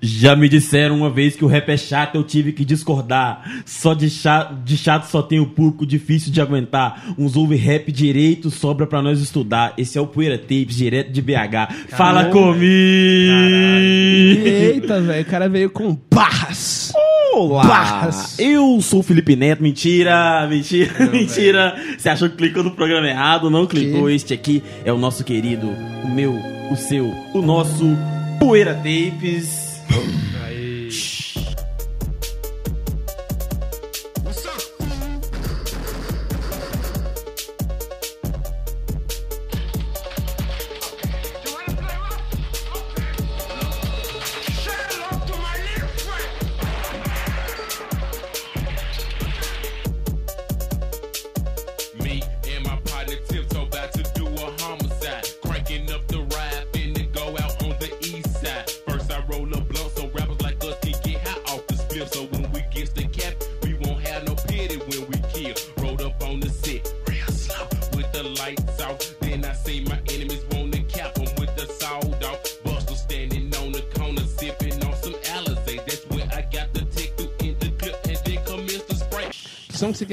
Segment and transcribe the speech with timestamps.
[0.00, 3.62] Já me disseram uma vez que o rap é chato, eu tive que discordar.
[3.66, 7.14] Só de chato, de chato só tem o público difícil de aguentar.
[7.18, 9.74] Uns ouve rap direito, sobra pra nós estudar.
[9.76, 11.88] Esse é o Poeira Tapes, direto de BH.
[11.88, 12.62] Fala comigo!
[14.46, 16.92] Eita, velho, o cara veio com barras.
[17.34, 17.64] Olá!
[17.64, 18.38] Barras.
[18.38, 19.62] Eu sou o Felipe Neto.
[19.62, 21.76] Mentira, mentira, mentira.
[21.96, 23.50] Você achou que clicou no programa errado?
[23.50, 24.06] Não clicou.
[24.06, 24.14] Que?
[24.14, 25.68] Este aqui é o nosso querido,
[26.04, 26.34] o meu,
[26.70, 27.96] o seu, o nosso
[28.38, 29.67] Poeira Tapes.
[29.90, 30.27] Aí.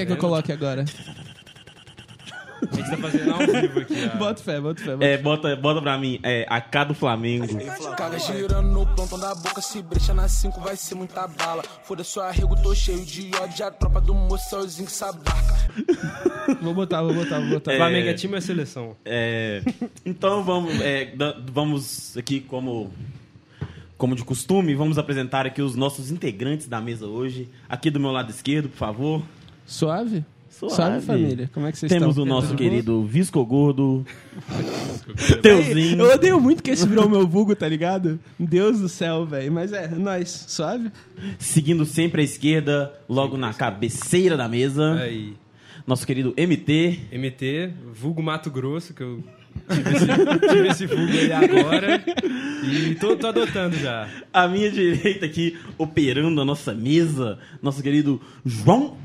[0.06, 0.86] Quer que eu coloque agora?
[2.72, 4.18] A gente tá fazendo ao vivo aqui, ó.
[4.18, 4.92] Bota fé, bota fé.
[4.94, 7.48] Bota É, bota, bota pra mim, é AK do Flamengo.
[7.96, 11.62] Caga girando no plantão da boca, se brecha na 5 vai ser muita bala.
[11.84, 15.56] Foda só arrego, tô cheio de ódio, a tropa do moçãozinho que sabaca.
[16.62, 17.76] Vou botar, vou botar, vou botar.
[17.76, 18.96] Flamengo é time ou é seleção?
[19.06, 19.62] É,
[20.06, 22.92] então vamos, é, da- vamos aqui como
[23.98, 27.48] como de costume, vamos apresentar aqui os nossos integrantes da mesa hoje.
[27.70, 29.22] Aqui do meu lado esquerdo, por favor.
[29.66, 30.24] Suave?
[30.50, 31.06] Suave.
[31.06, 31.50] família.
[31.54, 32.24] Como é que vocês Temos estão?
[32.24, 32.56] o nosso bom?
[32.56, 34.06] querido Visco Gordo.
[35.42, 36.00] Teuzinho.
[36.06, 38.18] Eu odeio muito que esse virou meu vulgo, tá ligado?
[38.40, 39.52] Deus do céu, velho.
[39.52, 40.92] Mas é, nós, suave?
[41.38, 44.94] Seguindo sempre à esquerda, logo na cabeceira da mesa.
[44.96, 45.34] Aí.
[45.86, 47.00] Nosso querido MT.
[47.12, 49.22] MT, vulgo Mato Grosso, que eu
[49.70, 52.04] tive esse, tive esse vulgo aí agora.
[52.64, 54.08] E tô, tô adotando já.
[54.34, 58.98] À minha direita aqui, operando a nossa mesa, nosso querido João.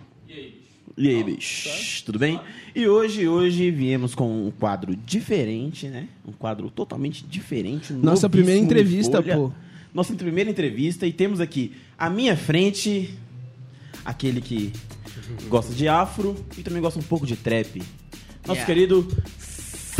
[0.96, 2.04] E aí, bicho?
[2.04, 2.40] Tudo bem?
[2.74, 6.08] E hoje, hoje viemos com um quadro diferente, né?
[6.26, 7.92] Um quadro totalmente diferente.
[7.92, 9.52] Nossa primeira entrevista, pô.
[9.94, 11.06] Nossa primeira entrevista.
[11.06, 13.14] E temos aqui, à minha frente,
[14.04, 14.72] aquele que
[15.48, 17.82] gosta de afro e também gosta um pouco de trap.
[18.46, 19.06] Nosso querido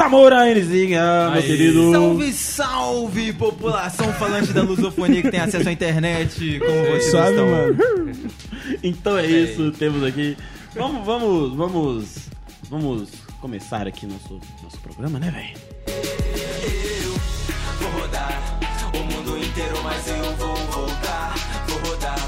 [0.00, 1.92] Samora Nzinga, meu querido.
[1.92, 6.58] Salve, salve, população falante da lusofonia que tem acesso à internet.
[6.58, 7.50] Como vocês Suave, estão?
[7.50, 7.76] mano.
[8.82, 10.36] Então é isso, temos aqui.
[10.74, 12.18] Vamos, vamos, vamos,
[12.68, 13.10] vamos
[13.40, 15.58] começar aqui nosso nosso programa, né, velho?
[17.80, 18.40] Vou rodar
[18.94, 21.34] o mundo inteiro, mas eu vou voltar.
[21.66, 22.18] Vou rodar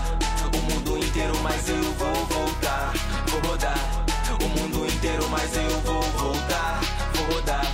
[0.52, 2.92] o mundo inteiro, mas eu vou voltar.
[3.28, 4.04] Vou rodar
[4.40, 6.80] o mundo inteiro, mas eu vou voltar.
[7.14, 7.64] Vou rodar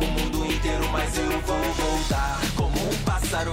[0.00, 2.40] o mundo inteiro, mas eu vou voltar.
[2.56, 3.52] Como um pássaro,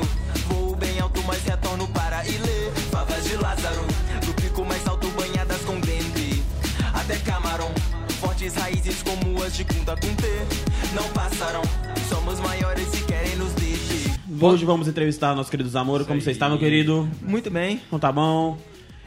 [9.96, 10.96] de Kunta Kunte.
[10.96, 11.62] Não passaram,
[12.10, 14.14] somos maiores e querem nos deter.
[14.42, 16.04] Hoje vamos entrevistar nosso querido Zamora.
[16.04, 17.10] Como você está, meu querido?
[17.22, 17.82] Muito bem.
[17.88, 18.58] Então tá bom.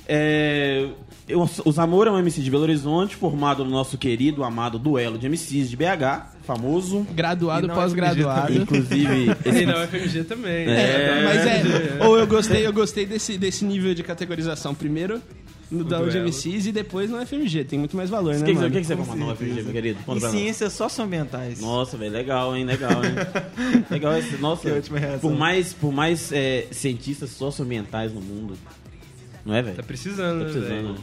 [0.08, 0.86] É,
[1.28, 5.18] eu- o Zamora é um MC de Belo Horizonte, formado no nosso querido, amado duelo
[5.18, 7.04] de MCs de BH, famoso.
[7.12, 8.52] Graduado, E não pós-graduado.
[8.54, 10.68] Inclusive, E esse, na UFMG também.
[10.68, 11.22] É.
[11.24, 11.62] Mas é,
[12.06, 14.74] ou eu gostei, eu gostei desse, desse nível de categorização.
[14.74, 15.20] Primeiro
[15.70, 16.06] no duelo.
[16.28, 17.64] MCs e depois no FMG.
[17.64, 18.68] Tem muito mais valor, o né, que, mano?
[18.68, 19.98] o que, que você formou no FMG, meu querido?
[20.00, 20.38] E Conta pra nós.
[20.38, 21.60] ciências socioambientais.
[21.60, 22.64] Nossa, velho, legal, hein?
[22.64, 23.12] Legal, hein?
[23.90, 24.36] legal esse.
[24.36, 25.20] Nossa, Que ótima reação.
[25.20, 28.54] por mais, por mais é, cientistas socioambientais no mundo.
[29.44, 29.76] Não é, velho?
[29.76, 30.68] Tá precisando, Tá né, precisando.
[30.68, 30.88] velho?
[30.90, 30.98] né?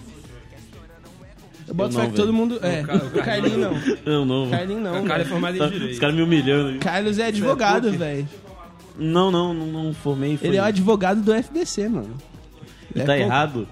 [1.66, 2.60] Eu boto fé que todo mundo.
[2.62, 3.74] É, O Ca- o o Carlinho não.
[4.06, 4.50] Eu não.
[4.50, 5.02] Carlinho não.
[5.04, 5.30] O cara é velho.
[5.30, 6.00] formado em Tá- Os Direito.
[6.00, 6.80] caras me humilhando.
[6.80, 7.98] Carlos é advogado, PUC?
[7.98, 8.30] velho.
[8.98, 10.36] Não, não, não, não formei.
[10.38, 10.48] Foi...
[10.50, 12.16] Ele é o advogado do FBC, mano.
[13.06, 13.66] Tá É, errado.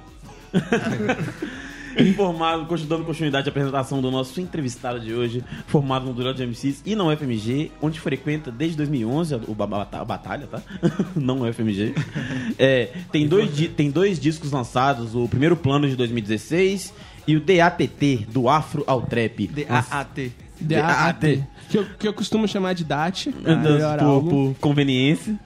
[1.99, 6.81] Informado, dando continuidade à apresentação do nosso entrevistado de hoje, formado no Dural de MCs
[6.85, 10.61] e não FMG, onde frequenta desde 2011 o a batalha, tá?
[11.15, 11.93] não o FMG.
[12.57, 16.93] É, tem, dois, tem dois discos lançados, o primeiro plano de 2016
[17.27, 19.47] e o DATT, do Afro ao Trap.
[19.47, 20.31] D-A-A-T.
[20.59, 21.43] DAT.
[21.69, 23.27] Que eu, que eu costumo chamar de DAT.
[23.27, 24.29] Melhor por, álbum.
[24.29, 25.37] por conveniência.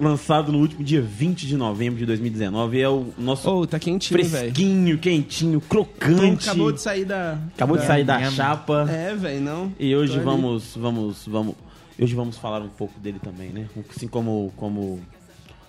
[0.00, 2.80] Lançado no último dia 20 de novembro de 2019.
[2.80, 6.48] É o nosso Ô, tá quentinho, fresquinho, quentinho, Então, crocante.
[6.48, 7.38] acabou de sair da.
[7.54, 8.86] Acabou de sair da chapa.
[8.88, 9.72] É, velho, não.
[9.78, 11.54] E hoje vamos, vamos, vamos.
[12.00, 13.66] Hoje vamos falar um pouco dele também, né?
[13.90, 15.00] Assim como, como,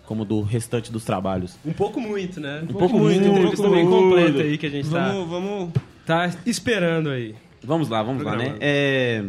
[0.06, 1.58] como do restante dos trabalhos.
[1.66, 2.62] Um pouco muito, né?
[2.64, 3.20] Um pouco muito.
[3.22, 4.42] muito, Entrevista um bem pouco completa muito.
[4.48, 5.70] aí que a gente tá, Vamos, vamos.
[6.06, 7.34] tá esperando aí.
[7.64, 8.46] Vamos lá, vamos lá, né?
[8.46, 8.58] Programa.
[8.62, 9.24] É...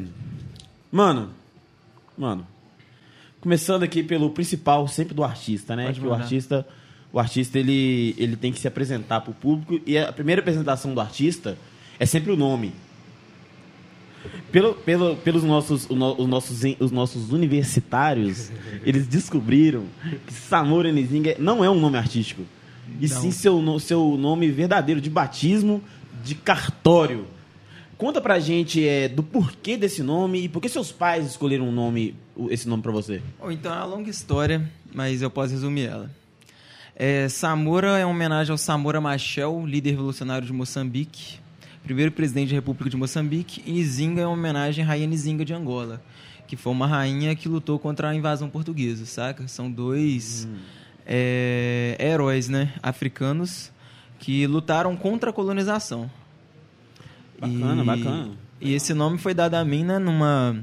[0.92, 1.30] Mano,
[2.18, 2.46] mano,
[3.40, 5.86] começando aqui pelo principal, sempre do artista, né?
[5.86, 6.66] Pode que o artista,
[7.12, 11.00] o artista ele, ele tem que se apresentar pro público e a primeira apresentação do
[11.00, 11.56] artista
[11.98, 12.72] é sempre o nome.
[14.52, 18.50] Pelo, pelo, pelos nossos, o no- os, nossos, os nossos universitários,
[18.84, 19.84] eles descobriram
[20.26, 22.42] que Samora Nzinga não é um nome artístico.
[23.00, 25.82] E sim seu, seu nome verdadeiro de batismo,
[26.24, 27.24] de cartório.
[28.00, 31.70] Conta pra gente é, do porquê desse nome e por que seus pais escolheram um
[31.70, 32.16] nome,
[32.48, 33.20] esse nome pra você.
[33.38, 36.10] Bom, então é uma longa história, mas eu posso resumir ela.
[36.96, 41.40] É, Samora é uma homenagem ao Samora Machel, líder revolucionário de Moçambique,
[41.82, 45.52] primeiro presidente da República de Moçambique, e Nzinga é uma homenagem à rainha Nzinga de
[45.52, 46.02] Angola,
[46.48, 49.46] que foi uma rainha que lutou contra a invasão portuguesa, saca?
[49.46, 50.48] São dois
[51.04, 53.70] é, heróis, né, africanos
[54.18, 56.10] que lutaram contra a colonização.
[57.40, 58.30] Bacana, bacana.
[58.60, 60.62] E esse nome foi dado a mim né, numa,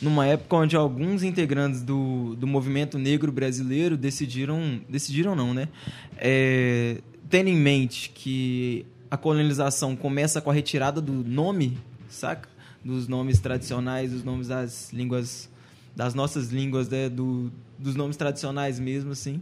[0.00, 4.80] numa época onde alguns integrantes do, do movimento negro brasileiro decidiram.
[4.88, 5.68] Decidiram não, né?
[6.16, 11.76] É, tendo em mente que a colonização começa com a retirada do nome,
[12.08, 12.48] saca?
[12.84, 15.50] Dos nomes tradicionais, dos nomes das línguas.
[15.96, 17.08] Das nossas línguas, né?
[17.08, 19.40] Do, dos nomes tradicionais mesmo, assim.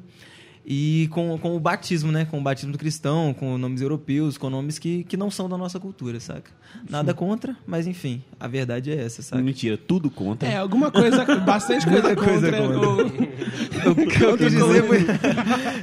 [0.65, 2.25] E com, com o batismo, né?
[2.25, 5.81] Com o batismo cristão, com nomes europeus, com nomes que, que não são da nossa
[5.81, 6.53] cultura, saca?
[6.89, 9.43] Nada contra, mas enfim, a verdade é essa, saca?
[9.43, 10.47] Mentira, tudo conta.
[10.47, 12.79] É, alguma coisa, bastante coisa Muita coisa contra.
[12.79, 13.23] contra.
[13.23, 13.43] o-
[13.85, 14.85] Eu, eu quis dizer,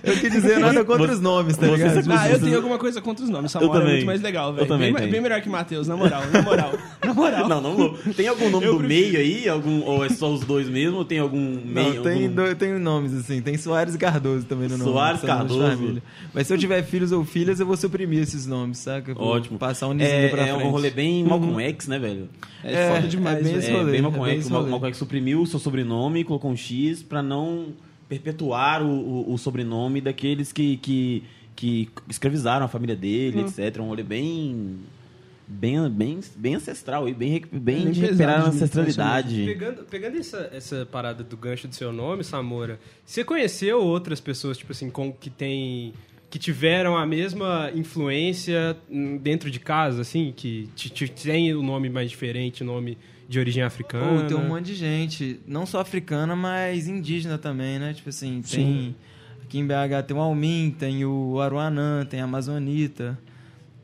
[0.04, 2.02] eu quis dizer nada contra os nomes, tá você- ligado?
[2.04, 3.52] você- Ah, eu tenho alguma coisa contra os nomes.
[3.52, 3.94] Samora é também.
[3.96, 4.78] muito mais legal, velho.
[4.78, 6.72] Bem, bem melhor que Matheus, na moral, na moral.
[7.10, 7.48] Na moral.
[7.50, 7.98] Não, não, vou.
[8.16, 9.50] Tem algum nome Eu do prefiro- meio aí?
[9.50, 10.98] Algum, ou é só os dois mesmo?
[10.98, 11.96] Ou tem algum meio?
[11.96, 12.36] Não, tem, algum...
[12.36, 14.92] do- tem nomes assim, tem Soares e Cardoso também no nome.
[14.92, 15.60] Soares, Cardoso.
[15.78, 16.04] família.
[16.34, 19.14] Mas se eu tiver filhos ou filhas, eu vou suprimir esses nomes, saca?
[19.14, 19.58] Vou Ótimo.
[19.58, 20.64] Passar um nizinho é, pra é frente.
[20.68, 22.30] um rolê bem Malcolm X, né, velho?
[22.64, 23.60] É, É, foda demais, é bem velho.
[23.60, 24.40] esse É, rolê, bem é Malcolm bem X.
[24.42, 24.72] esse O Mal- rolê.
[24.72, 27.68] Malcolm X suprimiu o seu sobrenome, colocou um X pra não
[28.08, 31.24] perpetuar o, o- o sobrenome daqueles que, que,
[31.56, 33.80] que escravizaram a família dele, etc.
[33.82, 34.78] Um rolê bem...
[35.52, 39.46] Bem, bem, bem ancestral e bem, bem, bem de recuperar a ancestralidade.
[39.46, 44.60] Pegando, pegando essa, essa parada do gancho do seu nome, Samora, você conheceu outras pessoas,
[44.60, 45.92] tipo assim, com, que tem.
[46.30, 51.64] que tiveram a mesma influência hum, dentro de casa, assim, que te, te, tem o
[51.64, 52.96] nome mais diferente, o nome
[53.28, 54.22] de origem africana?
[54.22, 57.92] Pô, tem um monte de gente, não só africana, mas indígena também, né?
[57.96, 58.96] Tipo assim, tem.
[59.42, 63.18] Aqui em BH tem o Almin, tem o Aruanã, tem a Amazonita,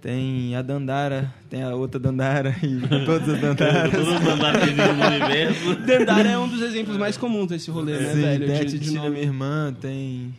[0.06, 3.92] tem a Dandara, tem a outra Dandara e todas as Dandaras.
[3.92, 5.76] Todos os mandados que existem no universo.
[5.84, 8.46] Dandara é um dos exemplos mais comuns desse rolê, né, Sim, velho?
[8.46, 9.10] tem a de- de Titina, nome.
[9.14, 10.36] minha irmã, tem.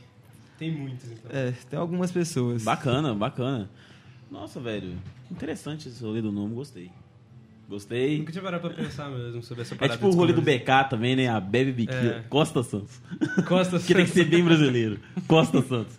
[0.57, 1.31] Tem muitos, então.
[1.33, 2.63] É, tem algumas pessoas.
[2.63, 3.69] Bacana, bacana.
[4.31, 4.93] Nossa, velho.
[5.33, 6.89] Interessante esse rolê do nome, gostei.
[7.69, 8.19] Gostei.
[8.21, 9.97] Nunca tinha parado pra pensar mesmo sobre essa É parada.
[9.97, 11.27] tipo o rolê do BK também, né?
[11.29, 11.99] A Bebe Biquila.
[12.19, 12.23] É.
[12.29, 13.01] Costa Santos.
[13.49, 15.01] Costa que tem que ser bem brasileiro.
[15.27, 15.99] Costa Santos.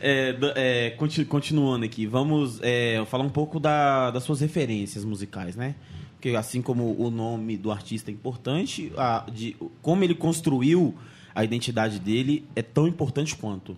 [0.00, 5.56] É, é, conti- continuando aqui, vamos é, falar um pouco da- das suas referências musicais,
[5.56, 5.74] né?
[6.14, 10.94] Porque assim como o nome do artista é importante, a- de, como ele construiu
[11.34, 13.76] a identidade dele é tão importante quanto.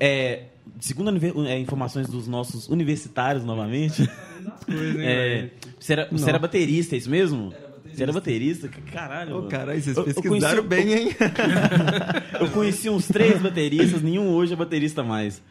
[0.00, 0.44] É,
[0.80, 1.10] segundo
[1.46, 4.02] é, informações dos nossos universitários, novamente,
[5.00, 7.52] é, você, era, você era baterista, é isso mesmo?
[7.96, 8.68] Você era baterista?
[8.92, 9.32] Caralho.
[9.32, 9.48] Ô, mano.
[9.48, 11.16] caralho, vocês Eu- eu pesquisaram conheci- bem, hein?
[12.40, 15.42] Eu conheci uns três bateristas, nenhum hoje é baterista mais.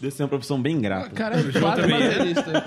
[0.00, 1.08] Deve ser uma profissão bem grata.
[1.10, 2.08] Cara, quatro também é.
[2.10, 2.62] bateristas.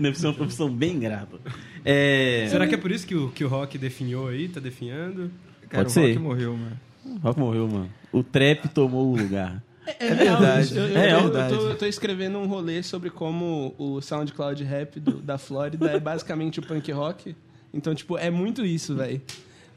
[0.00, 1.36] Deve ser uma profissão bem grata.
[1.84, 2.46] É...
[2.50, 4.48] Será que é por isso que o, que o rock definhou aí?
[4.48, 5.30] Tá definhando?
[5.68, 6.06] Cara, Pode o ser.
[6.08, 6.80] Rock morreu, mano.
[7.22, 7.90] Rock morreu, mano.
[8.10, 9.62] O trap tomou o lugar.
[10.00, 11.54] É, verdade, Eu, eu, é eu- eu verdade.
[11.54, 16.00] tô, eu tô escrevendo um rolê sobre como o SoundCloud Rap do- da Flórida é
[16.00, 17.36] basicamente o punk rock.
[17.74, 19.20] Então, tipo, é muito isso, velho.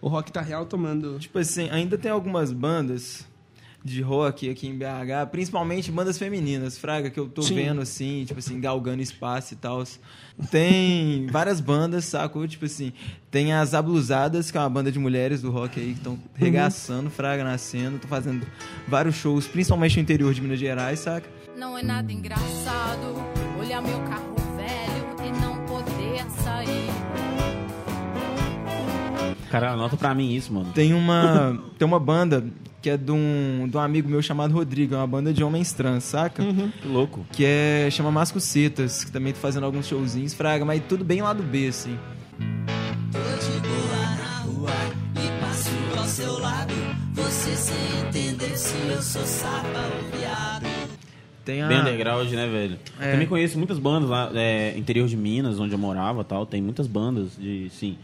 [0.02, 1.18] O rock tá real tomando.
[1.20, 3.26] Tipo assim, ainda tem algumas bandas
[3.84, 7.56] de rock aqui em BH, principalmente bandas femininas, fraga, que eu tô Sim.
[7.56, 9.84] vendo assim, tipo assim, galgando espaço e tal.
[10.52, 12.46] Tem várias bandas, sacou?
[12.48, 12.92] Tipo assim,
[13.32, 17.10] tem as Ablusadas, que é uma banda de mulheres do rock aí, que estão regaçando,
[17.10, 18.46] fraga, nascendo, tô fazendo
[18.88, 21.30] vários shows, principalmente no interior de Minas Gerais, saca?
[21.56, 23.16] Não é nada engraçado
[23.60, 26.97] olhar meu carro velho e não poder sair.
[29.50, 30.72] Cara, anota pra mim isso, mano.
[30.74, 32.44] Tem uma, tem uma banda
[32.82, 35.74] que é de um, de um amigo meu chamado Rodrigo, é uma banda de homens
[35.74, 36.44] trans, saca?
[36.82, 37.26] Que louco.
[37.32, 41.34] Que é, chama Mascocetas, que também tô fazendo alguns showzinhos, fraga, mas tudo bem lá
[41.34, 41.98] do B, assim.
[43.12, 44.72] Tô de boa na rua
[45.16, 46.74] e passo ao seu lado.
[47.14, 47.76] Você sem
[48.08, 50.68] entender se eu sou sapa ou viado.
[51.44, 51.68] Tem a...
[51.68, 52.78] Bem underground, né, velho?
[53.00, 53.12] É.
[53.14, 56.46] Também conheço muitas bandas lá, é, interior de Minas, onde eu morava tal.
[56.46, 57.98] Tem muitas bandas de, sim,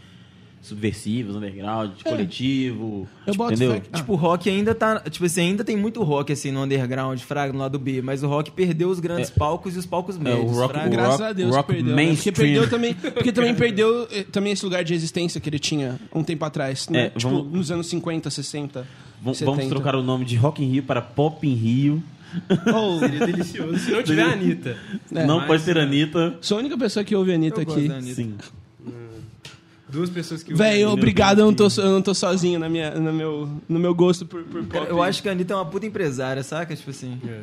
[0.66, 3.08] subversivas, underground, de coletivo.
[3.26, 3.74] Eu tipo, boto entendeu?
[3.74, 5.00] fé Tipo, o rock ainda tá.
[5.00, 8.28] Tipo assim, ainda tem muito rock assim no underground, fraga, no lado B, mas o
[8.28, 10.50] rock perdeu os grandes palcos e os palcos médios.
[10.56, 10.88] rock- fraga.
[10.88, 11.94] o Graças rock- a Deus rock que perdeu.
[11.96, 12.06] né?
[12.14, 16.00] Porque perdeu também, porque também perdeu eh, também esse lugar de existência que ele tinha
[16.14, 17.06] um tempo atrás, né?
[17.06, 18.86] É, tipo, vamos- nos anos 50, 60.
[19.22, 19.56] Vamos, 70.
[19.56, 22.02] vamos trocar o nome de Rock in Rio para Pop in Rio.
[22.74, 24.76] Ou- Seria delicioso se não tiver a Anitta.
[25.14, 26.34] É, Não mas- pode ter Anitta.
[26.40, 27.88] Sou a única pessoa que ouve a Anitta Eu gosto aqui.
[27.88, 28.14] da Anitta.
[28.14, 28.34] Sim.
[29.94, 30.52] Duas pessoas que...
[30.52, 33.94] Véi, obrigado, eu não, tô, eu não tô sozinho na minha, no, meu, no meu
[33.94, 34.86] gosto por, por pop.
[34.88, 36.74] eu acho que a Anitta é uma puta empresária, saca?
[36.74, 37.20] Tipo assim.
[37.26, 37.42] É.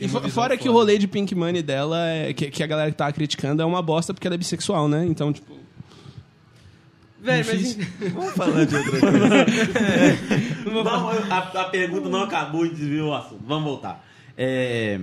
[0.00, 2.96] E fora que o rolê de Pink Money dela, é, que, que a galera que
[2.96, 5.06] tá criticando, é uma bosta porque ela é bissexual, né?
[5.06, 5.56] Então, tipo...
[7.20, 7.76] Véi, mas...
[8.12, 9.10] Vamos falar de outra coisa.
[10.64, 13.42] Vamos, a, a pergunta não acabou de desviar o assunto.
[13.46, 14.04] Vamos voltar.
[14.36, 15.00] É,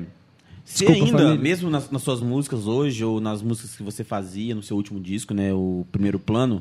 [0.66, 1.42] você Desculpa, ainda, família.
[1.42, 5.00] mesmo nas, nas suas músicas hoje, ou nas músicas que você fazia no seu último
[5.00, 6.60] disco, né, o primeiro plano,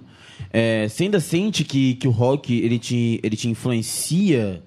[0.52, 4.62] é, você ainda sente que, que o rock ele te, ele te influencia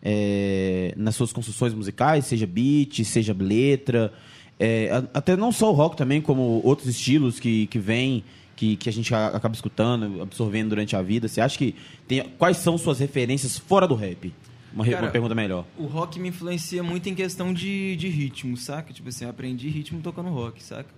[0.00, 4.12] é, nas suas construções musicais, seja beat, seja letra,
[4.58, 8.22] é, até não só o rock também, como outros estilos que, que vêm,
[8.54, 11.26] que, que a gente acaba escutando, absorvendo durante a vida.
[11.26, 11.74] Você acha que
[12.06, 14.32] tem, quais são suas referências fora do rap?
[14.76, 15.64] Uma, Cara, uma pergunta melhor.
[15.78, 18.92] O rock me influencia muito em questão de, de ritmo, saca?
[18.92, 20.90] Tipo assim, eu aprendi ritmo tocando rock, saca?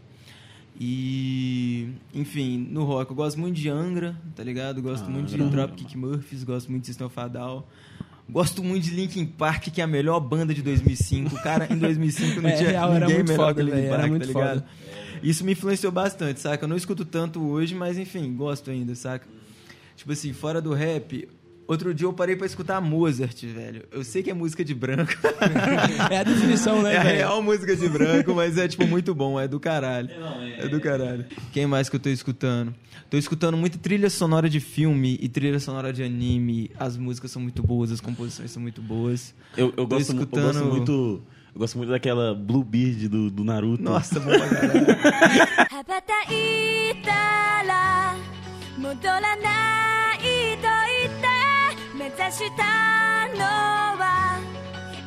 [0.80, 4.82] E, enfim, no rock eu gosto muito de Angra, tá ligado?
[4.82, 5.36] Gosto Ah, muito de.
[5.36, 7.16] Dropkick Murphys, gosto muito de System of.
[8.30, 11.36] Gosto muito de Linkin Park, que é a melhor banda de 2005.
[11.42, 14.22] Cara, em 2005 não É, tinha real, era ninguém melhor foda, que Linkin Park, muito
[14.22, 14.58] tá ligado?
[14.60, 14.66] foda.
[15.22, 16.64] Isso me influenciou bastante, saca?
[16.64, 19.26] Eu não escuto tanto hoje, mas enfim, gosto ainda, saca?
[19.96, 21.28] Tipo assim, fora do rap,
[21.68, 23.84] outro dia eu parei pra escutar Mozart, velho.
[23.92, 25.12] Eu sei que é música de branco.
[26.10, 27.16] É a definição, né, É a velho?
[27.18, 30.08] real música de branco, mas é tipo muito bom, é do caralho.
[30.58, 31.24] É do caralho.
[31.52, 32.74] Quem mais que eu tô escutando?
[33.10, 36.70] Tô escutando muito trilha sonora de filme e trilha sonora de anime.
[36.78, 39.34] As músicas são muito boas, as composições são muito boas.
[39.56, 41.22] Eu, eu, gosto, mu- eu gosto escutando- muito.
[41.54, 43.82] Eu gosto muito daquela Blue Beard do, do Naruto.
[43.82, 44.86] Nossa, bom pra caralho.
[52.27, 52.63] って目指した
[53.33, 53.43] の
[53.97, 54.39] は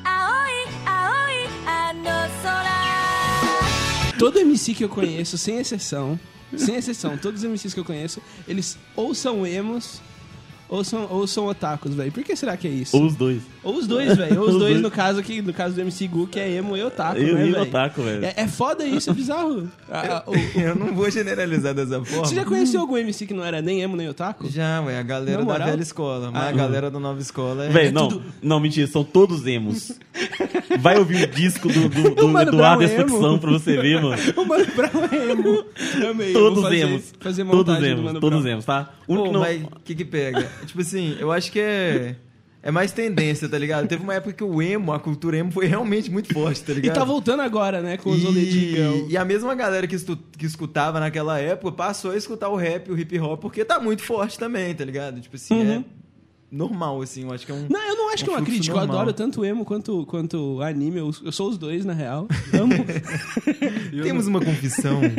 [0.04, 0.52] 青い
[0.86, 2.04] 青いあの
[2.42, 2.66] 空
[4.18, 6.18] Todo MC que eu conheço, sem exceção,
[6.56, 10.00] sem exceção, todos os MCs que eu conheço, eles ou são emos
[10.71, 12.11] ou são, ou são otakus, velho.
[12.11, 12.95] Por que será que é isso?
[12.97, 13.41] Ou os dois.
[13.61, 14.39] Ou os dois, velho.
[14.41, 14.81] Ou os Os dois, dois.
[14.81, 17.47] no caso que no caso do MC Gu, que é emo e otaku, Eu né,
[17.47, 17.63] e velho?
[17.63, 18.25] Otaku, velho.
[18.25, 19.69] É, é foda isso, é bizarro.
[19.93, 22.25] Ah, ah, o- Eu não vou generalizar dessa forma.
[22.25, 24.49] Você já conheceu algum MC que não era nem emo nem otaku?
[24.49, 25.67] Já, ué, a galera da moral?
[25.67, 26.31] velha escola.
[26.31, 27.69] Mas Ah, a galera da nova escola é.
[27.69, 29.91] Véi, não, não, mentira, são todos emos.
[30.79, 32.09] Vai ouvir o disco do, do, do
[32.39, 34.15] Eduardo Brown é pra você ver, mano.
[34.37, 35.65] O Mano Brown é emo.
[36.09, 36.31] Amei.
[36.31, 37.13] Todos fazer, emos.
[37.19, 38.93] Fazer Todos emos, Mano todos emos, tá?
[39.07, 40.49] O único que não- mas o que que pega?
[40.65, 42.15] Tipo assim, eu acho que é.
[42.63, 43.87] É mais tendência, tá ligado?
[43.87, 46.75] Teve uma época que o emo, a cultura emo, foi realmente muito forte, tá E
[46.75, 46.95] ligado?
[46.95, 49.07] tá voltando agora, né, com os girl.
[49.07, 52.55] e, e a mesma galera que, estu- que escutava naquela época passou a escutar o
[52.55, 55.19] rap e o hip hop porque tá muito forte também, tá ligado?
[55.19, 55.71] Tipo assim, Uhum.
[55.79, 55.83] é
[56.51, 57.65] normal, assim, eu acho que é um.
[57.69, 58.73] Não, eu não acho um que é uma crítica.
[58.75, 58.97] Eu normal.
[59.01, 60.99] adoro tanto emo quanto, quanto anime.
[60.99, 62.27] Eu, eu sou os dois, na real.
[62.53, 62.73] Amo.
[64.03, 64.99] Temos uma confissão.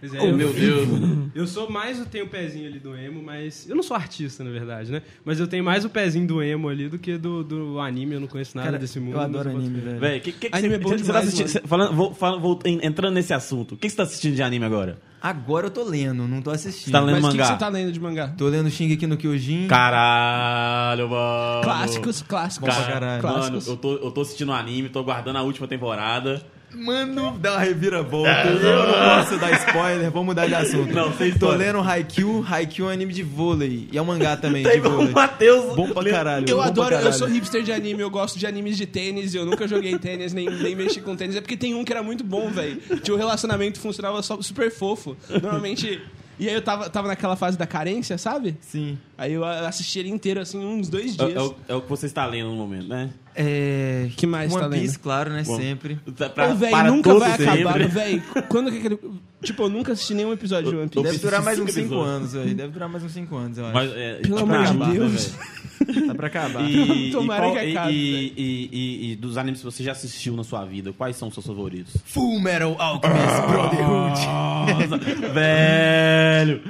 [0.00, 0.88] Pois é, Oh, eu- meu Deus.
[1.34, 3.68] Eu sou mais, eu tenho o pezinho ali do emo, mas.
[3.68, 5.02] Eu não sou artista, na verdade, né?
[5.24, 8.20] Mas eu tenho mais o pezinho do emo ali do que do, do anime, eu
[8.20, 9.14] não conheço nada Cara, desse mundo.
[9.14, 9.98] eu adoro anime, velho.
[9.98, 11.46] Véi, que, que, que Anime você, é bom você tá demais, assistindo?
[11.48, 11.60] mano.
[11.60, 14.36] você- falando, vou, fala- vou- en- entrando nesse assunto, o que, que você tá assistindo
[14.36, 14.98] de anime agora?
[15.20, 16.84] Agora eu tô lendo, não tô assistindo.
[16.86, 17.52] Você tá lendo Mas o que, que mangá?
[17.52, 18.28] você tá lendo de mangá?
[18.38, 19.66] Tô lendo Shingeki no Kyojin.
[19.68, 21.62] Caralho, mano.
[21.64, 22.68] Clássicos, clássicos.
[22.68, 23.22] Bom pra caralho.
[23.22, 23.66] Mano, Clássicos.
[23.66, 26.40] eu tô, eu tô assistindo o anime, tô guardando a última temporada.
[26.74, 28.30] Mano, dá uma reviravolta.
[28.30, 30.92] Eu não posso dar spoiler, vamos mudar de assunto.
[30.92, 32.44] Não, sem Tô lendo Haikyuu.
[32.48, 33.88] Haikyuu é um anime de vôlei.
[33.90, 35.08] E é um mangá também Tem de vôlei.
[35.08, 35.74] o Matheus.
[35.74, 36.46] Bom pra caralho.
[36.48, 37.14] Eu bom pra adoro, eu caralho.
[37.18, 40.48] sou hipster de anime, eu gosto de animes de tênis, eu nunca joguei tênis, nem,
[40.50, 41.36] nem mexi com tênis.
[41.36, 42.80] É porque tem um que era muito bom, velho.
[43.02, 45.16] Tinha um relacionamento funcionava só, super fofo.
[45.30, 46.00] Normalmente.
[46.38, 48.56] E aí eu tava, tava naquela fase da carência, sabe?
[48.60, 48.96] Sim.
[49.16, 51.36] Aí eu assisti ele inteiro, assim, uns dois É, dias.
[51.36, 53.10] é o, é o que você está lendo no momento, né?
[53.34, 54.08] É...
[54.16, 54.80] Que mais One tá lendo?
[54.80, 55.42] Piece, claro, né?
[55.44, 55.56] Bom.
[55.56, 55.98] Sempre.
[56.34, 57.86] Pra, Ô, velho, para nunca todo vai acabar, sempre.
[57.88, 58.22] velho.
[58.48, 58.98] Quando que aquele.
[59.42, 61.04] Tipo, eu nunca assisti nenhum episódio de One Piece.
[61.04, 62.08] Deve durar mais uns 5 episódios.
[62.08, 62.54] anos, velho.
[62.54, 63.74] Deve durar mais uns 5 anos, eu acho.
[63.74, 65.24] Mas, é, Pelo tá amor de né, Deus.
[65.26, 65.67] velho?
[66.06, 66.68] Tá pra acabar.
[66.68, 69.92] E, Tomara e, qual- que acabe, e, e, e- e dos animes que você já
[69.92, 71.96] assistiu na sua vida, quais são os seus favoritos?
[72.06, 75.32] Full Metal Alchemist Brotherhood.
[75.32, 76.62] Velho!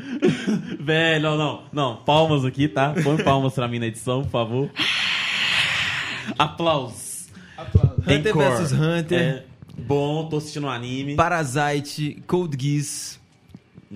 [0.81, 1.97] Velho, não, não, não.
[1.97, 2.95] Palmas aqui, tá?
[3.03, 4.71] Põe palmas pra mim na edição, por favor.
[6.39, 7.27] Aplausos.
[8.07, 8.57] Hunter Encore.
[8.63, 9.21] vs Hunter.
[9.21, 9.45] É,
[9.79, 11.15] bom, tô assistindo um anime.
[11.17, 13.19] Parasite, Code Geass.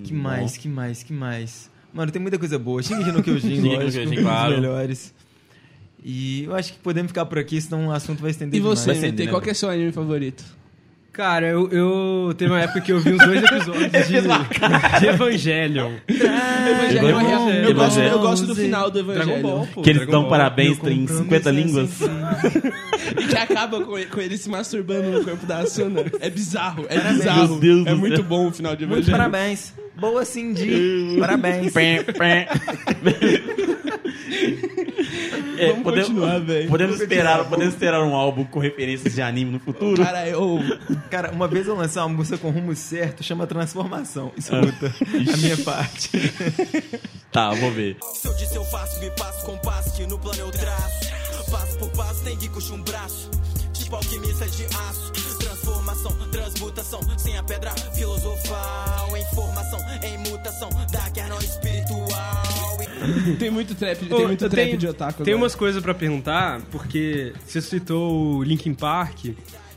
[0.03, 1.71] Que mais, que mais, que mais?
[1.93, 2.81] Mano, tem muita coisa boa.
[2.81, 4.51] Shingeki no Kyojin, Shingeki no lógico, Kyojin, claro.
[4.53, 5.13] dos melhores.
[6.03, 8.81] E eu acho que podemos ficar por aqui, senão o assunto vai estender E você,
[8.93, 8.99] demais.
[8.99, 10.43] ser, MT, né, qual que é seu anime favorito?
[11.13, 15.91] Cara, eu, eu teve uma época que eu vi uns dois episódios de, de Evangelion.
[16.09, 17.63] Evangelho, Evangelho.
[17.63, 19.41] eu, eu gosto, eu gosto do final do Dragon Evangelho.
[19.43, 19.81] Ball, pô.
[19.83, 20.29] Que eles Dragon dão Ball.
[20.31, 21.89] parabéns Meu em compromisso 50 é línguas.
[21.91, 22.07] sem
[23.23, 26.03] E que acaba com ele, com ele se masturbando no corpo da Asuna.
[26.19, 27.47] É bizarro, é bizarro.
[27.49, 29.17] Meu Deus é muito bom o final de Muito Evangelho.
[29.17, 29.73] parabéns.
[30.03, 31.15] Boa Cindy.
[31.21, 31.71] parabéns.
[35.55, 36.67] É, Vamos podemos, continuar, velho.
[36.67, 40.03] podemos esperar, podemos esperar um álbum com referências de anime no futuro.
[40.03, 40.59] Cara, eu...
[41.11, 44.31] Cara, uma vez eu lancei uma música com rumo certo, chama Transformação.
[44.35, 44.87] Escuta,
[45.31, 46.09] a minha parte.
[47.31, 47.97] Tá, vou ver.
[48.15, 51.11] Se eu disse eu faço, me passo com passo que no plano eu traço.
[51.51, 53.29] Passo por passo, tem que custa um braço.
[53.93, 55.11] Tipo alquimista de aço.
[55.37, 56.99] Transformação, transmutação.
[57.17, 59.15] Sem a pedra filosofal.
[59.15, 60.69] Informação em mutação.
[60.91, 62.77] Da espiritual.
[63.37, 65.43] Tem muito trap, Ô, tem muito trap tenho- de otaku Tem agora.
[65.45, 69.25] umas coisas pra perguntar, porque você citou o Linkin Park.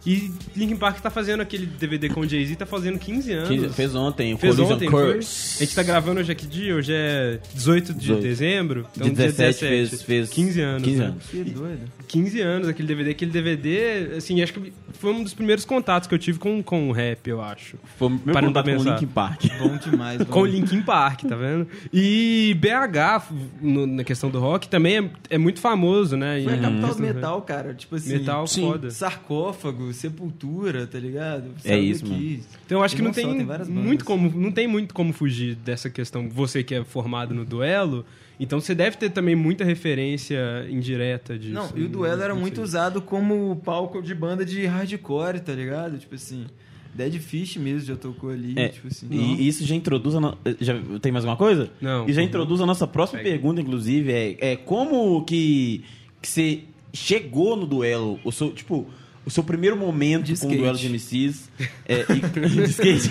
[0.07, 3.49] E Linkin Park tá fazendo aquele DVD com o Jay-Z, tá fazendo 15 anos.
[3.49, 5.13] Que fez ontem, o Fez Collision ontem, foi?
[5.15, 5.63] Curse.
[5.63, 8.23] A gente tá gravando hoje aqui dia, hoje é 18 de 18.
[8.23, 8.87] dezembro.
[8.97, 10.83] Então De 17 fez, fez 15 anos.
[10.85, 11.05] 15 né?
[11.07, 11.25] anos.
[11.29, 11.81] Que doido.
[12.07, 13.11] 15 anos aquele DVD.
[13.11, 16.89] Aquele DVD, assim, acho que foi um dos primeiros contatos que eu tive com, com
[16.89, 17.77] o rap, eu acho.
[17.99, 18.85] Foi o meu Parando contato pra com o.
[18.85, 19.43] Linkin Park.
[19.59, 20.19] Bom demais.
[20.19, 20.25] bom.
[20.27, 21.67] Com o Linkin Park, tá vendo?
[21.93, 26.41] E BH, no- na questão do rock, também é, é muito famoso, né?
[26.45, 27.75] Foi a capital do metal, cara.
[27.75, 28.13] Tipo assim.
[28.19, 28.63] Metal Sim.
[28.63, 28.91] foda.
[28.91, 31.51] Sarcófago, sepultura, tá ligado?
[31.65, 32.43] É Saiu isso, daqui.
[32.65, 33.85] Então eu acho E que não não só, tem, tem várias bandas.
[33.85, 36.29] muito como, não tem muito como fugir dessa questão.
[36.29, 38.05] Você que é formado no duelo,
[38.39, 40.39] então você deve ter também muita referência
[40.71, 41.55] indireta disso.
[41.55, 45.53] Não, e o duelo era Não muito usado como palco de banda de hardcore, tá
[45.53, 45.99] ligado?
[45.99, 46.47] Tipo assim,
[46.95, 49.07] Dead Fish mesmo já tocou ali, É, tipo assim.
[49.11, 50.39] e isso já introduz a no...
[50.61, 51.71] já Tem mais alguma coisa?
[51.81, 52.09] Não.
[52.09, 53.31] E já introduz a nossa próxima Pega.
[53.33, 55.85] pergunta, inclusive, é, é como que,
[56.23, 56.61] que você
[56.95, 58.19] chegou no duelo?
[58.25, 58.87] O seu, tipo,
[59.27, 60.57] o seu primeiro momento De com o skate.
[60.59, 61.51] duelo de MCs.
[61.89, 63.11] É, e, de skate.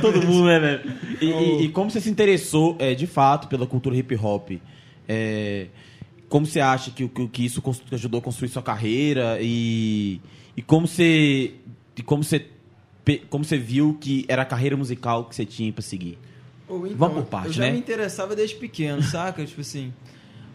[0.00, 0.92] Todo mundo, né, velho?
[1.20, 4.50] E, e- e como você se interessou, é, de fato, pela cultura hip hop?
[5.08, 5.66] É,
[6.28, 9.38] como você acha que, que, que isso ajudou a construir sua carreira?
[9.40, 10.20] E,
[10.56, 11.54] e como você.
[11.96, 12.46] E como você
[13.28, 16.18] como você viu que era a carreira musical que você tinha pra seguir?
[16.66, 17.72] Ou então, Vamos por parte, eu já né?
[17.72, 19.44] me interessava desde pequeno, saca?
[19.44, 19.92] Tipo assim.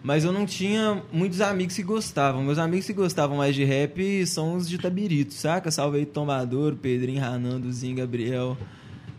[0.01, 2.43] Mas eu não tinha muitos amigos que gostavam.
[2.43, 5.69] Meus amigos que gostavam mais de rap são os de Tabirito, saca?
[5.69, 8.57] Salve aí Tomador, Pedrinho, Ranando, Zinho, Gabriel,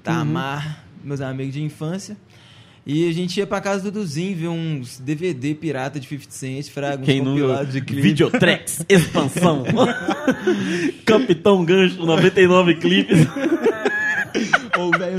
[0.02, 2.16] Tamar, meus amigos de infância.
[2.86, 6.70] E a gente ia pra casa do Duzinho ver uns DVD pirata de 50 Cent,
[6.70, 8.02] fraga, uns Quem não compilados de clipe.
[8.02, 9.64] Videotrex, expansão.
[11.04, 13.18] Capitão Gancho, 99 clipes.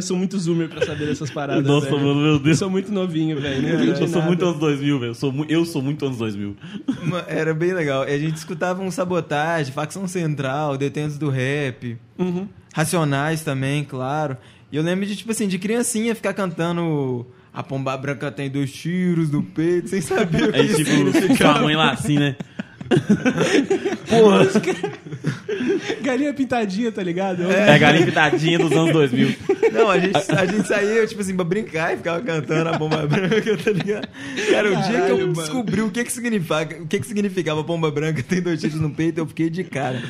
[0.01, 1.99] Eu sou muito zoomer pra saber dessas paradas, Nossa, velho.
[2.01, 2.57] mano, meu Eu Deus.
[2.57, 3.61] sou muito novinho, velho.
[3.61, 4.25] Não entendi Eu sou nada.
[4.27, 5.09] muito anos 2000, velho.
[5.11, 6.55] Eu sou mu- Eu sou muito anos 2000.
[7.03, 8.07] Uma- Era bem legal.
[8.07, 12.47] E a gente escutava um sabotagem, facção central, detentos do rap, Uhum.
[12.73, 14.35] racionais também, claro.
[14.71, 18.71] E eu lembro de, tipo assim, de criancinha ficar cantando A Pomba Branca tem dois
[18.71, 21.53] tiros no peito, sem saber o que Aí, isso tipo, significava.
[21.59, 22.37] sua mãe lá assim, né?
[26.01, 27.49] Galinha pintadinha, tá ligado?
[27.51, 29.35] É a galinha pitadinha dos anos 2000.
[29.71, 33.05] Não, a gente, a gente saía, tipo assim, pra brincar e ficava cantando A Pomba
[33.07, 34.07] Branca, tá ligado?
[34.49, 35.33] Cara, o dia que Caralho, eu mano.
[35.33, 38.89] descobri o que que significava, o que que significava Pomba Branca tem dois tiros no
[38.89, 40.01] peito, eu fiquei de cara.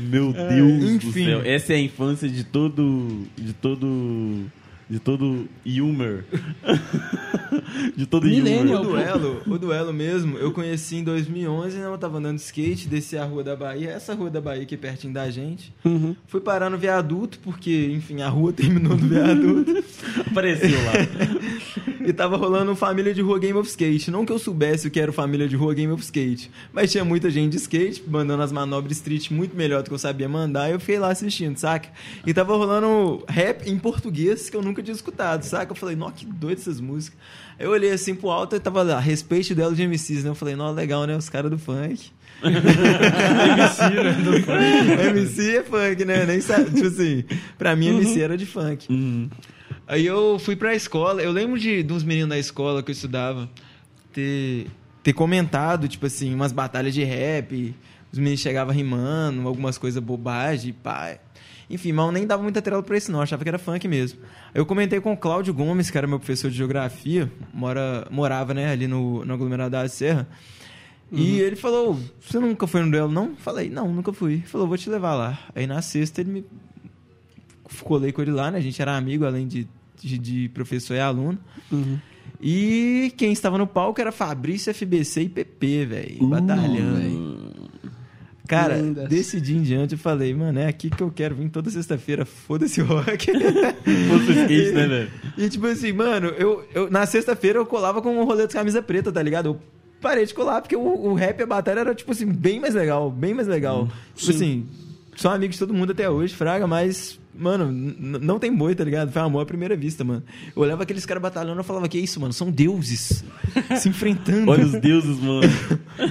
[0.00, 1.24] Meu Deus do enfim.
[1.24, 1.42] céu.
[1.44, 3.26] Essa é a infância de todo.
[3.36, 4.46] De todo.
[4.90, 6.24] De todo Humor.
[7.96, 8.82] de todo Millennial.
[8.82, 8.92] O Humor.
[8.92, 11.86] duelo, o duelo mesmo, eu conheci em 2011, né?
[11.86, 14.76] Eu tava andando de skate, desci a Rua da Bahia, essa Rua da Bahia aqui
[14.76, 15.72] pertinho da gente.
[15.84, 16.16] Uhum.
[16.26, 19.84] Fui parar no viaduto, porque, enfim, a rua terminou no viaduto.
[20.28, 20.92] Apareceu lá.
[22.04, 24.10] e tava rolando um Família de Rua Game of Skate.
[24.10, 26.90] Não que eu soubesse o que era o Família de Rua Game of Skate, mas
[26.90, 30.28] tinha muita gente de skate, mandando as manobras street muito melhor do que eu sabia
[30.28, 31.88] mandar, e eu fiquei lá assistindo, saca?
[32.26, 35.72] E tava rolando rap em português que eu nunca tinha escutado, saca?
[35.72, 37.18] Eu falei, nossa, que doido essas músicas.
[37.58, 40.30] Aí eu olhei assim pro alto e tava lá, respeite o duelo de MCs, né?
[40.30, 41.16] Eu falei, nossa, legal, né?
[41.16, 42.10] Os caras do funk.
[42.42, 44.12] MC, né?
[44.24, 45.02] Do funk.
[45.10, 46.24] MC é funk, né?
[46.26, 47.24] Nem sabe, tipo assim,
[47.58, 48.86] pra mim MC era de funk.
[48.90, 49.28] Uhum.
[49.90, 52.92] Aí eu fui pra escola, eu lembro de, de uns meninos da escola que eu
[52.92, 53.50] estudava
[54.12, 54.68] ter,
[55.02, 57.74] ter comentado, tipo assim, umas batalhas de rap,
[58.12, 61.18] os meninos chegavam rimando, algumas coisas bobagem, pá.
[61.68, 63.88] Enfim, mas eu nem dava muita trela pra isso não, eu achava que era funk
[63.88, 64.20] mesmo.
[64.54, 68.70] Eu comentei com o Cláudio Gomes, que era meu professor de geografia, mora, morava, né,
[68.70, 70.28] ali no, no aglomerado da Serra.
[71.10, 73.34] E ele falou: Você nunca foi no duelo, não?
[73.34, 74.34] Falei: Não, nunca fui.
[74.34, 75.36] Ele falou: Vou te levar lá.
[75.52, 76.44] Aí na sexta ele me.
[77.82, 78.58] Colei com ele lá, né?
[78.58, 79.66] A gente era amigo, além de,
[80.00, 81.38] de, de professor e aluno.
[82.40, 86.26] E quem estava no palco era Fabrício, FBC e PP, velho.
[86.26, 87.70] batalhando.
[88.50, 89.08] Cara, Lendas.
[89.08, 92.24] desse dia em diante eu falei, mano, é aqui que eu quero vir toda sexta-feira,
[92.24, 93.30] foda-se o rock.
[94.08, 95.10] Fosse skate, né, velho?
[95.38, 98.82] E tipo assim, mano, eu, eu na sexta-feira eu colava com um rolê de camisa
[98.82, 99.50] preta, tá ligado?
[99.50, 99.60] Eu
[100.00, 102.74] parei de colar porque o, o rap e a batalha era, tipo assim, bem mais
[102.74, 103.88] legal, bem mais legal.
[104.16, 104.66] tipo assim,
[105.14, 109.10] sou amigo de todo mundo até hoje, Fraga, mas, mano, não tem boi, tá ligado?
[109.12, 110.22] Foi amor à primeira vista, mano.
[110.54, 112.32] Eu olhava aqueles caras batalhando e falava, que isso, mano?
[112.32, 113.24] São deuses
[113.78, 114.50] se enfrentando.
[114.50, 115.40] Olha os deuses, mano.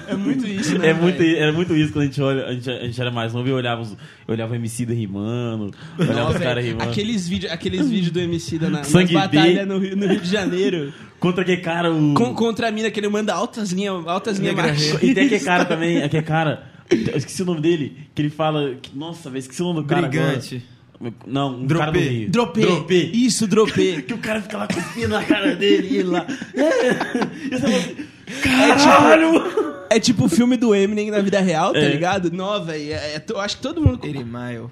[0.07, 0.89] É muito isso, né?
[0.89, 3.33] É muito, era muito isso quando a gente, olha, a gente, a gente era mais
[3.33, 3.95] novo e eu olhava, os,
[4.27, 6.89] olhava o MC da rimando, eu olhava Não, os caras rimando.
[6.89, 9.65] aqueles vídeos aqueles vídeos do MC da, na, nas Sangue batalhas B.
[9.65, 10.93] no, Rio- no Rio de Janeiro.
[11.19, 12.13] Contra aquele cara, o...
[12.13, 14.93] Com- contra a mina que ele manda altas linhas, altas linhas.
[15.03, 18.75] E tem aquele cara também, aquele cara, eu esqueci o nome dele, que ele fala,
[18.81, 20.55] que- nossa, velho, esqueci o nome do cara Brigante.
[20.55, 20.78] agora.
[21.25, 21.79] Não, um Dropê.
[21.85, 22.29] cara do Rio.
[22.29, 22.61] Dropê.
[22.61, 23.03] Dropê.
[23.13, 24.01] Isso, dropê.
[24.07, 26.25] Que o cara fica lá cuspindo na cara dele e ele lá.
[26.53, 27.55] É.
[27.55, 27.95] Assim,
[28.29, 31.89] É tipo, é tipo o filme do Eminem na vida real, tá É.
[31.89, 32.31] ligado?
[32.31, 32.91] Não, velho.
[32.93, 33.99] É, é- eu acho que todo mundo.
[34.05, 34.67] Mile.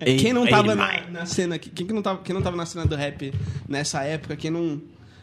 [0.00, 2.64] É, quem não tava na, na cena, quem que não tava, quem não tava na
[2.66, 3.32] cena do rap
[3.68, 4.80] nessa época, quem não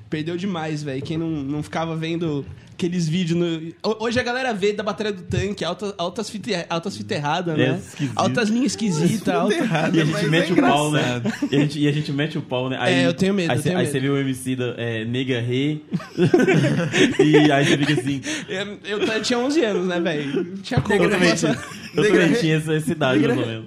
[0.10, 1.02] perdeu demais, velho.
[1.02, 5.12] Quem não, não ficava vendo aqueles vídeos no Ho- Hoje a galera vê da batalha
[5.12, 7.82] do tanque, altas altas fita, altas fita errada, É, né?
[7.86, 8.14] esquisito.
[8.18, 9.56] Altas linhas esquisitas, alta...
[9.94, 11.22] E a gente mete é o pau, né?
[11.52, 12.78] E a, gente, e a gente mete o pau, né?
[12.80, 15.78] Aí, É, eu tenho medo, Aí você aí vê o MC da é, Nega Rê.
[17.24, 18.22] e aí você fica assim.
[18.48, 20.56] Eu, eu, eu tinha 11 anos, né, velho?
[20.62, 21.04] Tinha como.
[21.04, 23.66] Eu também, eu também tinha essa, essa idade, mais ou menos.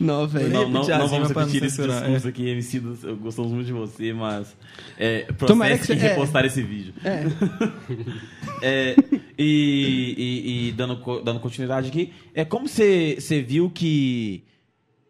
[0.00, 0.48] Não, velho.
[0.48, 2.78] Não, não, não vamos repetir esse discurso aqui, MC.
[2.80, 4.56] do- eu Gostamos muito de você, mas.
[4.98, 6.08] É, Tomara processo que e você- é.
[6.10, 6.94] repostar esse vídeo.
[7.04, 7.24] É.
[8.60, 8.96] É,
[9.38, 14.42] e e- e dando, dando continuidade aqui, é como você você viu que,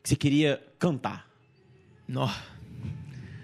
[0.03, 1.27] que você queria cantar?
[2.07, 2.29] Nó.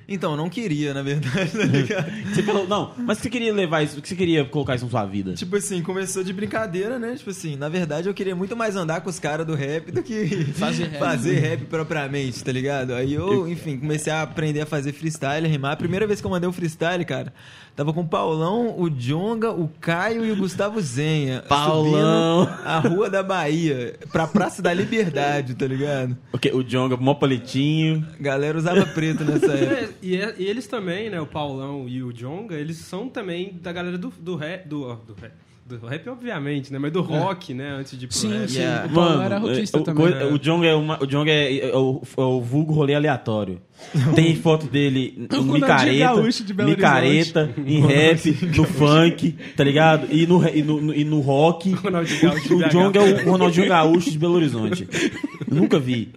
[0.08, 2.10] Então, eu não queria, na verdade, tá ligado?
[2.34, 5.04] Você falou, não, mas você queria levar isso, que você queria colocar isso na sua
[5.06, 5.32] vida?
[5.34, 7.14] Tipo assim, começou de brincadeira, né?
[7.16, 10.02] Tipo assim, na verdade eu queria muito mais andar com os caras do rap do
[10.02, 10.98] que Fazer rap.
[10.98, 12.92] fazer rap propriamente, tá ligado?
[12.94, 15.72] Aí eu, enfim, comecei a aprender a fazer freestyle, a rimar.
[15.72, 17.32] A primeira vez que eu mandei um freestyle, cara,
[17.74, 21.42] tava com o Paulão, o Jonga, o Caio e o Gustavo Zenha.
[21.48, 22.44] Paulão.
[22.46, 26.16] subindo A Rua da Bahia, pra Praça da Liberdade, tá ligado?
[26.32, 28.06] Ok, o Jonga, mó paletinho.
[28.20, 29.93] Galera usava preto nessa época.
[30.02, 33.58] É, e, é- e eles também, né, o Paulão e o Jonga, eles são também
[33.62, 35.32] da galera do, do rap, do, ó, do rap,
[35.66, 38.48] do rap obviamente, né, mas do rock, né, antes de ir pro Sim, rap.
[38.50, 38.58] sim.
[38.58, 38.86] Yeah.
[38.86, 40.12] O Paulo Mano, era rockista é, o, também.
[40.12, 43.60] coi- o Jong é, uma, o, Jong é, é o, é o vulgo rolê aleatório.
[44.14, 49.64] Tem foto dele O em Ronaldinho micareta, Gaúcho de micareta, em rap, no funk, tá
[49.64, 50.06] ligado?
[50.10, 51.74] E no, e no, e no rock.
[51.74, 52.68] O, o.
[52.68, 54.86] Jong é o Ronaldinho Gaúcho de Belo Horizonte.
[55.50, 56.08] Nunca vi.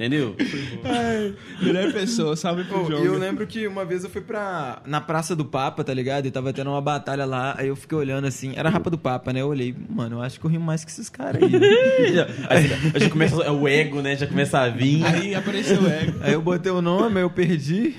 [0.00, 0.34] Entendeu?
[1.60, 3.02] Melhor pessoa, salve pro jogo.
[3.02, 4.80] e eu lembro que uma vez eu fui pra.
[4.86, 6.24] na Praça do Papa, tá ligado?
[6.24, 8.54] E tava tendo uma batalha lá, aí eu fiquei olhando assim.
[8.56, 9.42] Era a rapa do Papa, né?
[9.42, 11.50] Eu olhei, mano, eu acho que eu rimo mais que esses caras aí.
[11.50, 11.68] né?
[12.14, 14.16] já, aí já- já começa é o ego, né?
[14.16, 15.04] Já começa a vir.
[15.04, 16.18] Aí apareceu o ego.
[16.22, 17.94] aí eu botei o nome, aí eu perdi.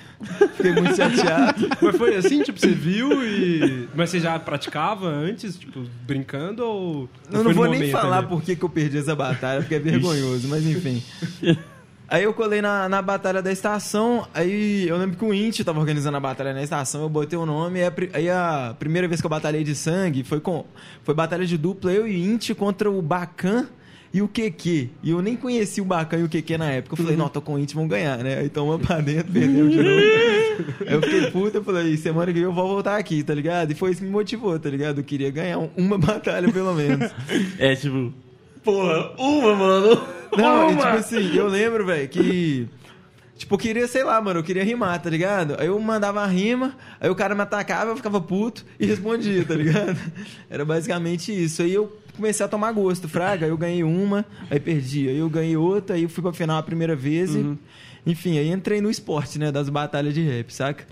[0.56, 1.68] Fiquei muito chateado.
[1.82, 3.88] Mas foi assim, tipo, você viu e...
[3.96, 7.10] Mas você já praticava antes, tipo, brincando ou...
[7.32, 9.80] Eu não no vou nem falar por que, que eu perdi essa batalha, porque é
[9.80, 11.02] vergonhoso, mas enfim.
[12.12, 15.80] Aí eu colei na, na batalha da estação, aí eu lembro que o Inti tava
[15.80, 19.08] organizando a batalha na estação, eu botei o nome, aí a, pri- aí a primeira
[19.08, 20.65] vez que eu batalhei de sangue foi com
[21.04, 23.67] foi batalha de dupla, eu e Inti contra o Bacan
[24.13, 24.89] e o QQ.
[25.02, 26.93] E eu nem conheci o Bacan e o QQ na época.
[26.95, 28.39] Eu falei, não, tô com o Inti, vamos ganhar, né?
[28.39, 30.02] Aí tomamos pra dentro, perdemos de novo.
[30.86, 33.71] Aí eu fiquei puta, eu falei, semana que vem eu vou voltar aqui, tá ligado?
[33.71, 34.97] E foi isso que me motivou, tá ligado?
[35.00, 37.10] Eu queria ganhar um- uma batalha pelo menos.
[37.58, 38.13] É tipo,
[38.63, 40.02] porra, uma, mano.
[40.38, 40.82] Não, e uma.
[40.82, 42.67] tipo assim, eu lembro, velho, que.
[43.36, 45.56] Tipo, eu queria, sei lá, mano, eu queria rimar, tá ligado?
[45.60, 49.43] Aí eu mandava a rima, aí o cara me atacava, eu ficava puto e respondia,
[49.43, 49.97] tá ligado?
[50.47, 51.63] Era basicamente isso.
[51.63, 55.28] Aí eu comecei a tomar gosto, fraga, aí eu ganhei uma, aí perdi, aí eu
[55.28, 57.58] ganhei outra, aí eu fui pra final a primeira vez e.
[58.06, 60.86] Enfim, aí entrei no esporte, né, das batalhas de rap, saca?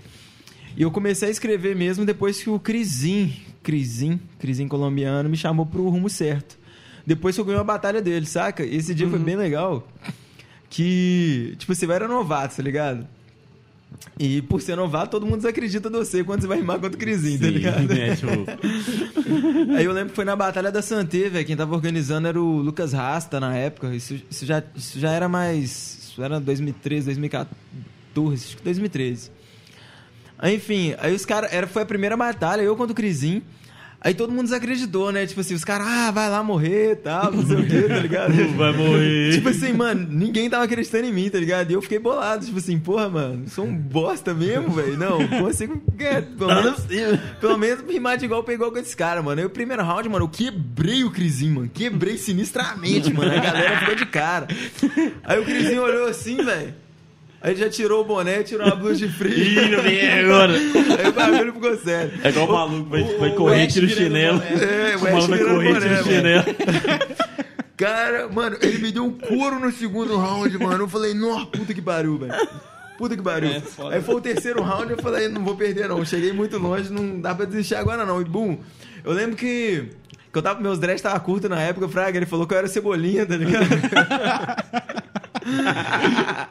[0.76, 5.66] E eu comecei a escrever mesmo depois que o Crisim, Crisim, Crisim colombiano, me chamou
[5.66, 6.59] pro rumo certo.
[7.10, 8.64] Depois que eu ganhei uma batalha dele, saca?
[8.64, 9.84] Esse dia foi bem legal.
[10.68, 13.04] Que, tipo, você era novato, tá ligado?
[14.16, 17.00] E por ser novato, todo mundo desacredita de você quando você vai rimar contra o
[17.00, 17.90] Crisim, tá ligado?
[17.90, 18.30] é, tipo,
[19.76, 21.44] Aí eu lembro que foi na Batalha da Santé, velho.
[21.44, 23.92] Quem tava organizando era o Lucas Rasta na época.
[23.92, 26.12] Isso, isso já, isso já era mais.
[26.12, 29.32] Isso era 2013, 2014, acho que 2013.
[30.38, 31.50] Aí, enfim, aí os caras.
[31.70, 33.42] Foi a primeira batalha, eu contra o Crisim.
[34.02, 35.26] Aí todo mundo desacreditou, né?
[35.26, 37.98] Tipo assim, os caras, ah, vai lá morrer e tal, não sei o quê, tá
[37.98, 38.32] ligado?
[38.56, 39.32] Vai morrer.
[39.34, 41.70] Tipo assim, mano, ninguém tava acreditando em mim, tá ligado?
[41.70, 44.96] E eu fiquei bolado, tipo assim, porra, mano, sou um bosta mesmo, velho.
[44.96, 46.86] Não, consigo ganhar, pelo menos,
[47.40, 49.40] pelo menos rimar de igual pra igual com esse cara, mano.
[49.40, 51.70] Aí o primeiro round, mano, eu quebrei o Crisinho, mano.
[51.72, 53.30] Quebrei sinistramente, mano.
[53.30, 54.48] A galera ficou de cara.
[55.22, 56.74] Aí o Crisinho olhou assim, velho.
[57.42, 59.32] Aí ele já tirou o boné, tirou a blusa de frio.
[59.32, 60.52] Ih, não vem agora.
[60.52, 62.12] Aí o bagulho ficou sério.
[62.22, 64.42] É igual o maluco, vai, vai o correr, Ash tira o chinelo.
[64.42, 66.44] É, O vai correr, tira o chinelo.
[67.78, 70.84] Cara, mano, ele me deu um couro no segundo round, mano.
[70.84, 72.34] Eu falei, nossa, puta que pariu, velho.
[72.98, 73.48] Puta que pariu.
[73.48, 73.62] É.
[73.94, 76.04] Aí foi o terceiro round, eu falei, não vou perder não.
[76.04, 78.20] Cheguei muito longe, não dá pra desistir agora não.
[78.20, 78.58] E bum.
[79.02, 79.88] Eu lembro que,
[80.30, 82.58] que eu tava, meus dreads tava curto na época, o Fraga, ele falou que eu
[82.58, 83.64] era cebolinha, tá ligado?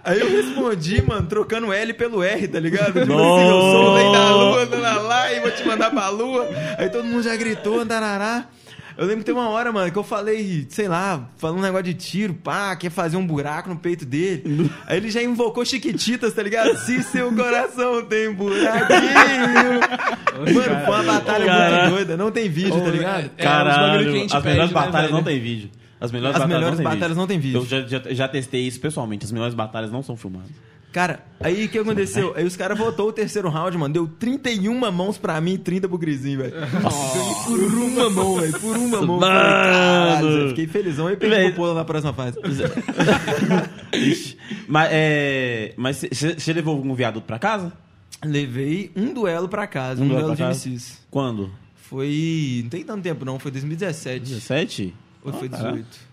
[0.03, 2.99] Aí eu respondi, mano, trocando L pelo R, tá ligado?
[2.99, 6.09] Tipo assim, eu sou o rei da lua, andando lá e vou te mandar pra
[6.09, 6.47] lua.
[6.77, 8.45] Aí todo mundo já gritou, andarará.
[8.97, 11.85] Eu lembro que tem uma hora, mano, que eu falei, sei lá, falando um negócio
[11.85, 14.69] de tiro, pá, quer fazer um buraco no peito dele.
[14.85, 16.75] Aí ele já invocou Chiquititas, tá ligado?
[16.79, 19.79] Se seu coração tem buraquinho.
[20.53, 21.75] Mano, foi uma batalha Caralho.
[21.83, 22.17] muito doida.
[22.17, 23.19] Não tem vídeo, tá ligado?
[23.19, 25.13] É, os bagulho que a Caralho, gente as melhores né, batalhas velho?
[25.13, 25.69] não tem vídeo.
[25.99, 27.59] As melhores As batalhas, melhores não, tem batalhas não tem vídeo.
[27.59, 29.25] Eu já, já, já testei isso pessoalmente.
[29.25, 30.49] As melhores batalhas não são filmadas.
[30.91, 32.33] Cara, aí o que aconteceu?
[32.35, 33.93] Aí os caras votou o terceiro round, mano.
[33.93, 36.53] Deu 31 mãos pra mim e 30 pro Grisinho, velho.
[37.45, 38.59] Por uma mão, velho.
[38.59, 39.19] Por uma mão.
[39.19, 40.41] Caralho, Mano.
[40.41, 41.05] Zé, fiquei felizão.
[41.05, 41.49] Aí Velho.
[41.49, 42.39] o pulo na próxima fase.
[44.67, 47.73] Mas, é, mas você levou algum viaduto pra casa?
[48.23, 50.69] Levei um duelo pra casa, um, Um duelo, duelo de casa?
[50.69, 51.01] MCs.
[51.09, 51.49] Quando?
[51.75, 52.59] Foi.
[52.63, 53.39] Não tem tanto tempo, não.
[53.39, 54.19] Foi 2017.
[54.19, 54.93] 17?
[55.23, 55.75] Ou foi Ah, caralho.
[55.77, 56.09] 18?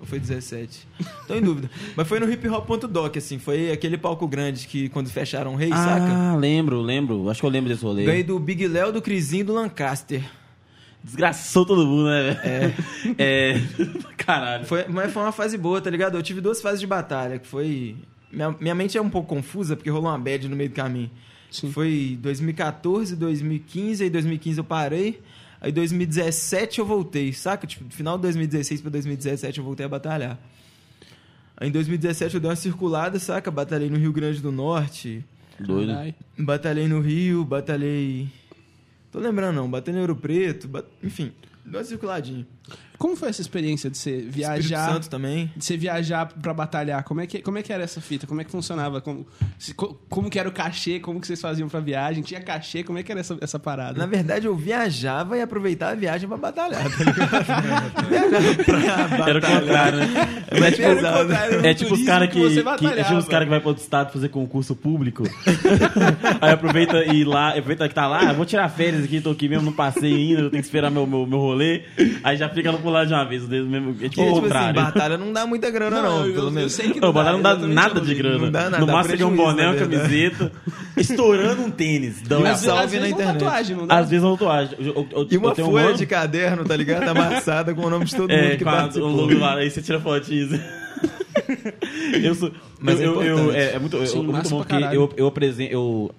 [0.00, 0.88] Ou foi 17?
[1.28, 1.70] Tô em dúvida.
[1.96, 3.38] Mas foi no hiphop.doc, assim.
[3.38, 6.32] Foi aquele palco grande que quando fecharam o Rei, saca?
[6.32, 7.28] Ah, lembro, lembro.
[7.30, 8.04] Acho que eu lembro desse rolê.
[8.04, 10.24] Ganhei do Big Léo, do Crisinho do Lancaster.
[11.04, 12.74] Desgraçou todo mundo, né, velho?
[13.18, 13.54] É.
[14.18, 14.64] Caralho.
[14.66, 16.16] Foi, mas foi uma fase boa, tá ligado?
[16.16, 17.96] Eu tive duas fases de batalha, que foi...
[18.32, 21.10] Minha, minha mente é um pouco confusa, porque rolou uma bad no meio do caminho.
[21.70, 25.20] Foi 2014, 2015, aí 2015 eu parei.
[25.64, 27.66] Aí 2017 eu voltei, saca?
[27.68, 30.36] Tipo, do final de 2016 pra 2017 eu voltei a batalhar.
[31.56, 33.48] Aí em 2017 eu dei uma circulada, saca?
[33.48, 35.24] Batalhei no Rio Grande do Norte,
[35.60, 35.92] Doido.
[36.36, 38.26] Batalhei no Rio, batalhei...
[39.12, 41.30] Tô lembrando não, batalhei no Ouro Preto, bat- enfim,
[41.64, 42.44] dei uma circuladinha.
[42.98, 44.92] Como foi essa experiência de você Espírito viajar?
[44.92, 45.50] Santo também.
[45.56, 48.28] De você viajar pra batalhar, como é, que, como é que era essa fita?
[48.28, 49.00] Como é que funcionava?
[49.00, 49.26] Como,
[49.58, 51.00] se- co- como que era o cachê?
[51.00, 52.22] Como que vocês faziam pra viagem?
[52.22, 52.84] Tinha cachê?
[52.84, 53.98] Como é que era essa, essa parada?
[53.98, 56.90] Na verdade, eu viajava e aproveitava a viagem pra batalhar, tá
[59.16, 60.44] pra Era o contrário, né?
[60.48, 63.28] É mais Era o contrário, É tipo os caras que, você que, é tipo os
[63.28, 65.24] cara que vai pra outro estado fazer concurso público.
[66.40, 69.30] Aí aproveita e ir lá, aproveita que tá lá, ah, vou tirar férias aqui, tô
[69.30, 71.82] aqui mesmo, não passei ainda, eu tenho que esperar meu, meu, meu rolê.
[72.22, 74.40] Aí já fica no pular de uma vez, mesmo, é tipo Que, o tipo assim,
[74.42, 74.74] contrário.
[74.74, 76.72] batalha não dá muita grana, não, eu, pelo eu menos.
[76.72, 78.38] sei que Não, batalha não dá nada eu de grana.
[78.38, 80.52] Não dá nada, no máximo ganha um prejuízo, boné, na uma camiseta,
[80.96, 82.22] estourando um tênis.
[82.22, 83.38] Dá um uma Às, salve na uma internet.
[83.38, 83.98] tatuagem, não dá?
[83.98, 84.76] Às vezes uma tatuagem.
[84.78, 87.08] Eu, eu, eu, E uma eu um folha de caderno, tá ligado?
[87.08, 88.64] Amassada com o nome de todo mundo É, que
[88.98, 90.50] logo lá, aí você tira fotinhos.
[92.22, 92.52] eu sou.
[92.80, 94.74] Mas é eu, eu, eu- é, é muito, eu- Sim, eu- muito massa bom porque
[94.74, 95.72] eu, eu apresento.
[95.72, 96.10] Eu,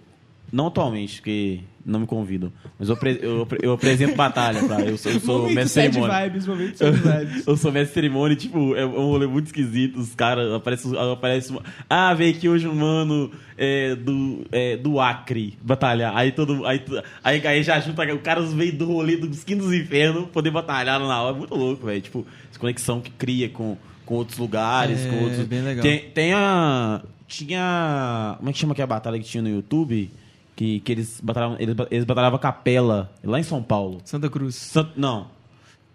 [0.51, 2.51] não atualmente, porque não me convidam.
[2.79, 4.79] Mas eu, eu, eu apresento batalha, tá?
[4.81, 6.23] Eu sou, eu sou mestre cerimônia.
[6.29, 7.47] vibes, vibes.
[7.47, 9.99] Eu sou mestre cerimônia tipo, é um rolê muito esquisito.
[9.99, 10.91] Os caras aparecem.
[10.97, 11.53] Aparece
[11.89, 16.15] ah, veio aqui hoje um mano é, do, é, do Acre batalhar.
[16.15, 16.65] Aí todo.
[16.65, 16.81] Aí,
[17.23, 18.03] aí, aí já junta.
[18.13, 21.35] O cara veio do rolê dos quintos dos infernos poder batalhar na hora.
[21.35, 22.01] É muito louco, velho.
[22.01, 25.45] Tipo, essa conexão que cria com, com outros lugares, É, com outros.
[25.45, 25.83] bem legal.
[25.83, 27.01] Tem, tem a.
[27.27, 28.35] Tinha.
[28.37, 30.11] Como é que chama aquela batalha que tinha no YouTube?
[30.55, 31.57] Que, que eles batalhavam.
[31.59, 33.99] Eles, eles batalhavam capela lá em São Paulo.
[34.05, 34.55] Santa Cruz.
[34.55, 35.27] Sant- Não.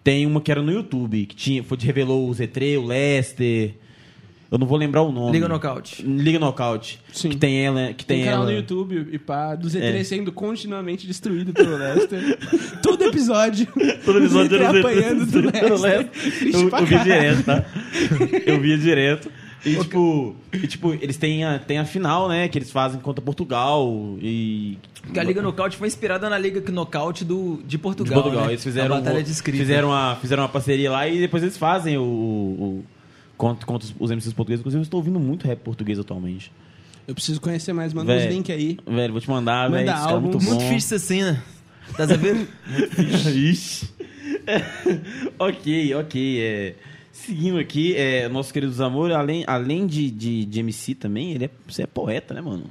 [0.02, 3.74] Tem uma que era no YouTube, que tinha, foi, revelou o Z3, o Lester.
[4.50, 5.32] Eu não vou lembrar o nome.
[5.32, 6.02] Liga Nocaute.
[6.02, 6.98] Liga Nocaute.
[7.12, 7.28] Sim.
[7.28, 7.92] Que tem ela.
[7.92, 8.50] Que Tem tem, um canal ela.
[8.50, 10.04] no YouTube e pá, do Z3 É.
[10.04, 12.38] sendo continuamente destruído pelo Lester.
[12.82, 13.66] Todo episódio.
[14.06, 15.40] Todo episódio o Z3 era o Z3 apanhando do
[15.82, 16.08] Lester.
[16.08, 17.64] Triste Eu, pra eu via direto, tá?
[18.46, 19.32] Eu via direto.
[19.66, 22.46] E tipo, e, tipo, eles têm a, têm a final, né?
[22.48, 24.78] Que eles fazem contra Portugal e.
[25.02, 28.22] Porque a Liga Nocaute foi inspirada na Liga Nocaute do, de De Portugal.
[28.22, 28.46] Portugal.
[28.46, 28.52] né?
[28.52, 29.58] Eles fizeram, a batalha um- de escrita.
[29.58, 32.02] fizeram, uma, fizeram uma parceria lá e depois eles fazem o.
[32.02, 32.84] o, o
[33.36, 34.60] contra, contra os- os MCs portugueses.
[34.60, 36.52] Inclusive, eu estou ouvindo muito rap português atualmente.
[37.06, 38.78] Eu preciso conhecer mais, manda uns Véi, links aí.
[38.86, 39.92] Velho, vou te mandar, Manda velho.
[39.92, 40.34] Cara é álbuns.
[40.34, 40.50] muito bom.
[40.60, 41.42] Muito fixe essa cena.
[41.96, 42.46] Tá sabendo?
[43.34, 43.88] Ixi.
[45.38, 46.40] ok, ok.
[46.40, 46.74] É,
[47.24, 51.50] seguindo aqui, é, nosso querido Zamor, além, além de, de, de MC também, ele é,
[51.66, 52.64] você é poeta, né, mano?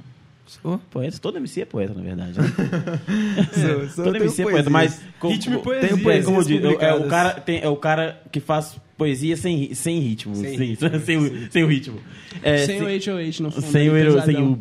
[0.46, 0.78] Sou.
[0.90, 2.38] Poeta, todo MC é poeta, na verdade.
[2.40, 2.44] né?
[3.52, 5.00] Sou, sou, todo MC é poeta, mas...
[5.20, 5.88] como- Ritmo e poesia.
[5.88, 8.40] Tenho É, poesias como eu digo, é, é o cara, tem, é o cara que
[8.40, 10.34] faz poesia sem, sem ritmo.
[10.34, 12.00] Sem, Sem sem, o, sem o ritmo.
[12.42, 13.66] É, Sem o HOH no fundo.
[13.66, 14.58] Sem o aí, hero, sem o.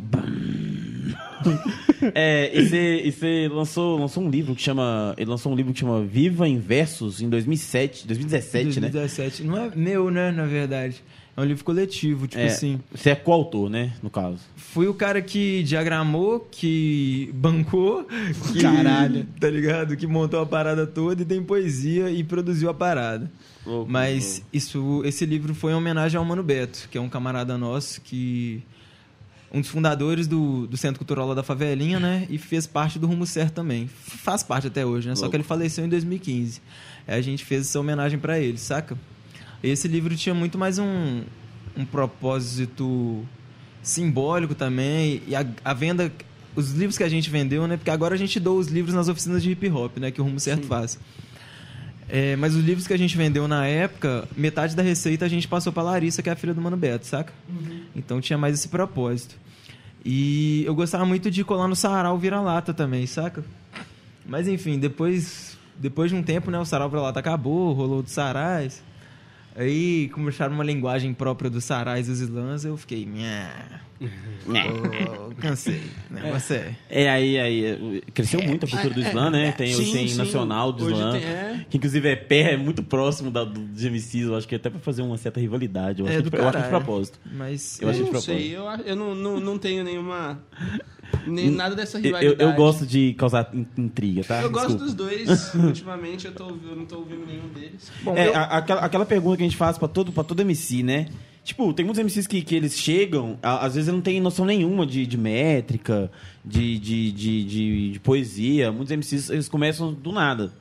[2.13, 5.13] é, e você, e você lançou, lançou um livro que chama.
[5.17, 8.89] Ele lançou um livro que chama Viva em Versos em 2007, 2017, né?
[8.89, 9.43] 2017.
[9.43, 11.03] Não é meu, né, na verdade.
[11.35, 12.79] É um livro coletivo, tipo É, assim.
[12.91, 13.93] Você é coautor, né?
[14.01, 14.39] No caso.
[14.55, 18.07] Fui o cara que diagramou, que bancou,
[18.51, 19.27] que, Caralho.
[19.39, 19.95] tá ligado?
[19.95, 23.29] Que montou a parada toda e tem poesia e produziu a parada.
[23.87, 28.01] Mas isso, esse livro foi em homenagem ao Mano Beto, que é um camarada nosso
[28.01, 28.63] que
[29.51, 32.27] um dos fundadores do, do Centro Cultural da Favelinha, né?
[32.29, 33.87] E fez parte do Rumo Certo também.
[33.87, 35.15] Faz parte até hoje, né?
[35.15, 36.61] Só que ele faleceu em 2015.
[37.07, 38.97] Aí a gente fez essa homenagem pra ele, saca?
[39.63, 41.23] Esse livro tinha muito mais um,
[41.75, 43.25] um propósito
[43.81, 45.21] simbólico também.
[45.27, 46.11] E a, a venda.
[46.55, 47.77] Os livros que a gente vendeu, né?
[47.77, 50.11] Porque agora a gente doa os livros nas oficinas de hip hop, né?
[50.11, 50.99] Que o Rumo Certo faz.
[52.09, 55.47] É, mas os livros que a gente vendeu na época, metade da receita a gente
[55.47, 57.33] passou pra Larissa, que é a filha do Mano Beto, saca?
[57.95, 59.35] Então tinha mais esse propósito.
[60.05, 63.43] E eu gostava muito de colar no sarau vira-lata também, saca?
[64.25, 68.81] Mas enfim, depois, depois de um tempo, né, o sarau vira-lata acabou, rolou dos sarais.
[69.55, 73.81] Aí começaram uma linguagem própria dos sarais e dos slams, eu fiquei, nha.
[73.99, 75.81] Ô, cansei.
[76.09, 76.75] O negócio é.
[76.89, 77.65] É, aí, aí.
[77.65, 77.77] é,
[78.13, 79.51] Cresceu muito a cultura do slam, né?
[79.51, 81.65] Tem, o tem nacional do é.
[81.69, 84.23] Que inclusive é pé, é muito próximo da, do, dos MCs.
[84.27, 86.01] Eu acho que até pra fazer uma certa rivalidade.
[86.01, 87.19] Eu, É acho, do que, eu acho de propósito.
[87.33, 87.81] Mas.
[87.81, 88.37] Eu achei de não propósito.
[88.39, 90.39] sei, eu, eu não, não, não tenho nenhuma.
[91.25, 92.41] Nem nada dessa Eu, rivalidade.
[92.41, 94.41] eu, eu gosto de causar in- intriga, tá?
[94.41, 94.85] Eu gosto Desculpa.
[94.85, 95.53] dos dois.
[95.55, 97.91] Ultimamente eu, tô, eu não tô ouvindo nenhum deles.
[98.15, 101.07] É, a- aquela, aquela pergunta que a gente faz pra todo, pra todo MC, né?
[101.47, 104.85] Tipo, tem muitos MCs que, que eles chegam, a- às vezes não tem noção nenhuma
[104.85, 106.11] de, de métrica,
[106.43, 108.69] de, de, de, de- poesia.
[108.69, 110.51] Muitos MCs eles começam do nada.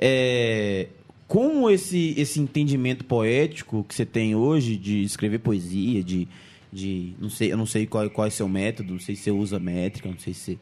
[0.00, 0.86] É,
[1.26, 6.28] como esse, esse entendimento poético que você tem hoje de escrever poesia, de.
[6.72, 9.30] de não sei, eu não sei qual, qual é seu método, não sei se você
[9.32, 10.56] usa métrica, não sei se.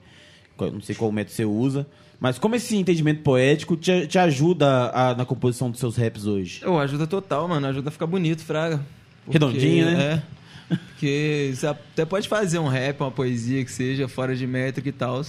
[0.57, 1.87] qual- Não sei qual método você usa.
[2.19, 6.63] Mas como esse entendimento poético te, te ajuda a- na composição dos seus raps hoje?
[6.67, 7.67] Oh, ajuda total, mano.
[7.67, 8.81] Ajuda a ficar bonito, fraga.
[9.29, 10.23] Redondinho, né?
[10.71, 10.77] É.
[10.77, 14.93] Porque você até pode fazer um rap, uma poesia que seja fora de métrica e
[14.93, 15.21] tal.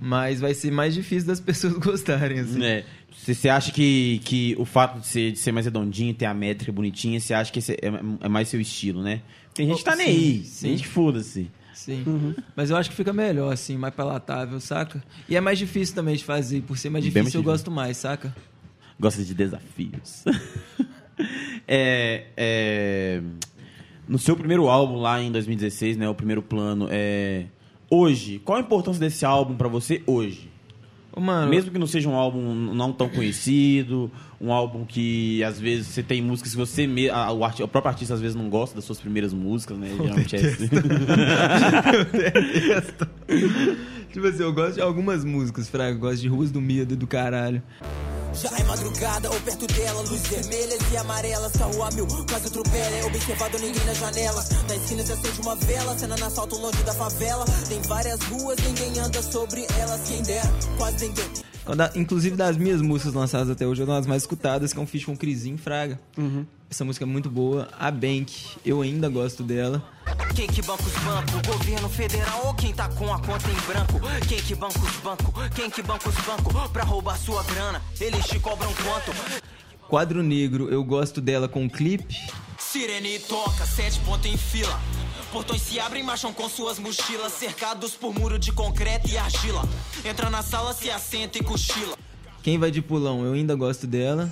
[0.00, 2.64] Mas vai ser mais difícil das pessoas gostarem, assim.
[2.64, 2.84] É.
[3.16, 6.70] Você, acha que, que o fato de ser, de ser mais redondinho, ter a métrica
[6.70, 9.22] bonitinha, você acha que esse é, é mais seu estilo, né?
[9.54, 10.38] Tem gente que tá nem Sim, aí.
[10.60, 11.50] Tem gente que foda-se.
[11.72, 12.34] Sim.
[12.54, 15.02] Mas eu acho que fica melhor, assim, mais palatável, saca?
[15.28, 16.60] E é mais difícil também de fazer.
[16.62, 17.52] Por ser mais Bem difícil, mais eu difícil.
[17.52, 18.34] gosto mais, saca?
[18.98, 20.24] Gosta de desafios.
[21.66, 23.20] é, é,
[24.08, 26.08] no seu primeiro álbum lá em 2016, né?
[26.08, 26.88] O primeiro plano.
[26.90, 27.46] É,
[27.90, 30.50] hoje, qual a importância desse álbum pra você hoje?
[31.18, 35.86] Mano, Mesmo que não seja um álbum não tão conhecido, um álbum que às vezes
[35.86, 37.16] você tem músicas que você mesmo.
[37.16, 39.88] O, o próprio artista às vezes não gosta das suas primeiras músicas, né?
[39.96, 40.68] Geralmente é assim.
[44.12, 45.96] tipo assim, eu gosto de algumas músicas, fraga.
[45.96, 47.62] Eu gosto de Ruas do Medo do Caralho.
[48.36, 52.96] Já é madrugada ou perto dela, luzes vermelhas e amarelas, carro a mil, quase atropela,
[52.96, 54.50] é observado ninguém nas janelas.
[54.68, 57.46] Na esquina se acende uma vela, cena na assalto longe da favela.
[57.66, 61.24] Tem várias ruas, ninguém anda sobre elas, quem dera, quase ninguém.
[61.94, 64.86] Inclusive das minhas músicas lançadas até hoje, é uma das mais escutadas, que é um
[64.86, 65.98] feat com o Crisinho Fraga.
[66.70, 67.68] Essa música é muito boa.
[67.78, 69.82] A Bank, eu ainda gosto dela.
[70.34, 71.46] Quem que banca os bancos?
[71.46, 74.00] Governo federal ou quem tá com a conta em branco?
[74.28, 75.26] Quem que banca os bancos?
[75.54, 76.70] Quem que banca os bancos?
[76.70, 79.12] Pra roubar sua grana, eles te cobram quanto?
[79.88, 82.16] Quadro Negro, eu gosto dela com o clipe.
[82.58, 84.78] Sirene toca, sete pontos em fila.
[85.32, 89.62] Portões se abrem, marcham com suas mochilas, cercados por muro de concreto e argila.
[90.04, 91.96] Entra na sala, se assenta e cochila.
[92.42, 94.30] Quem vai de pulão, eu ainda gosto dela.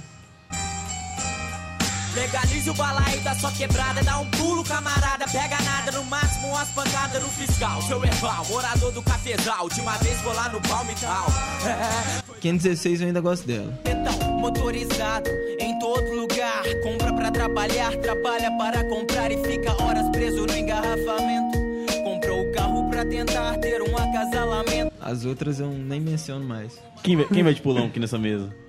[2.15, 6.69] Legalize o balaio da sua quebrada, dá um pulo, camarada, pega nada, no máximo umas
[6.71, 7.83] pancadas no fiscal.
[7.83, 11.27] Seu Eval, morador do cafezal, de uma vez vou lá no palmital.
[11.67, 13.73] É, 516 eu ainda gosto dela.
[13.85, 20.47] então, motorizado, em todo lugar, compra pra trabalhar, trabalha para comprar e fica horas preso
[20.47, 21.59] no engarrafamento.
[22.05, 24.93] Comprou o carro pra tentar ter um acasalamento.
[25.01, 26.79] As outras eu nem menciono mais.
[27.03, 28.64] Quem, quem vai de pulão aqui nessa mesa?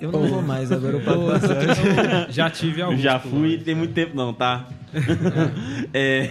[0.00, 1.84] Eu não vou mais, agora eu pago passagem.
[2.30, 3.00] Já tive alguns.
[3.00, 3.62] já fui, lá.
[3.64, 4.68] tem muito tempo não, tá?
[5.94, 6.30] é...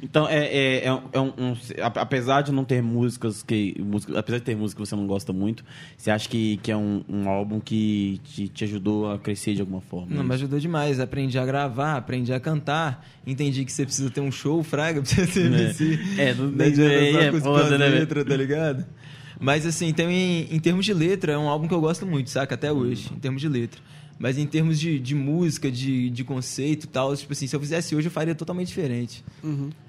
[0.00, 1.56] Então, é, é, é, um- é um, um-
[1.96, 3.74] Apesar de não ter músicas que.
[3.84, 5.64] Música, apesar de ter música que você não gosta muito,
[5.96, 9.60] você acha que, que é um, um álbum que te, te ajudou a crescer de
[9.60, 10.06] alguma forma?
[10.14, 11.00] Não, me ajudou demais.
[11.00, 13.04] Aprendi a gravar, aprendi a cantar.
[13.26, 15.98] Entendi que você precisa ter um show, fraga, pra você ser MC.
[16.16, 18.86] É, não- Não adianta é, só é cuspir foda, as né, letras, tá ligado?
[19.40, 22.28] Mas assim, tem, em, em termos de letra, é um álbum que eu gosto muito,
[22.30, 22.54] saca?
[22.54, 23.80] Até hoje, em termos de letra.
[24.18, 27.60] Mas em termos de, de música, de, de conceito e tal, tipo assim, se eu
[27.60, 29.22] fizesse hoje eu faria totalmente diferente.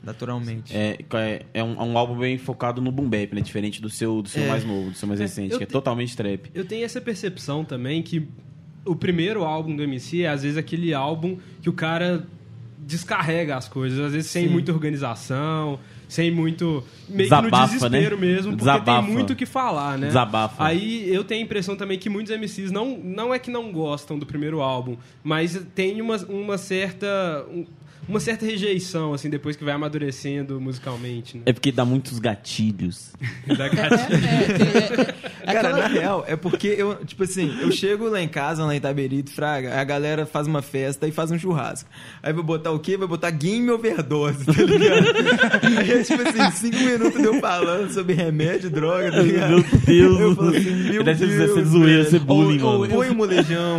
[0.04, 0.76] Naturalmente.
[0.76, 3.42] É, é, é um, é um álbum bem focado no boom bap, né?
[3.42, 4.48] Diferente do seu, do seu É.
[4.48, 6.50] mais novo, do seu mais É, recente, que é te- totalmente trap.
[6.54, 8.28] Eu tenho essa percepção também que
[8.86, 12.26] o primeiro álbum do MC é às vezes aquele álbum que o cara
[12.78, 14.52] descarrega as coisas, às vezes sem Sim.
[14.54, 15.80] muita organização,
[16.10, 16.84] sem muito.
[17.08, 18.22] meio Desabafa, que no desespero né?
[18.28, 19.02] mesmo, porque Desabafa.
[19.08, 20.08] tem muito o que falar, né?
[20.08, 20.62] Desabafa.
[20.66, 24.20] Aí eu tenho a impressão também que muitos MCs não, não é que não gostam
[24.20, 27.46] do primeiro álbum, mas tem uma, uma certa.
[27.50, 27.66] um-
[28.10, 31.44] uma certa rejeição, assim, depois que vai amadurecendo musicalmente, né?
[31.46, 33.12] É porque dá muitos gatilhos.
[33.58, 34.20] Da gatilho.
[35.46, 38.78] Cara, na real, é porque eu, tipo assim, eu chego lá em casa, lá em
[38.78, 41.90] Itabirito, Fraga, a galera faz uma festa e faz um churrasco.
[42.22, 42.98] Aí vai botar o quê?
[42.98, 45.08] Vai botar game overdose, tá ligado?
[45.80, 49.52] Aí é tipo assim, cinco minutos de eu falando sobre remédio, droga, tá ligado?
[49.52, 50.20] Meu Deus.
[50.20, 52.92] Eu falo assim, meu Deve ser- deve ser Deus, zoeira, ser bullying, Ou- ou mano.
[52.94, 53.78] eu- Põe o molejão.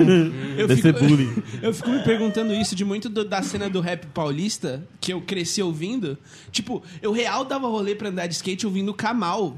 [0.56, 1.42] Deve ser fico, bullying.
[1.62, 5.20] eu fico me perguntando isso de muito do- da cena do rap paulista, que eu
[5.22, 6.18] cresci ouvindo.
[6.52, 9.56] Tipo, eu real dava rolê pra andar de skate ouvindo Kamal.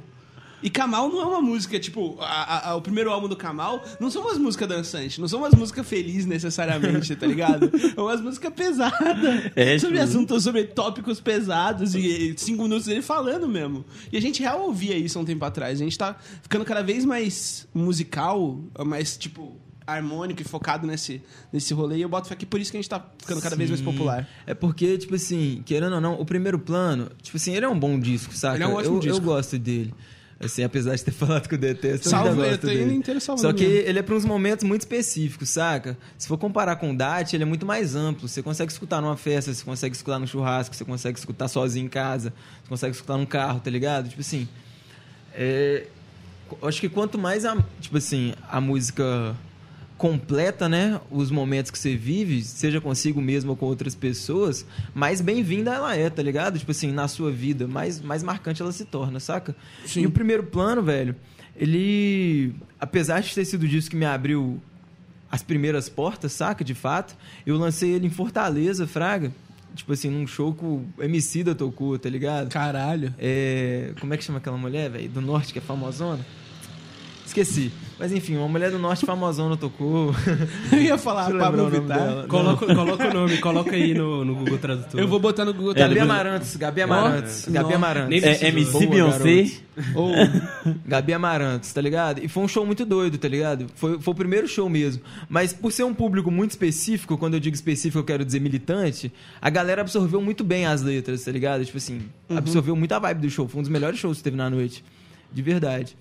[0.63, 4.09] E Kamal não é uma música, tipo, a- a- o primeiro álbum do Kamal não
[4.09, 7.69] são umas músicas dançantes, não são umas músicas felizes necessariamente, tá ligado?
[7.99, 9.51] É umas músicas pesadas.
[9.57, 13.85] É, sobre tipo- assuntos, sobre tópicos pesados e cinco minutos dele falando mesmo.
[14.13, 15.81] E a gente real ouvia isso há um tempo atrás.
[15.81, 19.57] A gente tá ficando cada vez mais musical, mais, tipo,
[19.87, 21.23] harmônico e focado nesse,
[21.53, 21.97] nesse rolê.
[21.97, 23.87] E eu boto que por isso que a gente tá ficando cada vez mais Sim.
[23.87, 24.29] popular.
[24.47, 27.79] É porque, tipo assim, querendo ou não, o primeiro plano, tipo assim, ele é um
[27.79, 28.57] bom disco, saca?
[28.57, 29.17] Ele é um ótimo eu, disco.
[29.19, 29.95] eu gosto dele.
[30.41, 32.95] Assim, apesar de ter falado que eu detesto, eu Salve, ainda eu gosto tô dele.
[32.95, 33.89] inteiro Só que mesmo.
[33.89, 35.97] ele é para uns momentos muito específicos, saca?
[36.19, 38.27] Se for comparar com o Dat, ele é muito mais amplo.
[38.27, 41.89] Você consegue escutar numa festa, você consegue escutar no churrasco, você consegue escutar sozinho em
[41.89, 44.09] casa, você consegue escutar num carro, tá ligado?
[44.09, 44.49] Tipo assim,
[45.33, 45.87] é,
[46.61, 49.37] eu acho que quanto mais a, tipo assim, a música
[50.03, 55.21] completa, né, os momentos que você vive, seja consigo mesmo ou com outras pessoas, mais
[55.21, 56.59] bem-vinda ela é, tá ligado?
[56.59, 59.55] Tipo assim, na sua vida, mais, mais marcante ela se torna, saca?
[60.03, 61.15] E o primeiro plano, velho,
[61.55, 64.61] ele, apesar de ter sido o disco que me abriu
[65.31, 66.65] as primeiras portas, saca?
[66.65, 69.33] De fato, eu lancei ele em Fortaleza, Fraga,
[69.73, 72.49] tipo assim, num show que o MC da tocou, tá ligado?
[72.49, 73.15] Caralho.
[73.21, 75.09] É, como é que chama aquela mulher, velho?
[75.09, 76.27] Do norte que é famosona?
[77.33, 77.73] Esqueci.
[77.99, 80.15] Mas enfim, uma mulher do norte famosona tocou.
[80.71, 82.27] Eu ia falar Pablo Vittar.
[82.27, 85.01] Coloca, coloca o nome, coloca aí no, no Google Tradutor.
[85.01, 87.77] Eu vou botar no Google Gabi depois- Amarantos, Gabi Amarantos, Gabi Nossa.
[87.77, 88.23] Amarantos.
[88.23, 88.49] É.
[88.49, 89.51] MC Boa, Beyoncé.
[89.95, 90.13] Ou
[90.85, 92.23] Gabi Amarantos, tá ligado?
[92.23, 93.67] E foi um show muito doido, tá ligado?
[93.77, 95.03] Foi, foi o primeiro show mesmo.
[95.31, 99.11] Mas por ser um público muito específico, quando eu digo específico, eu quero dizer militante,
[99.41, 101.65] a galera absorveu muito bem as letras, tá ligado?
[101.65, 103.49] Tipo assim, absorveu muito a vibe do show.
[103.49, 104.85] Foi um dos melhores shows que teve na noite.
[105.33, 105.97] De verdade.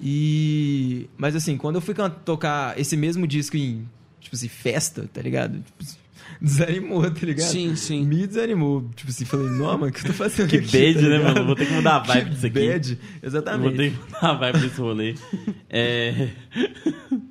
[0.00, 1.08] E.
[1.16, 1.94] Mas assim, quando eu fui
[2.24, 3.86] tocar esse mesmo disco em,
[4.20, 5.58] tipo assim, festa, tá ligado?
[5.62, 6.00] Tipo,
[6.40, 7.46] desanimou, tá ligado?
[7.48, 8.04] Sim, sim.
[8.06, 8.88] Me desanimou.
[8.96, 11.18] Tipo assim, falei, não, mano, o que eu tô fazendo Que aqui, bad, tá né,
[11.18, 11.46] mano?
[11.46, 12.68] Vou ter que mudar a vibe Que disso aqui.
[12.68, 13.62] bad, exatamente.
[13.68, 15.14] Vou ter que mudar a vibe desse rolê.
[15.68, 16.28] É...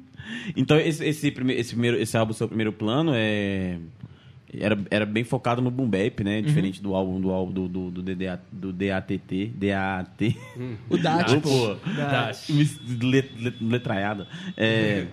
[0.56, 3.78] Então, esse, esse, prime- esse, primeiro, esse álbum, seu primeiro plano, é...
[4.52, 6.42] Era, era bem focado no boom bap, né?
[6.42, 9.52] Diferente do álbum do álbum do, do, do, DDA, do DATT.
[9.56, 10.36] DAT.
[10.90, 11.76] o Dat, pô.
[13.04, 14.28] Let- let- Letraiada.
[14.58, 15.06] É,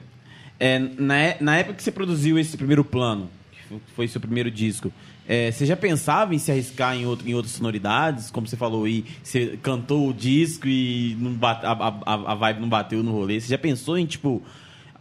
[0.58, 4.50] é, na, na época que você produziu esse primeiro plano, que fo- foi seu primeiro
[4.50, 4.90] disco,
[5.28, 8.30] é, você já pensava em se arriscar em, outro, em outras sonoridades?
[8.30, 12.60] Como você falou aí, você cantou o disco e não bate- a, a, a vibe
[12.60, 13.38] não bateu no rolê.
[13.40, 14.42] Você já pensou em, tipo,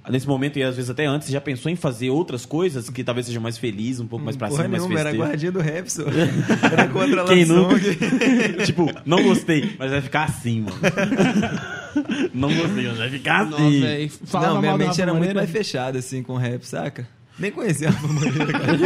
[0.10, 3.04] nesse momento e às vezes até antes, você já pensou em fazer outras coisas que
[3.04, 5.28] talvez sejam mais felizes, um pouco mais pra Porra cima, mais nenhuma, era festeiro?
[5.30, 6.04] guardinha do rap, só.
[6.72, 7.76] Era contra a Quem nunca?
[8.66, 10.78] Tipo, não gostei, mas vai ficar assim, mano.
[12.34, 13.80] não gostei, mas vai ficar Nossa, assim.
[13.82, 14.12] velho.
[14.26, 15.40] Falava Não, minha mente Rafa era muito Moreira.
[15.42, 17.08] mais fechada, assim, com rap, saca?
[17.38, 18.78] Nem conhecia a Rafa Moreira, cara.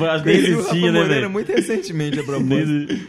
[0.00, 1.30] Eu acho que nem o Rafa existia, né, Moreira velho?
[1.30, 2.92] muito recentemente, a Nem, propósito.
[2.92, 3.08] exi-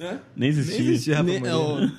[0.00, 0.18] Hã?
[0.36, 0.78] nem existia.
[0.78, 1.92] Nem existia Rafa Ne- Moreira.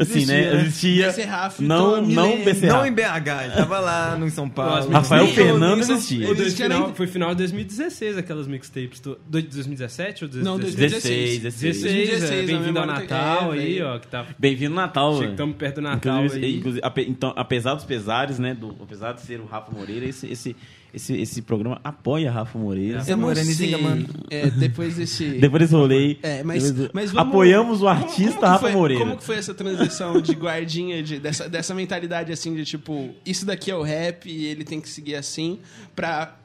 [0.00, 0.40] Assim, né?
[0.40, 0.60] Existia, né?
[0.62, 1.06] Existia.
[1.06, 2.44] Becerraf, não, Tommy não.
[2.44, 2.78] Becerraf.
[2.78, 4.88] Não em BH, ele tava lá no em São Paulo.
[4.90, 6.34] Rafael Fernandes nem- existia.
[6.64, 9.00] Final- foi final de 2016 aquelas mixtapes.
[9.00, 10.44] Do, do- 2017 ou 2016?
[10.44, 14.26] Não, 16, 16, 2016, é, a bem-vindo ao Natal é, aí, ó, que tá...
[14.38, 15.30] Bem-vindo no Natal, velho.
[15.32, 16.56] Estamos perto do Natal Inclusive, aí.
[16.56, 18.54] inclusive, ape- então, apesar dos pesares, né?
[18.54, 20.56] Do, apesar de ser o Rafa Moreira, esse, esse,
[20.92, 23.02] esse, esse programa apoia Rafa Moreira.
[23.06, 23.82] Eu Morenizinha, sei.
[23.86, 24.06] mano.
[24.30, 25.24] É, depois desse...
[25.40, 26.16] Depois desse rolê.
[26.22, 29.04] É, mas, depois- mas vamos- apoiamos o como- artista como que Rafa foi- Moreira.
[29.04, 33.44] Como que foi essa transição de guardinha, de, dessa, dessa mentalidade assim, de tipo, isso
[33.46, 35.58] daqui é o rap e ele tem que seguir assim,
[35.94, 36.36] pra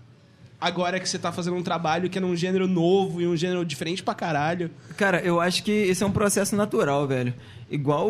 [0.62, 3.66] agora que você tá fazendo um trabalho que é num gênero novo e um gênero
[3.66, 4.72] diferente pra caralho.
[4.98, 7.34] Cara, eu acho que esse é um processo natural, velho.
[7.70, 8.10] Igual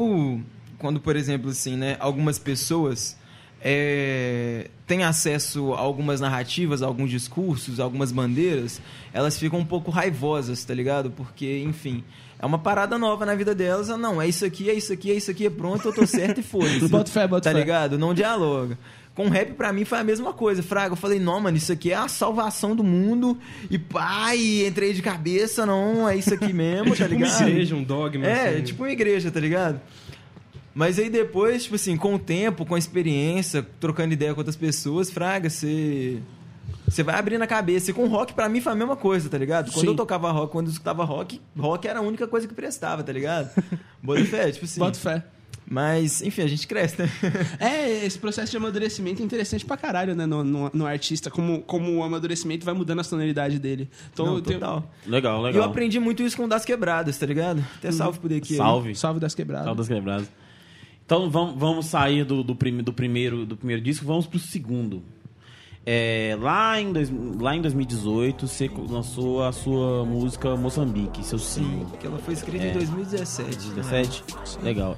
[0.77, 3.17] quando, por exemplo, assim, né, algumas pessoas
[3.61, 8.81] é, têm acesso a algumas narrativas, a alguns discursos, a algumas bandeiras,
[9.13, 11.11] elas ficam um pouco raivosas, tá ligado?
[11.11, 12.03] Porque, enfim,
[12.39, 13.89] é uma parada nova na vida delas.
[13.89, 16.05] Ah, não, é isso aqui, é isso aqui, é isso aqui, é pronto, eu tô
[16.05, 16.87] certo e foda-se.
[16.87, 17.59] Bota fé, bota Tá fé.
[17.59, 17.97] ligado?
[17.97, 18.77] Não dialoga.
[19.15, 20.61] Com rap, pra mim, foi a mesma coisa.
[20.61, 23.37] Fraga, eu falei, não, mano, isso aqui é a salvação do mundo.
[23.71, 27.47] E pai, entrei de cabeça, não, é isso aqui mesmo, tá Tipo uma ligado?
[27.47, 28.25] igreja, um dogma.
[28.27, 28.63] É, assim.
[28.63, 29.79] tipo uma igreja, tá ligado?
[30.75, 34.57] Mas aí depois, tipo assim, com o tempo, com a experiência, trocando ideia com outras
[34.57, 36.19] pessoas, fraga, você.
[36.87, 37.89] Você vai abrindo a cabeça.
[37.89, 39.71] E com rock, pra mim, foi a mesma coisa, tá ligado?
[39.71, 39.87] Quando Sim.
[39.91, 43.11] eu tocava rock, quando eu escutava rock, rock era a única coisa que prestava, tá
[43.11, 43.49] ligado?
[44.03, 44.79] Bota fé, tipo assim.
[44.79, 45.23] Bota fé.
[45.67, 47.09] Mas, enfim, a gente cresce, né?
[47.59, 51.61] É, esse processo de amadurecimento é interessante pra caralho, né, no, no, no artista, como,
[51.63, 53.89] como o amadurecimento vai mudando a tonalidade dele.
[54.13, 54.91] Então, Não, tenho- total.
[55.07, 55.63] Legal, E eu legal.
[55.63, 57.65] aprendi muito isso com o Das Quebradas, tá ligado?
[57.77, 58.53] Até salve por aqui.
[58.53, 58.57] aí.
[58.57, 58.93] Salve.
[58.95, 59.65] Salve das quebradas.
[59.65, 60.27] Salve das quebradas.
[61.05, 65.03] Então vamos, vamos sair do, do, prime- do primeiro, do primeiro disco, vamos pro segundo.
[65.87, 71.63] É, lá, em dois, lá em 2018, você lançou a sua música Moçambique, seu Sim,
[71.63, 71.97] single.
[71.99, 72.69] que ela foi escrita É.
[72.71, 73.69] em 2017.
[73.69, 74.23] 17?
[74.63, 74.97] Legal.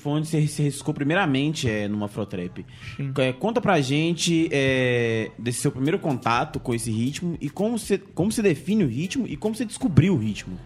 [0.00, 2.64] Foi onde você se riscou primeiramente é, numa Afrotrap.
[3.18, 7.98] É, conta pra gente é, desse seu primeiro contato com esse ritmo e como você,
[7.98, 10.58] como você define o ritmo e como você descobriu o ritmo.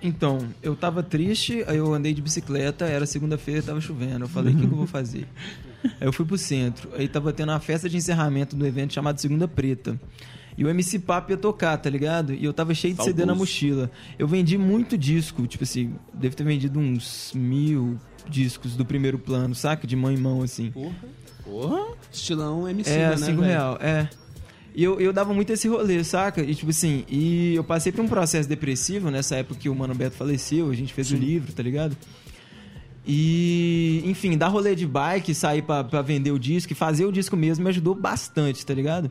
[0.00, 4.26] Então, eu tava triste, aí eu andei de bicicleta, era segunda-feira, tava chovendo.
[4.26, 5.26] Eu falei, o que, que eu vou fazer?
[6.00, 6.90] Aí eu fui pro centro.
[6.96, 9.98] Aí tava tendo a festa de encerramento do evento chamado Segunda Preta.
[10.56, 12.32] E o MC Papo ia tocar, tá ligado?
[12.32, 13.90] E eu tava cheio de CD na mochila.
[14.18, 17.98] Eu vendi muito disco, tipo assim, devo ter vendido uns mil
[18.28, 19.86] discos do primeiro plano, saca?
[19.86, 20.70] De mão em mão, assim.
[21.44, 21.86] Porra!
[22.10, 24.08] Estilão MC, É, né, cinco real, é.
[24.74, 26.42] E eu, eu dava muito esse rolê, saca?
[26.42, 29.94] E tipo assim, e eu passei por um processo depressivo nessa época que o Mano
[29.94, 31.96] Beto faleceu, a gente fez o livro, tá ligado?
[33.06, 37.12] E, enfim, dar rolê de bike, sair pra, pra vender o disco e fazer o
[37.12, 39.10] disco mesmo me ajudou bastante, tá ligado?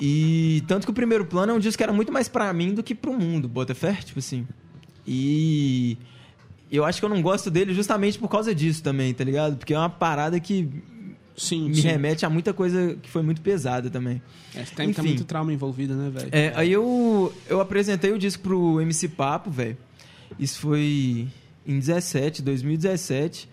[0.00, 2.74] E tanto que o primeiro plano é um disco que era muito mais pra mim
[2.74, 4.46] do que pro mundo, bota fé, tipo assim.
[5.06, 5.96] E
[6.70, 9.56] eu acho que eu não gosto dele justamente por causa disso também, tá ligado?
[9.56, 10.68] Porque é uma parada que
[11.36, 11.88] Sim, me sim.
[11.88, 14.22] remete a muita coisa que foi muito pesada também.
[14.54, 15.02] É, tem, Enfim.
[15.02, 16.28] muito trauma envolvido, né, velho?
[16.30, 19.76] É, aí eu, eu apresentei o disco pro MC Papo, velho.
[20.38, 21.26] Isso foi
[21.66, 23.48] em 17, 2017.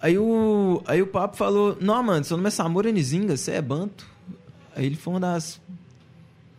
[0.00, 3.62] Aí o, aí o Papo falou: Não, mano, seu nome é Samora Nizinga, você é
[3.62, 4.11] banto.
[4.76, 5.60] Ele foi uma das,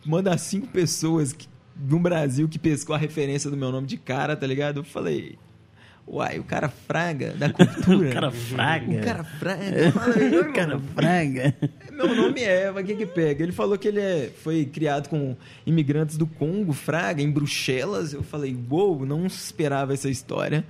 [0.04, 3.96] uma das cinco pessoas que, no Brasil que pescou a referência do meu nome de
[3.96, 4.78] cara, tá ligado?
[4.80, 5.38] Eu falei.
[6.06, 8.10] Uai, o cara fraga da cultura.
[8.10, 8.92] O cara fraga.
[8.92, 9.64] O cara fraga.
[10.36, 11.54] "Ô, O cara fraga.
[11.90, 13.42] meu nome é Eva, o que que pega?
[13.42, 15.34] Ele falou que ele é, foi criado com
[15.64, 18.12] imigrantes do Congo, Fraga, em Bruxelas.
[18.12, 20.62] Eu falei, uou, não esperava essa história.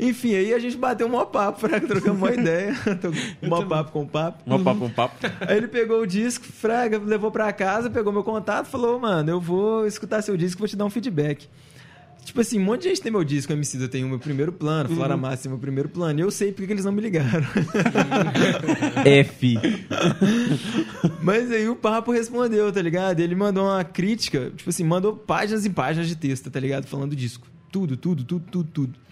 [0.00, 2.74] Enfim, aí a gente bateu um maior papo, Fraga, trocamos uma ideia.
[3.42, 4.42] um papo com papo.
[4.46, 5.14] Um papo, um papo.
[5.46, 9.38] Aí ele pegou o disco, Fraga, levou pra casa, pegou meu contato, falou, mano, eu
[9.38, 11.46] vou escutar seu disco, vou te dar um feedback.
[12.24, 14.88] Tipo assim, um monte de gente tem meu disco, MC tem o meu primeiro plano,
[14.88, 17.02] Flora Massa tem o meu primeiro plano, e eu sei porque que eles não me
[17.02, 17.46] ligaram.
[19.04, 19.58] F.
[21.22, 23.20] Mas aí o Papo respondeu, tá ligado?
[23.20, 26.86] Ele mandou uma crítica, tipo assim, mandou páginas e páginas de texto, tá ligado?
[26.86, 27.46] Falando do disco.
[27.70, 29.09] Tudo, tudo, tudo, tudo, tudo.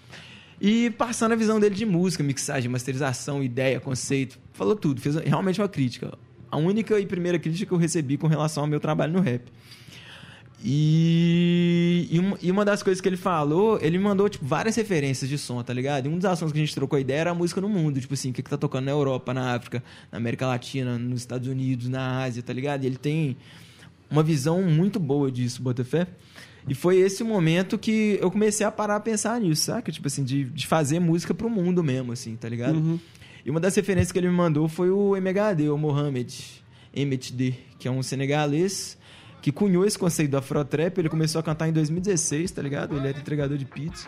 [0.60, 4.38] E passando a visão dele de música, mixagem, masterização, ideia, conceito.
[4.52, 6.12] Falou tudo, fez realmente uma crítica.
[6.50, 9.42] A única e primeira crítica que eu recebi com relação ao meu trabalho no rap.
[10.64, 14.74] E, e, uma, e uma das coisas que ele falou, ele me mandou, tipo, várias
[14.74, 16.06] referências de som, tá ligado?
[16.06, 18.14] E um dos assuntos que a gente trocou ideia era a música no mundo, tipo
[18.14, 21.46] assim, o que, que tá tocando na Europa, na África, na América Latina, nos Estados
[21.46, 22.82] Unidos, na Ásia, tá ligado?
[22.82, 23.36] E ele tem
[24.10, 26.08] uma visão muito boa disso, Botafé.
[26.68, 29.90] E foi esse o momento que eu comecei a parar a pensar nisso, saca?
[29.90, 33.00] Tipo assim, de, de fazer música pro mundo mesmo, assim, tá ligado?
[33.44, 36.62] E uma das referências que ele me mandou foi o MHD, o Mohamed
[36.94, 38.98] MHD, que é um senegalês
[39.40, 40.98] que cunhou esse conceito do Afrotrap.
[40.98, 42.96] Ele começou a cantar em 2016, tá ligado?
[42.96, 44.06] Ele era entregador de pizza.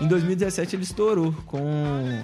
[0.00, 2.22] Em 2017 ele estourou com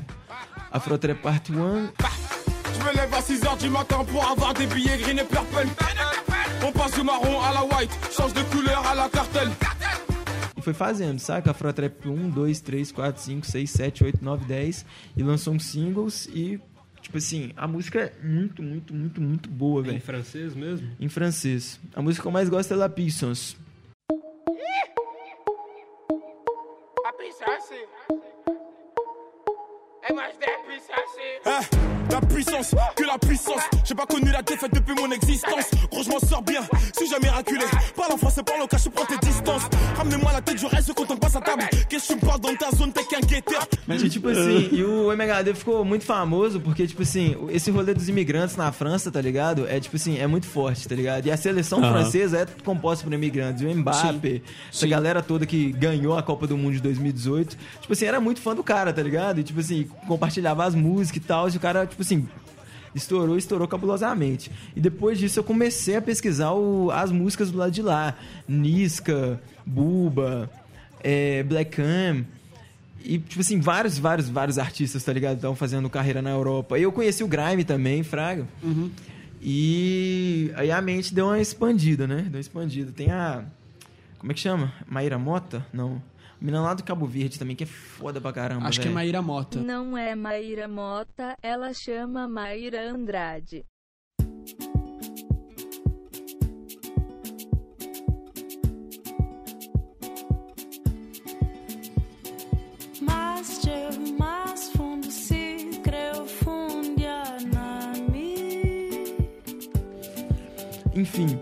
[0.71, 1.55] Afrotrap Part 1.
[1.55, 5.67] Je me lève à 6h du matin pour avoir des billets green et purple.
[6.65, 9.51] On passe du marron à la white, change de couleur à la cartelle.
[10.57, 11.51] E foi fazendo, saca?
[11.51, 14.85] Afrotrap 1, 2, 3, 4, 5, 6, 7, 8, 9, 10.
[15.17, 16.59] E lançou uns singles e,
[17.01, 20.01] tipo assim, a música é muito, muito, muito, muito boa, Em velho.
[20.01, 20.89] francês mesmo?
[20.99, 21.79] Em francês.
[21.95, 23.57] A música que eu mais gosto é La Puissance.
[31.45, 31.61] Eh,
[32.11, 33.69] la puissance, que la puissance.
[33.87, 35.71] J'ai pas connu la défaite depuis mon existence.
[35.93, 36.61] Gros, je m'en sors bien,
[36.97, 37.65] suis jamais raculé.
[37.95, 39.63] Parle en français, parle au cas, je prends tes distances.
[39.97, 41.63] Ramenez-moi la tête, je reste quand on passe à table.
[41.89, 43.65] Qu'est-ce que tu me parles dans ta zone, t'es qu'un guetteur.
[43.89, 48.09] E, tipo assim, e o MHD ficou muito famoso porque, tipo assim, esse rolê dos
[48.09, 49.67] imigrantes na França, tá ligado?
[49.69, 51.25] É, tipo assim, é muito forte, tá ligado?
[51.27, 51.93] E a seleção Aham.
[51.93, 53.63] francesa é composta por imigrantes.
[53.63, 58.07] O Mbappé, essa galera toda que ganhou a Copa do Mundo de 2018, tipo assim,
[58.07, 59.39] era muito fã do cara, tá ligado?
[59.39, 62.27] E, tipo assim, compartilhava as músicas e tal, e o cara, tipo assim,
[62.95, 64.51] estourou, estourou cabulosamente.
[64.75, 68.15] E depois disso eu comecei a pesquisar o- as músicas do lado de lá.
[68.49, 70.51] Niska, Buba,
[71.03, 72.25] é, Black Cam.
[73.05, 75.37] E, tipo assim, vários, vários, vários artistas, tá ligado?
[75.37, 76.77] Estavam fazendo carreira na Europa.
[76.79, 78.47] E eu conheci o Grime também, Fraga.
[79.41, 82.23] E aí a mente deu uma expandida, né?
[82.23, 82.91] Deu uma expandida.
[82.91, 83.45] Tem a.
[84.19, 84.73] Como é que chama?
[84.89, 85.65] Maíra Mota?
[85.73, 86.03] Não.
[86.41, 88.69] Menina lá do Cabo Verde também, que é foda pra caramba.
[88.69, 88.91] Acho que é.
[88.91, 89.61] Maíra Mota.
[89.61, 93.65] Não é Maíra Mota, ela chama Maíra Andrade.
[110.95, 111.39] Enfim.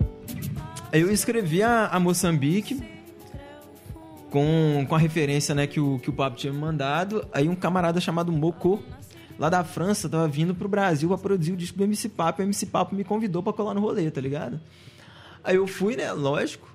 [0.91, 2.94] Aí eu escrevi a, a Moçambique
[4.35, 7.25] com, com a referência né, que, o, que o Papo tinha me mandado.
[7.31, 8.83] Aí um camarada chamado Moko,
[9.39, 12.41] lá da França, tava vindo pro Brasil pra produzir o disco do MC Papo.
[12.41, 14.59] E o MC Papo me convidou pra colar no rolê, tá ligado?
[15.41, 16.11] Aí eu fui, né?
[16.11, 16.67] Lógico.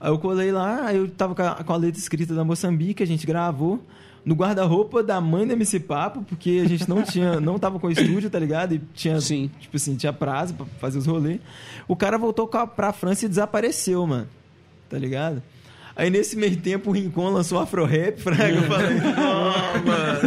[0.00, 3.04] Aí eu colei lá, aí eu tava com a, com a letra escrita da Moçambique,
[3.04, 3.80] a gente gravou
[4.24, 7.88] no guarda-roupa da mãe do MC Papo, porque a gente não tinha, não tava com
[7.88, 8.74] estúdio, tá ligado?
[8.74, 9.48] E tinha, Sim.
[9.60, 11.38] tipo assim, tinha prazo pra fazer os rolês.
[11.86, 14.26] O cara voltou pra França e desapareceu, mano.
[14.90, 15.40] Tá ligado?
[15.96, 18.50] Aí nesse meio tempo o Rincon lançou Afro Rap, fraga.
[18.50, 20.20] Eu falei, não, mano.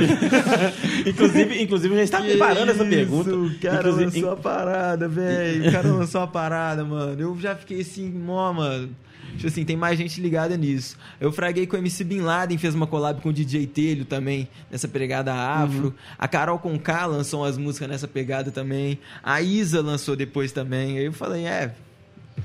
[1.06, 3.36] inclusive, inclusive, já estava preparando essa pergunta.
[3.36, 5.70] O cara Inclusive, lançou a parada, velho.
[5.70, 7.22] O cara lançou a parada, mano.
[7.22, 8.90] Eu já fiquei assim, mó, mano.
[9.36, 10.98] Tipo assim, tem mais gente ligada nisso.
[11.22, 14.50] Eu fraguei com o MC Bin Laden, fez uma collab com o DJ Telho também,
[14.72, 15.94] nessa pegada afro.
[16.18, 18.98] A Carol Conká lançou umas músicas nessa pegada também.
[19.22, 20.98] A Isa lançou depois também.
[20.98, 21.76] Aí eu falei, é,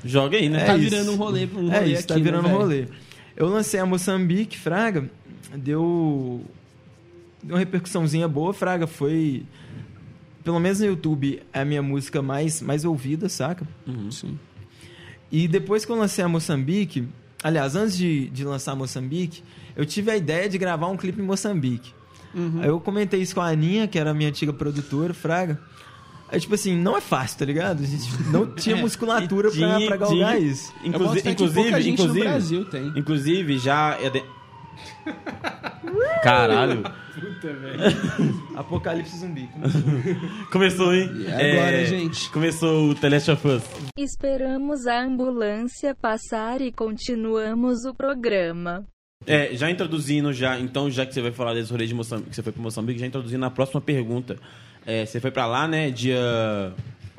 [0.04, 0.62] Joga aí, né?
[0.62, 0.90] É tá isso.
[0.90, 2.60] virando um rolê, um é rolê isso, tá aqui, né, virando um velho?
[2.60, 2.86] rolê.
[3.36, 5.10] Eu lancei a Moçambique, Fraga,
[5.56, 6.42] deu.
[7.42, 8.86] Deu uma repercussãozinha boa, Fraga.
[8.86, 9.44] Foi.
[10.42, 13.66] Pelo menos no YouTube, é a minha música mais, mais ouvida, saca?
[14.10, 14.38] Sim.
[15.32, 17.08] E depois que eu lancei a Moçambique,
[17.42, 19.42] aliás, antes de, de lançar a Moçambique,
[19.74, 21.92] eu tive a ideia de gravar um clipe em Moçambique.
[22.60, 25.58] Aí eu comentei isso com a Aninha, que era a minha antiga produtora, Fraga.
[26.30, 27.82] Aí, tipo assim, não é fácil, tá ligado?
[27.82, 30.72] A gente não tinha É, musculatura pra, Tinha- pra galgar tinha- isso.
[30.72, 32.86] Boto Inclusive, gente inclusive, no Brasil tem.
[32.96, 34.22] inclusive, já é de...
[36.22, 36.82] Caralho.
[38.56, 39.48] Apocalipse zumbi.
[40.50, 41.10] Começou, hein?
[41.14, 42.30] E agora, gente?
[42.30, 43.62] Começou o The Last of Us.
[43.98, 48.84] Esperamos a ambulância passar e continuamos o programa.
[49.26, 52.36] É, já introduzindo já, então, já que você vai falar desse rolê de Moçambique, que
[52.36, 54.36] você foi para Moçambique, já introduzindo a próxima pergunta.
[54.86, 56.72] É, você foi pra lá, né, dia...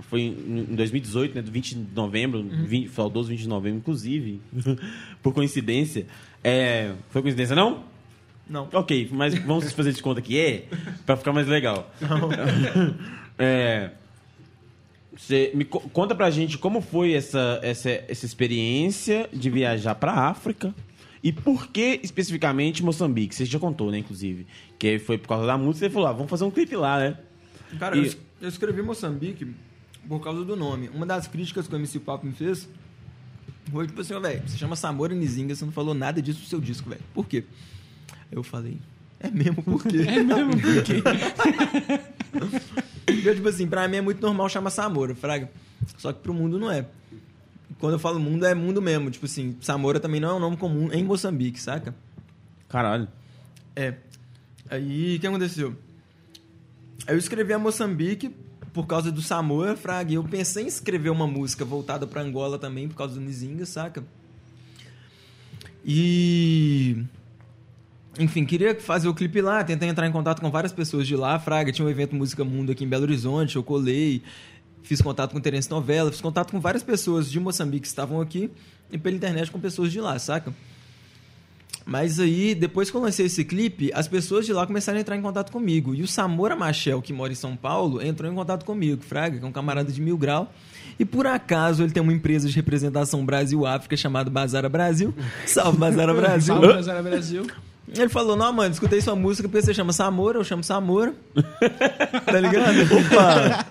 [0.09, 4.39] Foi em em 2018, né, do 20 de novembro, 20, saudoso 20 de novembro, inclusive,
[5.23, 6.05] por coincidência.
[6.43, 7.83] É, foi coincidência, não?
[8.47, 8.69] Não.
[8.71, 10.65] Ok, mas vamos fazer de conta que é,
[11.07, 11.91] pra ficar mais legal.
[13.37, 13.89] É,
[15.15, 20.13] você me co- conta pra gente como foi essa, essa, essa experiência de viajar pra
[20.13, 20.73] África
[21.23, 23.33] e por que especificamente Moçambique.
[23.35, 24.45] Você já contou, né, inclusive.
[24.77, 27.17] Que foi por causa da música, você falou, ah, vamos fazer um clipe lá, né?
[27.79, 29.47] Cara, E- eu, es- eu escrevi Moçambique
[30.07, 30.89] por causa do nome.
[30.93, 32.67] Uma das críticas que o MC Papo me fez
[33.71, 36.45] foi tipo assim, ó, velho, você chama Samora Nizinga, você não falou nada disso no
[36.45, 37.01] seu disco, velho.
[37.13, 37.43] Por quê?
[38.31, 38.77] Eu falei,
[39.19, 39.97] é mesmo por quê?
[40.07, 41.01] é mesmo por quê?
[43.25, 45.49] eu, tipo assim, pra mim é muito normal chamar Samora, fraga.
[45.97, 46.85] Só que pro mundo não é.
[47.79, 49.09] Quando eu falo mundo, é mundo mesmo.
[49.11, 51.93] Tipo assim, Samora também não é um nome comum em Moçambique, saca?
[52.69, 53.07] Caralho.
[53.75, 53.95] É.
[54.69, 55.75] Aí, o que aconteceu?
[57.07, 58.33] Eu escrevi a Moçambique
[58.73, 60.11] por causa do Samoa, Fraga.
[60.11, 63.65] E eu pensei em escrever uma música voltada pra Angola também, por causa do Nizinga,
[63.65, 64.03] saca?
[65.85, 66.97] E...
[68.19, 71.39] enfim, queria fazer o clipe lá, tentei entrar em contato com várias pessoas de lá,
[71.39, 74.23] Fraga, tinha um evento Música Mundo aqui em Belo Horizonte, eu colei,
[74.81, 78.19] fiz contato com o Terence Novela, fiz contato com várias pessoas de Moçambique que estavam
[78.19, 78.49] aqui
[78.91, 80.51] e pela internet com pessoas de lá, saca?
[81.85, 85.15] Mas aí, depois que eu lancei esse clipe, as pessoas de lá começaram a entrar
[85.15, 85.93] em contato comigo.
[85.93, 89.45] E o Samora Machel, que mora em São Paulo, entrou em contato comigo, Fraga, que
[89.45, 90.51] é um camarada de mil grau.
[90.97, 95.13] E por acaso ele tem uma empresa de representação Brasil-África chamada Bazara Brasil.
[95.45, 96.55] Salve Bazara Brasil!
[96.55, 97.47] Salve, Brasil, Brasil.
[97.87, 101.13] Ele falou, não, mano, escutei sua música porque você chama Samora, eu chamo Samora.
[102.25, 102.79] tá ligado?
[102.81, 103.65] Opa!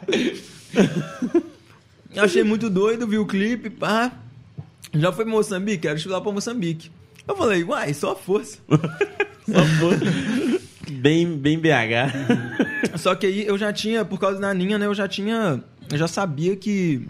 [2.15, 4.13] Eu achei muito doido, vi o clipe, pá.
[4.93, 5.83] Já foi Moçambique?
[5.83, 6.93] Quero estudar pra Moçambique.
[7.27, 8.59] Eu falei, uai, só força.
[9.47, 9.99] Só foi.
[10.91, 12.97] Bem, bem BH.
[12.97, 15.63] Só que aí eu já tinha, por causa da Aninha, né, eu já tinha.
[15.91, 17.07] Eu já sabia que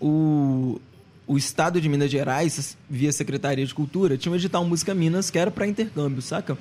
[0.00, 0.80] o,
[1.26, 5.38] o estado de Minas Gerais, via Secretaria de Cultura, tinha um edital Música Minas que
[5.38, 6.56] era pra intercâmbio, saca?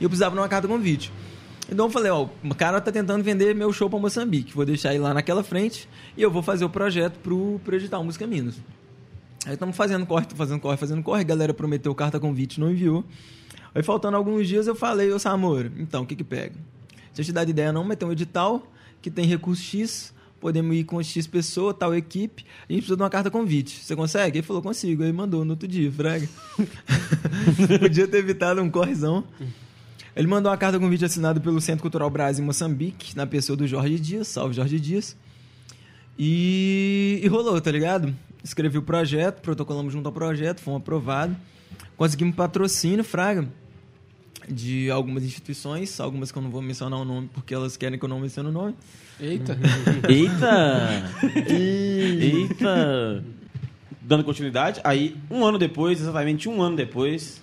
[0.00, 1.12] E eu precisava de uma carta convite.
[1.70, 4.54] Então eu falei, ó, o cara tá tentando vender meu show pra Moçambique.
[4.54, 8.02] Vou deixar ele lá naquela frente e eu vou fazer o projeto pro, pro edital
[8.02, 8.54] Música Minas.
[9.48, 11.22] Aí estamos fazendo corre, fazendo corre, fazendo corre.
[11.22, 13.02] A galera prometeu carta convite, não enviou.
[13.74, 16.54] Aí faltando alguns dias eu falei, ô Samor, então, o que que pega?
[17.14, 18.70] Deixa eu te dar de ideia não, mas tem um edital
[19.00, 23.02] que tem recurso X, podemos ir com X pessoa, tal equipe, a gente precisa de
[23.02, 23.82] uma carta convite.
[23.82, 24.36] Você consegue?
[24.36, 25.02] Ele falou, consigo.
[25.02, 26.28] Aí mandou no outro dia, fraga.
[27.80, 29.24] Podia ter evitado um correzão.
[30.14, 33.66] Ele mandou uma carta convite assinada pelo Centro Cultural Brasil em Moçambique, na pessoa do
[33.66, 35.16] Jorge Dias, salve Jorge Dias.
[36.18, 38.14] E, e rolou, tá ligado?
[38.48, 41.36] Escrevi o projeto, protocolamos junto ao projeto, fomos aprovados.
[41.98, 43.46] Conseguimos patrocínio, Fraga,
[44.48, 48.04] de algumas instituições, algumas que eu não vou mencionar o nome porque elas querem que
[48.06, 48.74] eu não mencione o nome.
[49.20, 49.58] Eita.
[50.08, 51.12] Eita!
[51.46, 53.22] Eita!
[54.00, 57.42] Dando continuidade, aí um ano depois, exatamente um ano depois,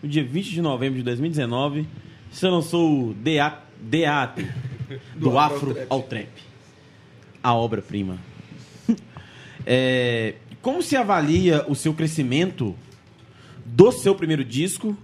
[0.00, 1.84] no dia 20 de novembro de 2019,
[2.30, 4.46] você lançou o DA, DAT,
[5.18, 6.28] do, Afro ao Trap.
[7.42, 8.16] A obra-prima.
[9.66, 10.34] É,
[10.64, 12.74] como se avalia o seu crescimento
[13.64, 14.96] do seu primeiro disco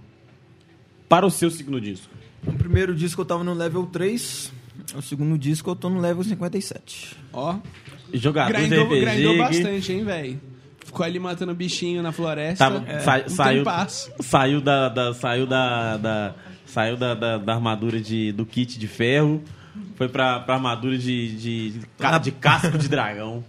[1.07, 2.09] para o seu segundo disco?
[2.45, 4.51] O primeiro disco eu tava no level 3,
[4.95, 7.15] o segundo disco eu tô no level 57.
[7.31, 7.57] Ó,
[8.13, 9.05] Jogador de grindou, RPG.
[9.05, 10.41] grindou bastante, hein, velho?
[10.83, 12.57] Ficou ali matando bichinho na floresta.
[12.69, 13.63] tava- É, sa- um saiu,
[14.19, 16.35] saiu da, da- saiu da, da-
[16.65, 19.41] saiu da, da- da armadura de, do kit de ferro,
[19.95, 21.79] foi pra, pra armadura de, de, de,
[22.23, 23.43] de casco de dragão.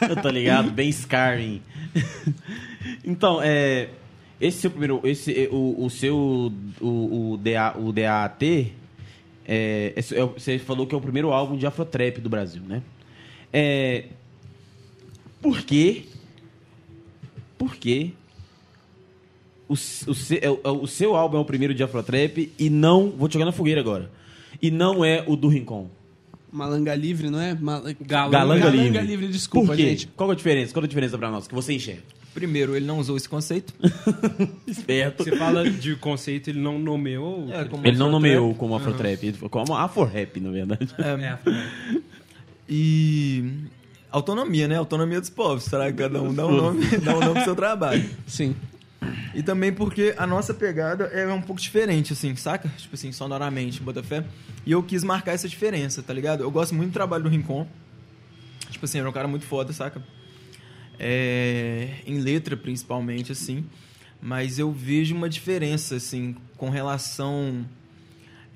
[0.22, 0.70] tá ligado?
[0.70, 1.62] Bem Skyrim.
[3.04, 3.88] então, é.
[4.40, 5.00] Esse seu primeiro.
[5.04, 6.52] Esse, é, o, o seu.
[6.80, 8.72] O, o, DA, o DAT.
[9.48, 12.82] É, é o- você falou que é o primeiro álbum de Afrotrap do Brasil, né?
[13.52, 14.04] É,
[15.40, 16.04] por quê?
[17.56, 18.10] Por quê?
[19.68, 23.10] O, o, é é o seu álbum é o primeiro de Afrotrap e não.
[23.10, 24.10] Vou te jogar na fogueira agora.
[24.60, 25.88] E não é o do Rincon.
[26.52, 27.54] Malanga livre, não é?
[27.54, 27.82] Mal...
[28.00, 29.00] Galanga Galanga, Galanga Livre.
[29.06, 29.82] Livre, desculpa, Por quê?
[29.90, 30.06] gente.
[30.08, 30.72] Qual é a diferença?
[30.72, 31.46] Qual é a diferença pra nós?
[31.48, 32.02] Que você enxerga?
[32.34, 33.72] Primeiro, ele não usou esse conceito.
[34.66, 35.24] Esperto.
[35.24, 37.48] Você fala de conceito, ele não nomeou.
[37.50, 38.10] É, como Ele não Afrotrap.
[38.12, 40.88] nomeou como Afrotrap, ele falou como Afro-Rap, na verdade.
[40.98, 41.38] É,
[42.68, 43.44] E
[44.10, 44.76] autonomia, né?
[44.76, 45.64] Autonomia dos povos.
[45.64, 48.04] Será que cada um dá um nome, dá um nome pro seu trabalho?
[48.26, 48.54] Sim.
[49.34, 52.68] E também porque a nossa pegada é um pouco diferente, assim, saca?
[52.76, 54.24] Tipo assim, sonoramente, Botafé.
[54.64, 56.42] E eu quis marcar essa diferença, tá ligado?
[56.42, 57.66] Eu gosto muito do trabalho do Rincon.
[58.70, 60.02] Tipo assim, é um cara muito foda, saca?
[60.98, 63.64] É, em letra, principalmente, assim.
[64.20, 67.66] Mas eu vejo uma diferença, assim, com relação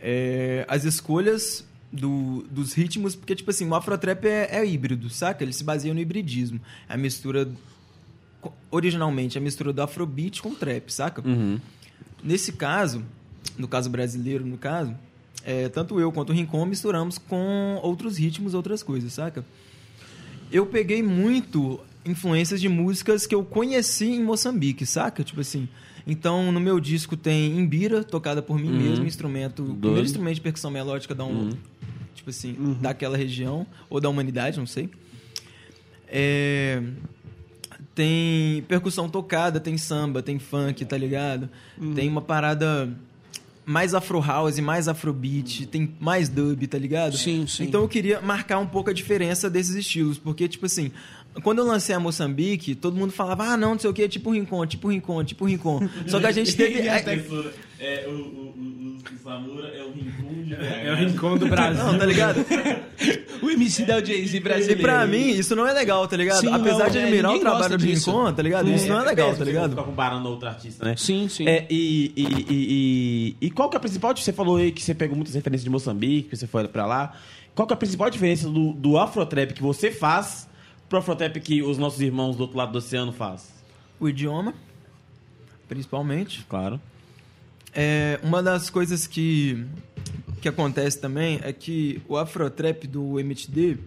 [0.01, 5.45] é, às escolhas do- dos ritmos, porque, tipo assim, o Afrotrap é, é híbrido, saca?
[5.45, 6.61] Ele se baseia no hibridismo.
[6.88, 7.47] É a mistura
[8.70, 11.26] originalmente a mistura do afrobeat com trap, saca?
[11.26, 11.59] Uhum.
[12.22, 13.03] Nesse caso,
[13.59, 14.95] no caso brasileiro, no caso,
[15.45, 19.45] é, tanto eu quanto o Rincon misturamos com outros ritmos, outras coisas, saca?
[20.53, 25.22] Eu peguei muito influências de músicas que eu conheci em Moçambique, saca?
[25.22, 25.68] Tipo assim,
[26.07, 28.78] então no meu disco tem Imbira, tocada por mim Uhum.
[28.78, 29.78] mesmo, instrumento, Doido.
[29.80, 31.51] primeiro instrumento de percussão melódica da um,
[32.14, 34.91] tipo assim, daquela região ou da humanidade, não sei.
[36.09, 36.82] É,
[37.95, 41.49] tem percussão tocada, tem samba, tem funk, tá ligado?
[41.95, 42.89] Tem uma parada
[43.64, 47.16] mais afro house, mais afrobeat, tem mais dub, tá ligado?
[47.16, 47.64] Sim, sim.
[47.64, 50.91] Então eu queria marcar um pouco a diferença desses estilos, porque tipo assim,
[51.43, 54.31] quando eu lancei a Moçambique, todo mundo falava: "Ah, não, não sei o que, tipo
[54.33, 55.89] Rincon, tipo Rincon, tipo Rincon".
[56.07, 60.55] Só que a gente teve É, o, o, o, o Samura é o Rincon de
[60.55, 61.85] É o rincão do Brasil.
[61.85, 62.45] Não, tá ligado?
[63.43, 64.83] O O MC da Jay-Z E brasileiro.
[64.83, 66.41] pra mim, isso não é legal, tá ligado?
[66.41, 67.85] Sim, Apesar não, de é, admirar o ninguém trabalho do.
[67.85, 68.70] Rincon, tá ligado?
[68.70, 69.70] Isso não é legal, tá ligado?
[69.70, 70.95] Ficar comparando outro artista, né?
[70.99, 71.49] Sim, sim.
[71.49, 74.14] É, e, e, e, e, e qual que é a principal?
[74.14, 77.14] Você falou aí que você pegou muitas referências de Moçambique, que você foi pra lá.
[77.55, 80.47] Qual que é a principal diferença do, do Afrotrap que você faz
[80.91, 83.49] pro Afrotrap que os nossos irmãos do outro lado do oceano faz?
[83.99, 84.53] O idioma,
[85.68, 86.45] principalmente.
[86.49, 86.80] Claro.
[87.72, 89.64] É, uma das coisas que,
[90.43, 93.78] que acontece também é que o Afrotrap do MTD,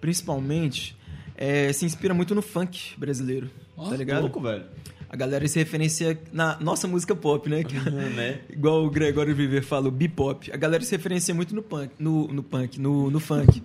[0.00, 0.96] principalmente,
[1.36, 4.22] é, se inspira muito no funk brasileiro, tá ligado?
[4.22, 4.64] Louco, velho.
[5.08, 7.62] A galera se referencia na nossa música pop, né?
[7.64, 8.40] Que- né?
[8.50, 10.52] Igual o Gregório Viver falou, bipop.
[10.52, 13.62] A galera se referencia muito no punk, no, no punk, no, no funk.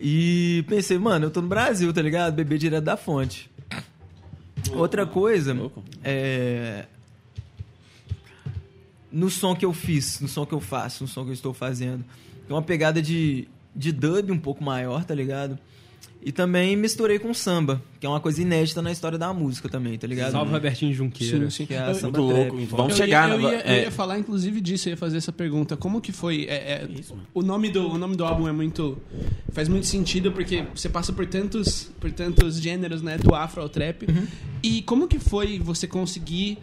[0.00, 2.34] E pensei, mano, eu tô no Brasil, tá ligado?
[2.34, 3.50] Beber direto da fonte.
[4.72, 5.84] Outra coisa, Louco.
[6.02, 6.86] é...
[9.12, 11.52] No som que eu fiz, no som que eu faço, no som que eu estou
[11.52, 12.04] fazendo.
[12.46, 15.58] Tem uma pegada de, de dub um pouco maior, tá ligado?
[16.22, 19.96] E também misturei com samba, que é uma coisa inédita na história da música também,
[19.98, 20.32] tá ligado?
[20.32, 21.48] Salve Robertinho Junqueira.
[21.48, 21.66] Sim, sim.
[21.66, 22.50] Que é a Eu- samba Muito trap.
[22.52, 22.66] louco.
[22.76, 23.82] Vamos eu chegar ia, eu, na- ia, eu é.
[23.84, 25.78] ia falar, inclusive, disso, eu ia fazer essa pergunta.
[25.78, 26.44] Como que foi?
[26.44, 26.54] é,
[26.84, 26.88] é,
[27.32, 28.98] o, nome do, o nome do álbum é muito.
[29.52, 33.16] faz muito sentido, porque você passa por tantos, por tantos gêneros, né?
[33.16, 34.02] Do afro ao trap.
[34.06, 34.26] Uhum.
[34.62, 36.58] E como que foi você conseguir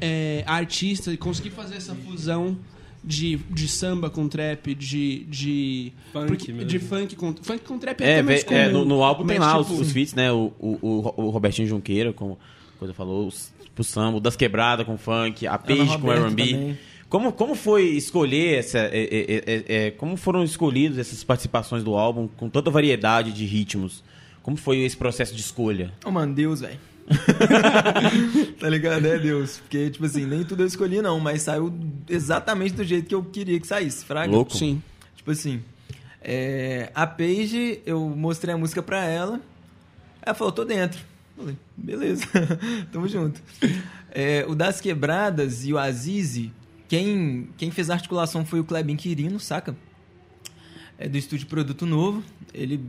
[0.00, 2.56] é, artista e conseguir fazer essa fusão?
[3.04, 5.24] De, de samba com trap, de.
[5.24, 6.68] de Funk mesmo.
[6.68, 7.34] De funk com.
[7.34, 9.80] Funk com trap é, É, até é, comum, no, no álbum tem lá tipo, os,
[9.80, 10.32] os feats, né?
[10.32, 12.38] O, o, o- o Robertinho Junqueira, como
[12.78, 16.74] coisa falou, os, o samba, o das quebradas com funk, a Page com R&B.
[17.08, 18.78] Como, como foi escolher essa.
[18.78, 23.32] é, é, é, é, é, como foram escolhidas essas participações do álbum com tanta variedade
[23.32, 24.02] de ritmos?
[24.42, 25.92] Como foi esse processo de escolha?
[26.04, 26.78] Ô, mano, Deus, velho.
[28.58, 29.06] tá ligado?
[29.06, 29.58] É Deus.
[29.58, 31.72] Porque, tipo assim, nem tudo eu escolhi, não, mas saiu
[32.08, 34.30] exatamente do jeito que eu queria que saísse, fraga.
[34.30, 34.56] Louco.
[34.56, 34.82] Sim.
[35.16, 35.62] Tipo assim,
[36.20, 39.40] é, a Paige, eu mostrei a música pra ela.
[40.22, 41.00] Ela falou, tô dentro.
[41.36, 42.24] Falei, beleza,
[42.92, 43.40] tamo junto.
[44.10, 46.52] É, o Das Quebradas e o Azizi,
[46.88, 49.76] quem, quem fez a articulação foi o Klebin Quirino, saca?
[50.98, 52.24] É do estúdio Produto Novo.
[52.52, 52.80] Ele.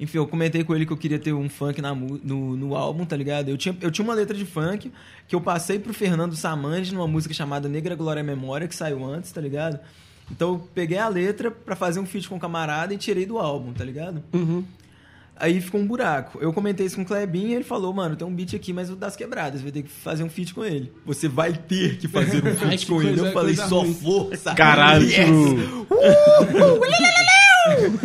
[0.00, 3.04] Enfim, eu comentei com ele que eu queria ter um funk na, no, no álbum,
[3.04, 3.48] tá ligado?
[3.48, 4.90] Eu tinha, eu tinha uma letra de funk
[5.28, 9.04] que eu passei pro Fernando Samanji numa música chamada Negra Glória e Memória, que saiu
[9.04, 9.78] antes, tá ligado?
[10.30, 13.38] Então eu peguei a letra pra fazer um feat com o camarada e tirei do
[13.38, 14.22] álbum, tá ligado?
[15.36, 16.38] Aí ficou um buraco.
[16.40, 18.88] Eu comentei isso com o Klebin e ele falou, mano, tem um beat aqui, mas
[18.88, 20.92] o das quebradas, vai ter que fazer um feat com ele.
[21.04, 23.08] Você vai ter que fazer um feat com ele.
[23.16, 23.94] coisa- Eu falei, só ruim.
[23.94, 24.54] força.
[24.54, 25.16] Caralho, Yes.
[25.16, 25.86] tipo,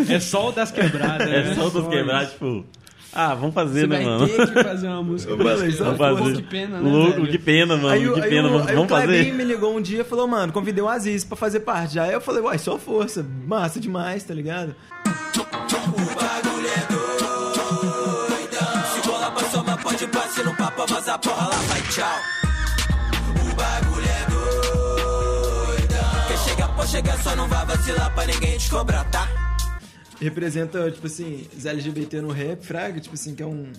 [0.09, 1.55] É só o das quebradas, é né?
[1.55, 2.65] só dos quebrados, tipo.
[3.11, 4.27] Ah, vamos fazer, Você né, vai mano?
[4.27, 5.31] ter que fazer uma música.
[5.31, 6.35] Só Vamos Pô, fazer.
[6.35, 6.89] que pena, né?
[6.89, 7.27] Louco, velho?
[7.31, 7.87] que pena, mano.
[7.89, 8.65] Aí, o- que aí pena, o- mano.
[8.69, 9.33] aí o Vamos fazer.
[9.33, 11.99] me ligou um dia e falou, mano, convidei o Aziz pra fazer parte.
[11.99, 14.75] Aí eu falei, uai, só força, massa demais, tá ligado?
[18.93, 22.19] Se bola pra soma, pode passe no papo, mas a porra lá vai tchau.
[23.51, 26.27] O bagulho é doidão.
[26.27, 29.27] Quer chegar, pode chegar, só não vai vacilar pra ninguém te cobrar, tá?
[30.19, 33.71] Representa, tipo assim, os LGBT no rap, fraga, tipo assim, que é um...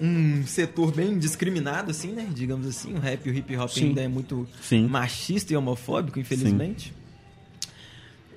[0.00, 2.26] Um setor bem discriminado, assim, né?
[2.34, 2.94] Digamos assim.
[2.94, 3.88] O rap e o hip hop Sim.
[3.88, 4.88] ainda é muito Sim.
[4.88, 6.92] machista e homofóbico, infelizmente.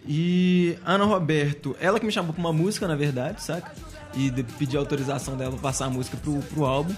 [0.07, 3.71] E Ana Roberto, ela que me chamou pra uma música, na verdade, saca?
[4.13, 6.93] E pedi autorização dela pra passar a música pro, pro álbum.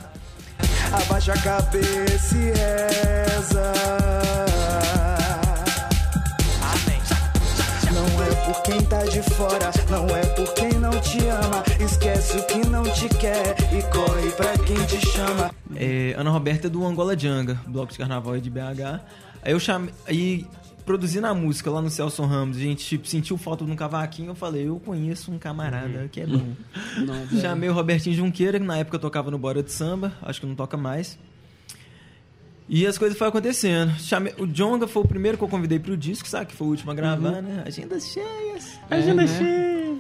[0.91, 3.71] Abaixa a cabeça e reza.
[8.67, 11.63] Quem tá de fora, não é por quem não te ama.
[11.79, 15.51] Esquece o que não te quer e corre pra quem te chama.
[15.73, 18.99] É, Ana Roberta é do Angola Janga, bloco de carnaval de BH.
[19.41, 19.93] Aí eu chamei.
[20.05, 20.45] Aí
[20.85, 24.31] produzindo a música lá no Celso Ramos, a gente tipo, sentiu falta de um cavaquinho,
[24.31, 26.53] eu falei, eu conheço um camarada que é bom.
[27.41, 30.55] Chamei o Robertinho Junqueira, que na época tocava no Bora de Samba, acho que não
[30.55, 31.19] toca mais.
[32.69, 33.97] E as coisas foram acontecendo.
[33.99, 36.47] Chamei, o Jonga foi o primeiro que eu convidei pro disco, sabe?
[36.47, 37.63] Que foi o último a gravar, né?
[37.65, 38.77] Agendas cheias.
[38.89, 39.95] Agenda cheia.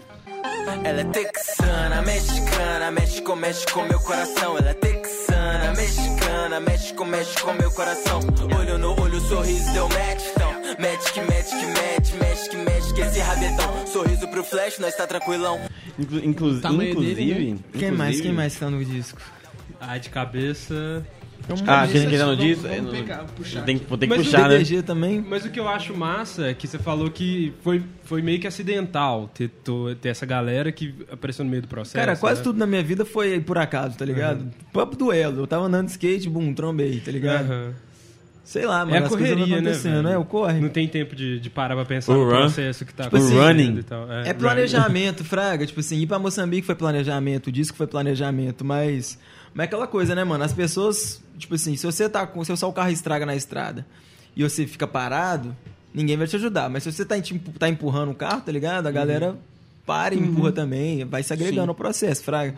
[0.83, 4.57] Ela é texana, mexicana, mexe com, mexe com meu coração.
[4.57, 8.19] Ela é texana, mexicana, mexe com, mexe com meu coração.
[8.59, 10.51] Olho no olho, sorriso deu match, então.
[10.77, 13.87] Match que match que match, mexe que mexe que esse rabetão.
[13.87, 15.59] Sorriso pro flash, nós tá tranquilão.
[15.97, 17.15] Inclu inclu inclusive.
[17.15, 17.59] dele, né?
[17.79, 18.09] Quem mais?
[18.17, 19.21] inclusive- Quem mais tá no disco?
[19.79, 21.05] Ai, de cabeça.
[21.65, 22.61] Ah, tá no Vamos- disco?
[22.63, 24.81] vamos é, não- pegar, puxar tem, vou ter que Mas o puxar, né?
[24.81, 25.25] Também.
[25.27, 28.47] Mas o que eu acho massa é que você falou que foi, foi meio que
[28.47, 29.49] acidental ter,
[30.01, 31.95] ter essa galera que apareceu no meio do processo.
[31.95, 32.43] Cara, quase né?
[32.43, 34.45] tudo na minha vida foi por acaso, tá ligado?
[34.73, 35.39] Papo duelo.
[35.41, 37.51] Eu tava andando de skate, bum, trombei, tá ligado?
[37.51, 37.73] Aham.
[38.43, 39.69] Sei lá, mano, É a as coisas vão correria, né?
[39.71, 40.15] acontecendo, velho?
[40.15, 40.59] é o corre.
[40.61, 42.37] Não tem tempo de, de parar pra pensar O no run.
[42.37, 43.79] processo que tá Tipo assim, acontecendo running.
[43.79, 44.09] e tal.
[44.23, 45.65] É planejamento, Fraga.
[45.65, 49.19] Tipo assim, ir pra Moçambique foi planejamento, o disco foi planejamento, mas.
[49.53, 50.43] Mas é aquela coisa, né, mano?
[50.43, 51.21] As pessoas.
[51.37, 52.43] Tipo assim, se você tá com.
[52.43, 53.85] Se o seu carro estraga na estrada
[54.35, 55.55] e você fica parado,
[55.93, 56.69] ninguém vai te ajudar.
[56.69, 57.21] Mas se você tá, em-
[57.57, 58.87] tá empurrando o carro, tá ligado?
[58.87, 59.35] A galera
[59.85, 61.03] para e empurra também.
[61.05, 61.69] Vai se agregando Sim.
[61.69, 62.55] ao processo, Fraga.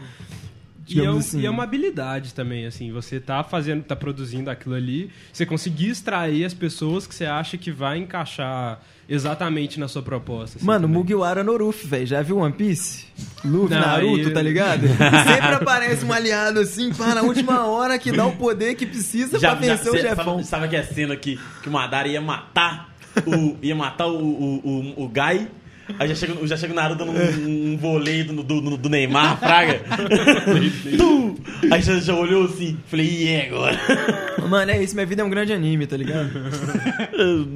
[0.96, 1.40] E é, um- assim.
[1.42, 5.90] e é uma habilidade também, assim, você tá fazendo, tá produzindo aquilo ali, você conseguir
[5.90, 10.58] extrair as pessoas que você acha que vai encaixar exatamente na sua proposta.
[10.58, 10.98] assim, Mano, também.
[10.98, 12.06] Mugiwara no Ruff, velho.
[12.06, 13.06] Já viu One Piece?
[13.44, 14.82] Luffy, Não, Naruto, aí- tá ligado?
[14.88, 19.40] Sempre aparece um aliado assim, pá, na última hora que dá o poder que precisa
[19.40, 20.26] pra vencer o cê- chefão.
[20.38, 22.90] Sabe, sabe que é a cena que, que o Madara ia matar
[23.26, 25.48] o, ia matar o, o, o, o Gai?
[25.98, 27.12] Aí já chega, já chega o Naruto dando
[27.48, 29.82] um, voleio do, do, do Neymar, Fraga.
[31.72, 33.80] Aí já, já olhou assim, falei, e é agora?
[34.48, 36.30] Mano, é isso, minha vida é um grande anime, tá ligado?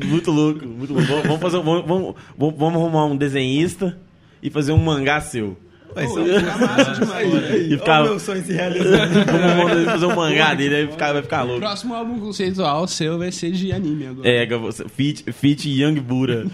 [0.05, 1.27] muito louco, muito louco.
[1.27, 3.97] Vamos, fazer, vamos, vamos, vamos arrumar um desenhista
[4.41, 5.57] e fazer um mangá seu.
[5.93, 7.33] Vai ser massa demais.
[7.33, 9.13] E ficar, Olha o meu sonho se realizando.
[9.85, 11.61] fazer um mangá dele, aí ficar, vai ficar O louco.
[11.61, 14.27] próximo álbum conceitual seu vai ser de anime agora.
[14.29, 14.47] É,
[14.95, 16.45] Fit, Fit Young Bura.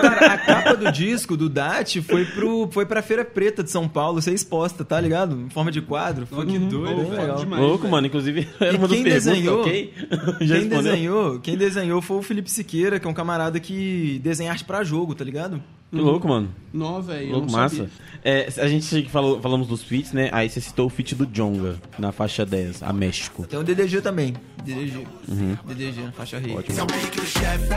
[0.00, 3.88] Cara, a capa do disco do Dat foi, pro, foi pra Feira Preta de São
[3.88, 5.38] Paulo ser exposta, tá ligado?
[5.40, 6.26] Em forma de quadro.
[6.26, 7.10] Foi que doido, velho.
[7.20, 7.36] legal.
[7.36, 7.62] demais.
[7.62, 8.06] Louco, mano.
[8.06, 9.92] Inclusive, era uma quem desenhou- ok?
[10.42, 10.82] Já Quem respondeu?
[10.92, 14.82] desenhou, quem desenhou foi o Felipe Siqueira, que é um camarada que desenha arte pra
[14.84, 15.62] jogo, tá ligado?
[15.92, 16.48] Que louco, mano.
[16.72, 17.26] Nó, velho.
[17.26, 17.76] eu Louco, não massa.
[17.76, 17.90] sabia.
[18.24, 20.30] É, a gente falou, falamos dos feats, né?
[20.32, 23.46] Aí você citou o feat do Jonga, na faixa 10, a México.
[23.46, 24.34] Tem o DDG também.
[24.64, 25.06] DDG.
[25.28, 25.54] Uhum.
[25.66, 26.56] DDG, na faixa rei.
[26.66, 27.68] Esse é o pique do chefe.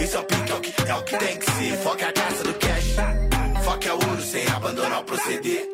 [0.00, 1.76] Esse é o pique, é o que, é o que tem que ser.
[1.78, 2.96] Foca a caça do cash.
[3.64, 5.68] Foca é ouro sem abandonar o proceder.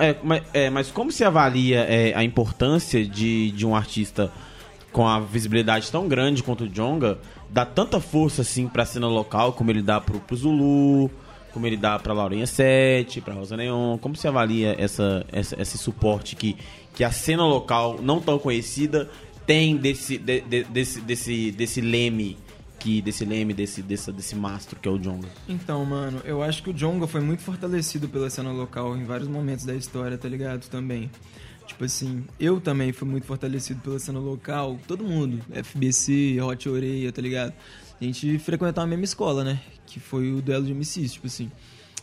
[0.00, 4.30] É, mas, é, mas como se avalia é, a importância de, de um artista
[4.96, 7.18] com a visibilidade tão grande quanto o Jonga,
[7.50, 11.10] dar tanta força assim pra cena local, como ele dá pro, pro Zulu,
[11.52, 15.76] como ele dá pra Laurinha 7, pra Rosa Neon, como se avalia essa, essa- esse
[15.76, 16.56] suporte que,
[16.94, 19.06] que a cena local, não tão conhecida,
[19.46, 22.38] tem desse, de- de- desse, desse, desse leme,
[22.78, 25.28] que, desse leme, desse, desse, desse mastro que é o Jonga?
[25.46, 29.28] Então, mano, eu acho que o Jonga foi muito fortalecido pela cena local em vários
[29.28, 30.66] momentos da história, tá ligado?
[30.70, 31.10] Também.
[31.66, 37.12] Tipo assim, eu também fui muito fortalecido pela cena local, todo mundo, FBC, Hot Oreia,
[37.12, 37.52] tá ligado?
[38.00, 39.60] A gente frequentava a mesma escola, né?
[39.86, 41.50] Que foi o duelo de MCs, tipo assim.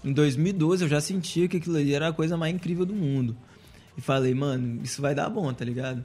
[0.04, 3.36] Em 2012 eu já sentia que aquilo ali era a coisa mais incrível do mundo.
[3.98, 6.04] E falei, mano, isso vai dar bom, tá ligado?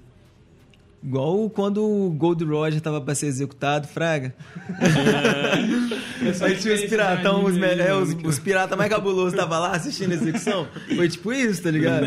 [1.03, 4.35] Igual quando o Gold Roger tava pra ser executado, Fraga.
[6.43, 10.11] Aí tinha os piratão, os, me- é, os, os piratas mais cabulosos tava lá assistindo
[10.13, 10.67] a execução.
[10.97, 12.07] Foi tipo isso, tá ligado?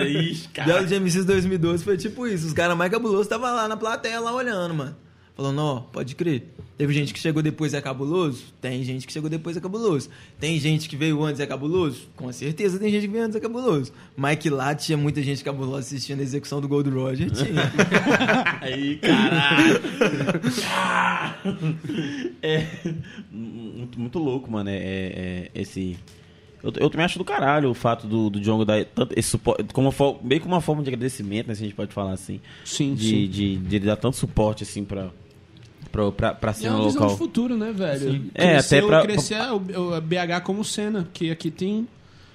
[0.66, 2.48] Duelo de MCs 2012 foi tipo isso.
[2.48, 4.96] Os caras mais cabulosos tava lá na plateia, lá olhando, mano.
[5.36, 6.44] Falando, ó, pode crer.
[6.78, 8.44] Teve gente que chegou depois e é cabuloso?
[8.60, 10.10] Tem gente que chegou depois e é cabuloso.
[10.40, 12.10] Tem gente que veio antes e é cabuloso?
[12.16, 13.94] Com certeza tem gente que veio antes e é cabuloso.
[14.40, 17.72] Que lá tinha muita gente cabulosa assistindo a execução do Gold Roger, tinha.
[18.62, 19.80] Aí, caralho.
[22.42, 22.66] é
[23.32, 24.70] muito, muito louco, mano.
[24.70, 25.98] É, é- é esse.
[26.64, 29.64] Eu, eu também acho do caralho o fato do, do Django dar tanto esse suporte,
[29.74, 32.40] como uma meio como uma forma de agradecimento, né, se a gente pode falar assim.
[32.64, 33.28] Sim, de, sim.
[33.28, 35.10] De, de ele dar tanto suporte assim pra,
[35.92, 37.16] pra, pra, pra é cena uma visão local.
[37.16, 38.26] de futuro, né, velho?
[38.36, 39.56] É, Cresceu- até pra- Crescer o,
[39.98, 41.88] o BH como cena, que aqui tem...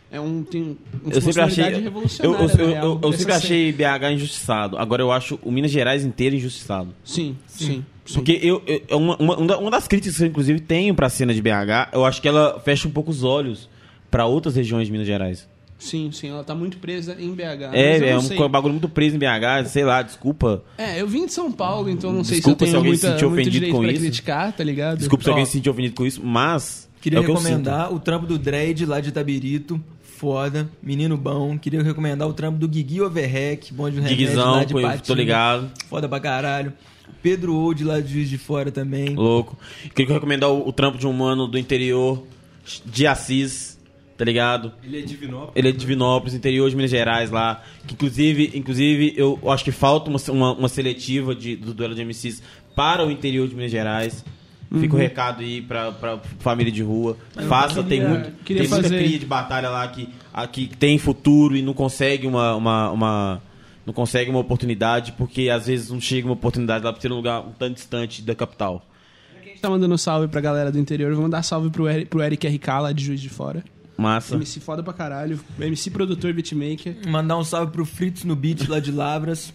[0.08, 1.64] É um, tem uma Eu sempre achei.
[1.64, 3.36] Eu, eu, revolucionária, eu, eu- eu sempre cena.
[3.36, 4.78] achei BH injustiçado.
[4.78, 6.94] Agora eu acho o Minas Gerais inteiro injustiçado.
[7.04, 7.84] Sim, sim.
[8.04, 8.14] sim.
[8.14, 11.34] Porque eu, eu- é uma, uma, uma das críticas que eu, inclusive, tenho pra cena
[11.34, 13.68] de BH, eu acho que ela fecha um pouco os olhos
[14.10, 15.48] pra outras regiões de Minas Gerais.
[15.78, 17.74] Sim, sim, ela tá muito presa em BH.
[17.74, 18.48] É, é um sei.
[18.48, 20.62] bagulho muito preso em BH, sei lá, desculpa.
[20.78, 22.98] É, eu vim de São Paulo, então não sei Desculpa se se eu tenho alguém
[22.98, 24.00] se muita, sentiu muito ofendido com isso.
[24.00, 24.98] criticar, tá ligado?
[24.98, 25.32] Desculpa se Ó.
[25.32, 26.88] alguém se sentiu ofendido com isso, mas.
[27.00, 29.78] Queria é o que eu recomendar o trampo do Dread lá de Tabirito.
[30.02, 31.58] Foda, menino bom.
[31.58, 35.14] Queria recomendar o trampo do Guigui Overhack, bom de remédio Guiguizão, lá de eu tô
[35.14, 35.70] ligado.
[35.90, 36.72] Foda pra caralho.
[37.22, 39.14] Pedro Old lá de Juiz de Fora também.
[39.14, 39.58] Louco.
[39.94, 42.24] Queria recomendar o, o trampo de um mano do interior
[42.84, 43.75] de Assis,
[44.16, 44.72] tá ligado?
[44.82, 45.52] Ele é divinópolis.
[45.56, 47.62] Ele é de Divinópolis, interior de Minas Gerais lá.
[47.86, 52.04] Que inclusive, inclusive eu acho que falta uma, uma, uma seletiva de, do duelo de
[52.04, 52.42] MCs
[52.74, 54.24] para o interior de Minas Gerais.
[54.80, 54.98] Fica Uhum.
[54.98, 57.16] o recado aí pra, pra família de rua.
[57.48, 60.66] Faça, tem, queria- muito, queria tem muita fazer- cria de batalha lá que, a- que
[60.66, 63.42] tem futuro e não consegue uma, uma, uma-
[63.86, 67.16] não consegue uma oportunidade porque às vezes não chega uma oportunidade lá por ser um
[67.16, 68.84] lugar um tanto distante da capital.
[69.40, 71.14] A gente tá mandando salve pra galera do interior.
[71.14, 73.62] Vamos dar salve pro Eric, pro Eric RK lá de Juiz de Fora.
[73.96, 74.34] Massa.
[74.34, 75.40] MC foda pra caralho.
[75.58, 76.96] MC produtor, beatmaker.
[77.08, 79.52] Mandar um salve pro Fritz no beat lá de Lavras.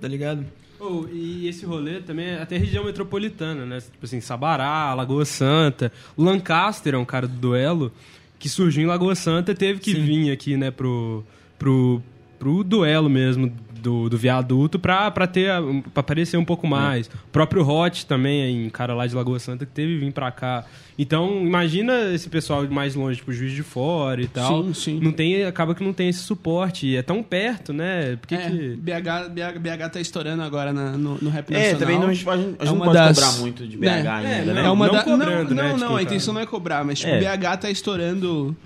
[0.00, 0.44] Tá ligado?
[0.78, 3.80] Oh, e esse rolê também é até região metropolitana, né?
[3.80, 5.90] Tipo assim, Sabará, Lagoa Santa.
[6.16, 7.92] O Lancaster é um cara do duelo
[8.38, 11.24] que surgiu em Lagoa Santa e teve que vir aqui, né, pro,
[11.58, 12.02] pro,
[12.38, 13.50] pro duelo mesmo
[13.84, 15.50] do, do viaduto pra, pra, ter,
[15.92, 17.06] pra aparecer um pouco mais.
[17.06, 20.12] O próprio Hot também é um cara lá de Lagoa Santa que teve que vir
[20.12, 20.64] pra cá.
[20.98, 24.64] Então, imagina esse pessoal mais longe, tipo Juiz de Fora e tal.
[24.64, 25.00] Sim, sim.
[25.02, 26.86] Não tem, acaba que não tem esse suporte.
[26.86, 28.16] E é tão perto, né?
[28.16, 28.76] Por que É, que...
[28.76, 31.78] BH, BH, BH tá estourando agora na- no, no rap É, nacional.
[31.80, 34.08] também não, a gente, a gente É não pode das- cobrar muito de BH É,
[34.08, 34.64] ainda, é, né?
[34.66, 35.02] É uma Não da...
[35.02, 37.18] cobrando, não, né, não, não, a tá- intenção não é cobrar, mas tipo, É.
[37.36, 38.56] BH tá estourando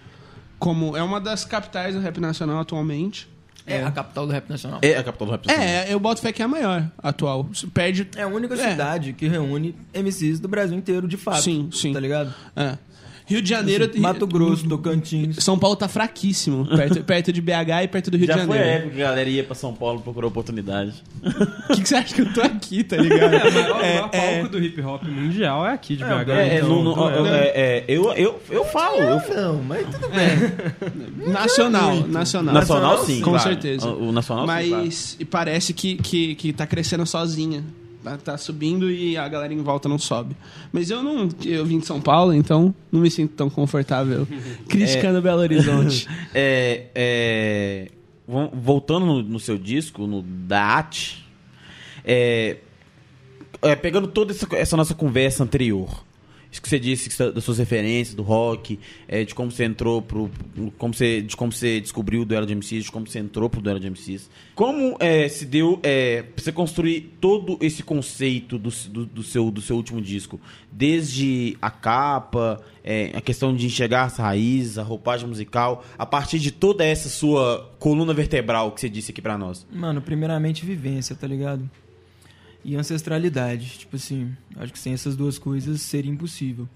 [0.59, 0.97] como...
[0.97, 3.27] É uma das capitais do rap nacional atualmente.
[3.69, 4.79] É a capital do rap nacional.
[4.83, 5.69] É a capital do rap nacional.
[5.69, 7.49] É, eu boto fé que é a maior atual.
[7.73, 8.09] Perde...
[8.17, 8.71] É a única É.
[8.71, 11.43] cidade que reúne MCs do Brasil inteiro, de fato.
[11.43, 11.93] Sim, sim.
[11.93, 12.33] Tá ligado?
[12.57, 12.77] É.
[13.29, 13.91] Rio de Janeiro...
[13.99, 15.37] Mato Grosso, Tocantins.
[15.45, 18.57] São Paulo tá fraquíssimo, perto, perto de BH e perto do Rio Já de foi
[18.57, 18.79] a Janeiro.
[18.85, 20.95] época que a galera ia pra São Paulo procurar oportunidade.
[21.71, 23.35] O que, que você acha que eu tô aqui, tá ligado?
[23.35, 24.35] É, o maior, É, o maior é.
[24.41, 26.31] palco do hip hop mundial é aqui de BH.
[26.31, 28.97] É, é, então, no- no- então é- é, é, eu, eu, eu falo.
[28.99, 31.29] Eu, Não, mas tudo bem.
[31.33, 32.55] Nacional, nacional.
[32.55, 33.21] nacional, sim.
[33.21, 33.49] Com claro.
[33.49, 33.89] certeza.
[33.89, 34.85] O, o nacional, sim, claro.
[34.85, 37.63] Mas e parece que, que, que tá crescendo sozinha.
[38.11, 40.37] Tá, tá subindo e a galera em volta não sobe.
[40.73, 41.29] Mas eu não.
[41.45, 44.27] Eu vim de São Paulo, então não me sinto tão confortável
[44.69, 46.07] criticando Belo Horizonte.
[46.35, 47.89] É, é,
[48.27, 51.25] vo- voltando no, no seu disco, no DAT,
[52.05, 52.57] é,
[53.63, 56.05] é, pegando toda essa, essa nossa conversa anterior,
[56.59, 60.03] isso que você disse que das suas referências, do rock, é, de como você entrou
[60.03, 60.31] pro.
[60.77, 63.61] Como você, de como você descobriu o duelo de MCs, de como você entrou pro
[63.61, 64.29] duelo de MCs.
[64.55, 69.51] Como é, se deu é, pra você construir todo esse conceito do, do, do seu,
[69.51, 70.41] do seu último disco?
[70.71, 76.39] Desde a capa, é, a questão de enxergar as raízes, a roupagem musical, a partir
[76.39, 79.67] de toda essa sua coluna vertebral que você disse aqui pra nós.
[79.73, 81.69] Mano, primeiramente vivência, tá ligado?
[82.69, 83.79] E ancestralidade.
[83.79, 86.69] Tipo assim, acho que sem essas duas coisas seria impossível.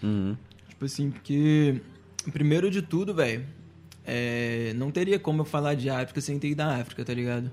[0.00, 0.36] Uhum.
[0.68, 1.80] Tipo assim, porque,
[2.32, 3.44] primeiro de tudo, velho,
[4.06, 7.50] é, não teria como eu falar de África sem ter ido da África, tá ligado?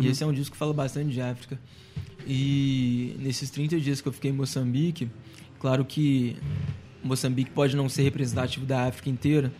[0.00, 1.56] E esse é um disco que fala bastante de África.
[2.26, 5.08] E nesses 30 dias que eu fiquei em Moçambique,
[5.60, 6.36] claro que
[7.04, 9.52] Moçambique pode não ser representativo da África inteira,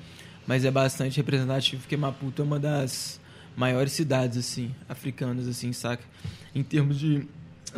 [0.48, 3.20] mas é bastante representativo porque Maputo é uma das
[3.56, 6.04] maiores cidades, assim, africanas, assim, saca?
[6.52, 7.26] Em termos de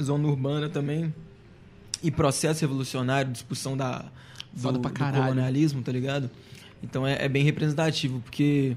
[0.00, 1.14] zona urbana também,
[2.02, 4.04] e processo revolucionário, discussão da,
[4.52, 6.30] do, do colonialismo, tá ligado?
[6.82, 8.76] Então é, é bem representativo, porque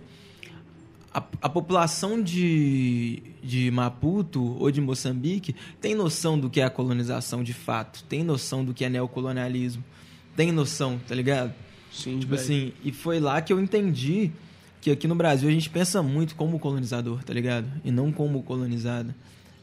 [1.14, 6.70] a, a população de, de Maputo ou de Moçambique tem noção do que é a
[6.70, 9.84] colonização de fato, tem noção do que é neocolonialismo,
[10.36, 11.54] tem noção, tá ligado?
[11.92, 12.42] Sim, Tipo velho.
[12.42, 14.32] assim, e foi lá que eu entendi
[14.82, 17.68] que aqui no Brasil a gente pensa muito como colonizador, tá ligado?
[17.86, 19.14] E não como colonizado.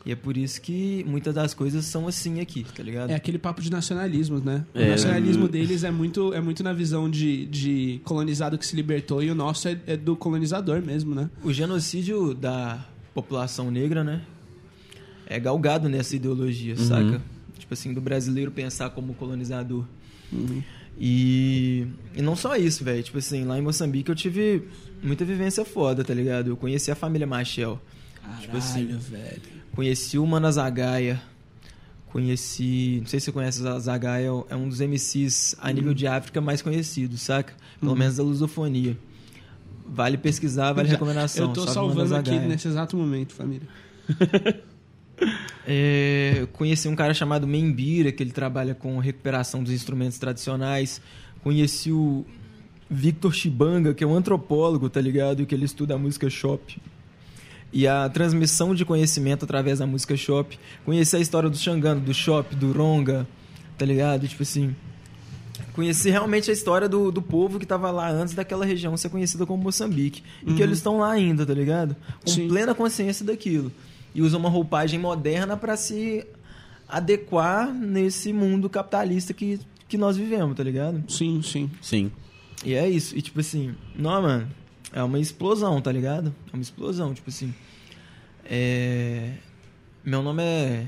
[0.05, 3.11] E é por isso que muitas das coisas são assim aqui, tá ligado?
[3.11, 4.65] É aquele papo de nacionalismo, né?
[4.75, 4.89] O É.
[4.91, 9.31] nacionalismo deles é muito, é muito na visão de, de colonizado que se libertou e
[9.31, 11.29] o nosso é, é do colonizador mesmo, né?
[11.45, 12.83] O genocídio da
[13.13, 14.23] população negra, né?
[15.27, 17.21] É galgado nessa ideologia, saca?
[17.59, 19.85] Tipo assim, do brasileiro pensar como colonizador.
[20.99, 21.87] E,
[22.17, 23.03] e não só isso, velho.
[23.03, 24.63] Tipo assim, lá em Moçambique eu tive
[25.03, 26.49] muita vivência foda, tá ligado?
[26.49, 27.81] Eu conheci a família Machel.
[28.41, 29.43] Tipo assim, velho.
[29.74, 31.20] Conheci o Mana Zagaia.
[32.07, 32.99] Conheci.
[33.01, 36.41] Não sei se você conhece o Zagaia, é um dos MCs a nível de África
[36.41, 37.55] mais conhecidos, saca?
[37.78, 38.99] Pelo menos da lusofonia.
[39.87, 41.49] Vale pesquisar, vale recomendação.
[41.49, 43.66] Eu tô salvando aqui nesse exato momento, família.
[45.66, 51.01] É, conheci um cara chamado Membira, que ele trabalha com recuperação dos instrumentos tradicionais.
[51.43, 52.24] Conheci o
[52.91, 55.47] Victor Chibanga, que é um antropólogo, tá ligado?
[55.47, 56.81] Que ele estuda a música shop.
[57.73, 60.59] E a transmissão de conhecimento através da música shop.
[60.85, 63.27] Conheci a história do Xangano, do shop, do Ronga,
[63.79, 64.27] tá ligado?
[64.27, 64.75] Tipo assim.
[65.73, 69.47] Conheci realmente a história do, do povo que tava lá antes daquela região ser conhecida
[69.47, 70.22] como Moçambique.
[70.45, 71.95] E que eles estão lá ainda, tá ligado?
[72.25, 72.49] Com Sim.
[72.49, 73.71] plena consciência daquilo.
[74.13, 76.26] E usam uma roupagem moderna para se
[76.88, 81.05] adequar nesse mundo capitalista que, que nós vivemos, tá ligado?
[81.09, 81.71] Sim, sim.
[81.80, 82.11] Sim.
[82.64, 83.17] E é isso.
[83.17, 84.49] E tipo assim, não, mano,
[84.92, 86.34] é uma explosão, tá ligado?
[86.53, 87.54] É uma explosão, tipo assim.
[88.45, 89.34] É...
[90.04, 90.87] Meu nome é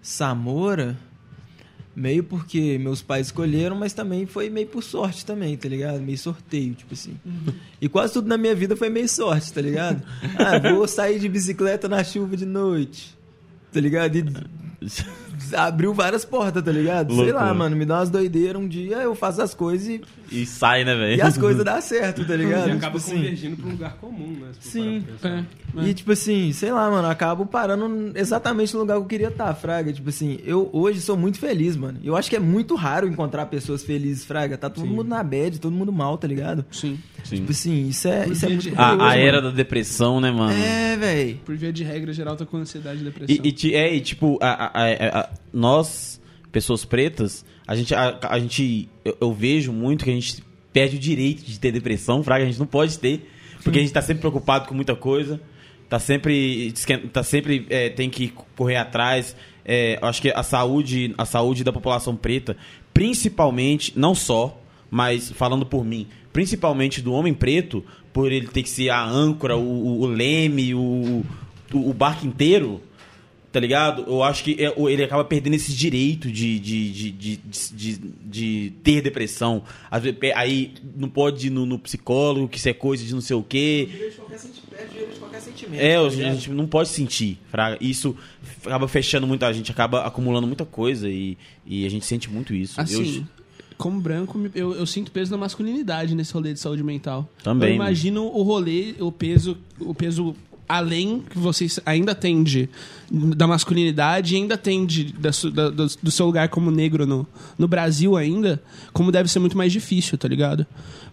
[0.00, 0.96] Samora,
[1.94, 6.00] meio porque meus pais escolheram, mas também foi meio por sorte também, tá ligado?
[6.00, 7.16] Meio sorteio, tipo assim.
[7.80, 10.02] E quase tudo na minha vida foi meio sorte, tá ligado?
[10.38, 13.16] Ah, vou sair de bicicleta na chuva de noite,
[13.70, 14.16] tá ligado?
[14.16, 14.24] E
[15.54, 17.08] abriu várias portas, tá ligado?
[17.14, 17.44] Sei Loucura.
[17.46, 20.00] lá, mano, me dá umas doideiras um dia, eu faço as coisas e,
[20.30, 21.16] E sai, né, velho?
[21.18, 22.68] e as coisas dão certo, tá ligado?
[22.68, 24.48] E acaba Tipo assim, convergindo pra um lugar comum, né?
[24.60, 25.04] Sim.
[25.20, 25.46] pra pensar.
[25.88, 29.54] E, tipo assim, sei lá, mano, acabo parando exatamente no lugar que eu queria estar,
[29.54, 29.90] Fraga.
[29.92, 31.98] Tipo assim, eu hoje sou muito feliz, mano.
[32.04, 34.58] Eu acho que é muito raro encontrar pessoas felizes, Fraga.
[34.58, 36.62] Tá todo mundo na bad, todo mundo mal, tá ligado?
[36.70, 36.98] Sim.
[37.24, 37.36] Sim.
[37.36, 39.20] Tipo assim, isso é, isso é muito de- A, curioso, a mano.
[39.20, 40.52] era da depressão, né, mano?
[40.52, 41.40] É, véi.
[41.44, 43.36] Por via de regra geral, tá com ansiedade e depressão.
[43.44, 48.18] E, e é, e tipo, a- a- a- a- nós, pessoas pretas, a gente, a,
[48.22, 50.42] a gente eu, eu vejo muito que a gente
[50.72, 53.28] perde o direito de ter depressão, fraga, a gente não pode ter,
[53.62, 55.40] porque a gente tá sempre preocupado com muita coisa,
[55.88, 56.72] tá sempre,
[57.12, 59.36] tá sempre é, tem que correr atrás.
[59.64, 62.56] É, acho que a saúde, a saúde da população preta,
[63.12, 64.58] principalmente, não só,
[64.90, 69.56] mas falando por mim, principalmente do homem preto, por ele ter que ser a âncora,
[69.56, 71.22] o, o- o leme, o,
[71.72, 72.80] o, o barco inteiro,
[73.52, 74.04] tá ligado?
[74.08, 77.98] Eu acho que é- ele acaba perdendo esse direito de, de, de, de, de, de-
[78.24, 79.62] de ter depressão.
[79.90, 83.12] Às vezes, pe- aí não pode ir no, no psicólogo, que isso é coisa de
[83.12, 83.88] não sei o quê.
[85.74, 87.76] É, a gente não pode sentir, fraga.
[87.80, 88.16] Isso
[88.64, 92.54] acaba fechando muito, a gente acaba acumulando muita coisa e, e a gente sente muito
[92.54, 92.80] isso.
[92.80, 93.42] Assim, Eu-
[93.78, 97.28] como branco, eu, eu sinto peso da masculinidade nesse rolê de saúde mental.
[97.42, 100.36] Também, Eu imagino o rolê, o peso, o peso
[100.68, 102.68] além que vocês ainda têm de,
[103.10, 107.26] da masculinidade ainda tem de, da da- do, do seu lugar como negro no,
[107.58, 108.62] no Brasil ainda,
[108.92, 110.66] como deve ser muito mais difícil, tá ligado?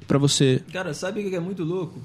[0.08, 0.62] Pra você.
[0.72, 2.00] Cara, sabe o que é muito louco?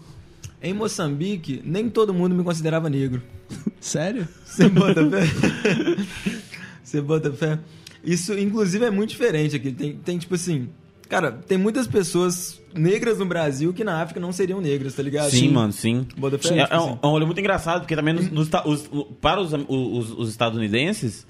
[0.62, 3.22] Em Moçambique, nem todo mundo me considerava negro.
[3.80, 4.26] Sério?
[4.44, 5.96] Você bota fé?
[6.82, 7.58] Você bota fé?
[8.02, 9.72] Isso, inclusive, é muito diferente aqui.
[9.72, 10.68] Tem, tem, tipo assim...
[11.08, 15.30] Cara, tem muitas pessoas negras no Brasil que na África não seriam negras, tá ligado?
[15.30, 16.06] Sim, mano, sim.
[16.42, 16.76] Sim, é, é assim.
[16.90, 18.88] um, é um rolê muito engraçado, porque também nos, nos os-
[19.20, 21.26] para os, os- os estadunidenses,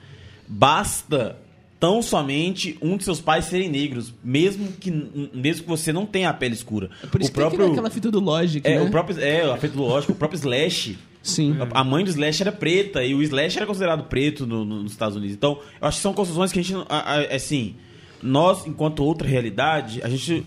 [0.48, 1.36] basta
[1.78, 4.90] tão somente um de seus pais serem negros, mesmo que,
[5.34, 6.88] mesmo que você não tenha a pele escura.
[7.02, 8.82] É Por isso o que tem próprio, aquela fita do Logic, é, né?
[8.82, 10.96] o próprio, é, a feito lógico, o próprio Slash.
[11.22, 11.56] Sim.
[11.72, 14.82] A a mãe do Slash era preta e o Slash era considerado preto no- no-
[14.82, 15.34] nos Estados Unidos.
[15.34, 17.74] Então, eu acho que são construções que a gente, não- a- a- assim,
[18.24, 20.46] nós, enquanto outra realidade, a gente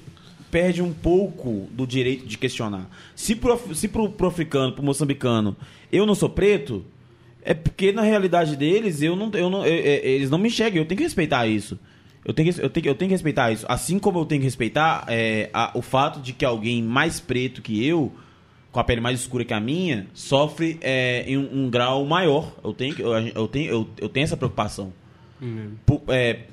[0.49, 2.89] perde um pouco do direito de questionar.
[3.15, 5.55] Se pro, se pro, pro africano, pro moçambicano,
[5.91, 6.83] eu não sou preto,
[7.43, 10.79] é porque na realidade deles, eu não, eu não, eu- eu- eles não me enxergam.
[10.81, 11.77] Eu tenho que respeitar isso.
[12.25, 13.65] Eu tenho, que, eu, tenho, eu tenho que respeitar isso.
[13.69, 17.61] Assim como eu tenho que respeitar é, a- o fato de que alguém mais preto
[17.61, 18.11] que eu,
[18.71, 22.53] com a pele mais escura que a minha, sofre é, em um, um grau maior.
[22.63, 24.91] Eu tenho, eu, eu tenho, eu, eu tenho essa preocupação.
[25.85, 26.47] Pu- é, pe-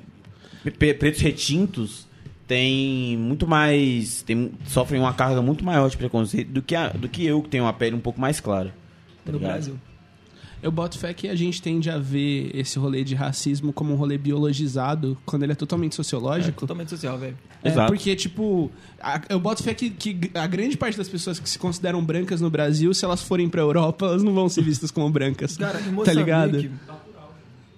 [0.71, 2.07] pretos retintos
[2.47, 4.21] têm muito mais.
[4.23, 7.49] Tem, sofrem uma carga muito maior de preconceito do que, a- do que eu, que
[7.49, 8.73] tenho uma pele um pouco mais clara.
[9.25, 9.51] tá No ligado?
[9.53, 9.79] Brasil.
[10.63, 13.95] Eu boto fé que a gente tende a ver esse rolê de racismo como um
[13.95, 16.59] rolê biologizado, quando ele é totalmente É, sociológico.
[16.61, 17.37] totalmente social, velho.
[17.63, 17.91] É, Exato.
[17.91, 21.59] porque, tipo, a- eu boto fé que, que a grande parte das pessoas que se
[21.59, 25.07] consideram brancas no Brasil, se elas forem pra Europa, elas não vão ser vistas como
[25.09, 25.55] brancas.
[25.55, 26.71] Cara, em tá ligado?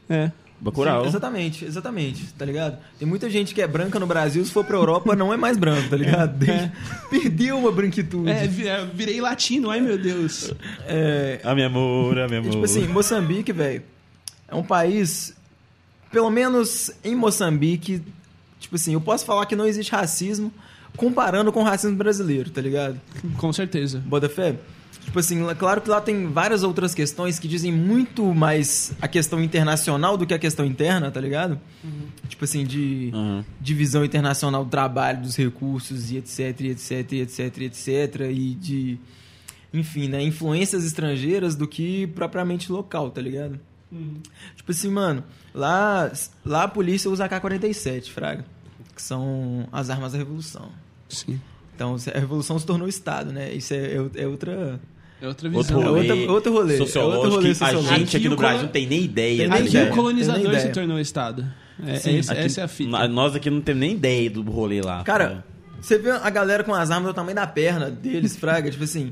[0.10, 0.32] É.
[0.60, 1.04] Bacurau.
[1.04, 2.80] Sim, exatamente, exatamente, tá ligado?
[2.98, 5.56] Tem muita gente que é branca no Brasil, se for pra Europa, não é mais
[5.56, 6.36] branco, tá ligado?
[6.36, 6.72] Desde-
[7.12, 8.30] Perdeu uma branquitude.
[8.32, 10.52] É, é, virei latino, ai meu Deus.
[10.88, 12.52] É, A minha amor, a minha E, amor.
[12.52, 13.84] tipo assim, Moçambique, velho,
[14.48, 15.36] é um país.
[16.12, 18.02] Pelo menos em Moçambique,
[18.60, 20.52] tipo assim, eu posso falar que não existe racismo
[20.96, 23.00] comparando com o racismo brasileiro, tá ligado?
[23.38, 24.02] Com certeza.
[24.06, 24.56] Bota fé?
[25.08, 29.08] Tipo assim, lá- claro que lá tem várias outras questões que dizem muito mais a
[29.08, 31.58] questão internacional do que a questão interna, tá ligado?
[32.28, 33.42] Tipo assim, de Uhum.
[33.60, 37.88] divisão internacional do trabalho, dos recursos e etc, e etc, e etc, etc,
[38.30, 38.98] e de,
[39.74, 43.58] enfim, né, influências estrangeiras do que propriamente local, tá ligado?
[44.58, 45.24] Tipo assim, mano,
[45.54, 46.12] lá,
[46.46, 48.44] lá a polícia usa AK-47, fraga,
[48.94, 50.70] que são as armas da revolução.
[51.08, 51.40] Sim.
[51.74, 53.54] Então, a revolução se tornou Estado, né?
[53.54, 54.78] Isso é, é, é outra...
[55.22, 55.82] É outra Outro visão.
[55.82, 57.94] rolê, outro- outro rolê, é sociológico outro rolê que sociológico.
[57.94, 59.38] a gente aqui Aqui no Brasil não tem nem ideia.
[59.40, 59.92] Tem nem ideia.
[59.92, 61.46] o colonizador se tornou Estado.
[61.86, 62.90] É, Sim, é esse- Aqui- essa é a fita.
[62.92, 65.04] na- Nós aqui não temos nem ideia do rolê lá.
[65.04, 65.44] Cara,
[65.82, 69.12] você vê a galera com as armas do tamanho da perna deles, fraga, tipo assim.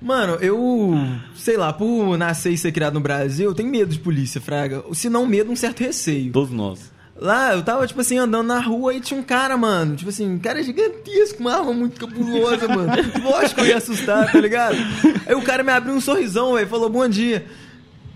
[0.00, 0.94] Mano, eu,
[1.34, 4.82] sei lá, por nascer e ser criado no Brasil, eu tenho medo de polícia, fraga.
[4.92, 6.30] Se não medo, um certo receio.
[6.32, 6.92] todos nós.
[7.20, 9.96] Lá, eu tava, tipo assim, andando na rua e tinha um cara, mano.
[9.96, 12.92] Tipo assim, um cara gigantesco, uma arma muito cabulosa, mano.
[13.24, 14.76] Lógico que eu ia assustar, tá ligado?
[15.26, 17.44] Aí o cara me abriu um sorrisão, velho, falou bom dia.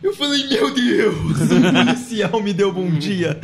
[0.03, 3.39] Eu falei, meu Deus, o policial me deu bom dia.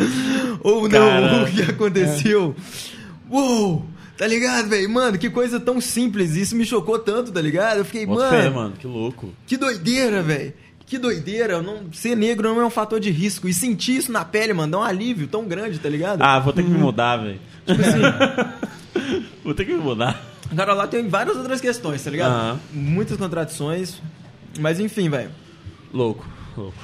[0.60, 1.44] Ou não, Cara.
[1.44, 2.54] o que aconteceu?
[3.30, 3.84] Uou,
[4.16, 4.88] tá ligado, velho?
[4.90, 6.34] Mano, que coisa tão simples.
[6.34, 7.78] Isso me chocou tanto, tá ligado?
[7.78, 9.32] Eu fiquei, Bota mano, fé, mano, que louco.
[9.46, 10.52] que doideira, velho.
[10.88, 13.48] Que doideira, não, ser negro não é um fator de risco.
[13.48, 16.22] E sentir isso na pele, mano, dá um alívio tão grande, tá ligado?
[16.22, 17.40] Ah, vou ter que me mudar, velho.
[17.66, 18.00] Tipo assim,
[19.44, 20.20] Vou ter que me mudar.
[20.54, 22.32] Cara, lá tem várias outras questões, tá ligado?
[22.32, 22.60] Aham.
[22.72, 24.00] Muitas contradições.
[24.58, 25.30] Mas enfim, velho.
[25.92, 26.76] Louco, louco.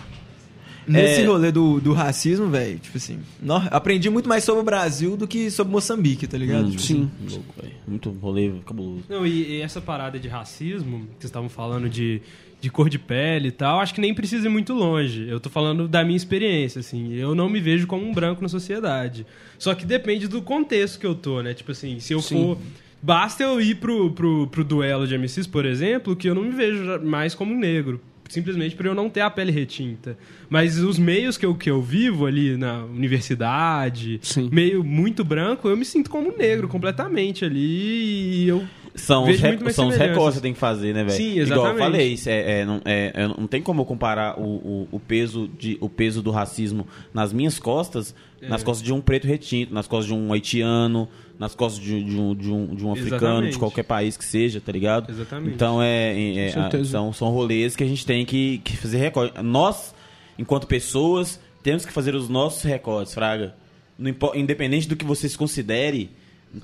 [0.86, 1.24] Nesse É.
[1.26, 5.26] rolê do, do racismo, velho, tipo assim, nó- aprendi muito mais sobre o Brasil do
[5.26, 6.66] que sobre Moçambique, tá ligado?
[6.66, 7.10] Hum, Tipo Sim.
[7.30, 7.74] Louco, velho.
[7.88, 9.02] Muito rolê cabuloso.
[9.08, 12.20] Não, e, e essa parada de racismo, que vocês estavam falando de,
[12.60, 15.26] de cor de pele e tal, acho que nem precisa ir muito longe.
[15.28, 17.14] Eu tô falando da minha experiência, assim.
[17.14, 19.26] Eu não me vejo como um branco na sociedade.
[19.58, 21.54] Só que depende do contexto que eu tô, né?
[21.54, 22.34] Tipo assim, se eu Sim.
[22.36, 22.58] for.
[23.02, 26.52] Basta eu ir pro, pro, pro duelo de MCs, por exemplo, que eu não me
[26.52, 28.00] vejo mais como um negro.
[28.34, 30.18] Simplesmente por eu não ter a pele retinta.
[30.50, 34.48] Mas os meios que eu, que eu vivo ali na universidade, Sim.
[34.50, 39.40] meio muito branco, eu me sinto como um negro completamente ali e eu São os,
[39.40, 41.16] Vejo são os recortes que você tem que fazer, né, velho?
[41.16, 41.78] Sim, Igual eu exatamente.
[41.78, 45.48] falei, isso é, é, não, é, não tem como eu comparar o, o, o peso
[45.58, 48.48] de, o peso do racismo nas minhas costas, É.
[48.48, 52.16] nas costas de um preto retinto, nas costas de um haitiano, nas costas de, de
[52.16, 53.52] um, de, um, de um africano, Exatamente.
[53.54, 55.10] de qualquer país que seja, tá ligado?
[55.10, 55.54] Exatamente.
[55.56, 56.90] Então é, é- é- Com certeza.
[56.92, 59.42] são, são rolês que a gente tem que, que fazer recorte.
[59.42, 59.92] Nós,
[60.38, 63.56] enquanto pessoas, temos que fazer os nossos recortes, Fraga.
[63.98, 66.10] Impo- independente do que você se considere,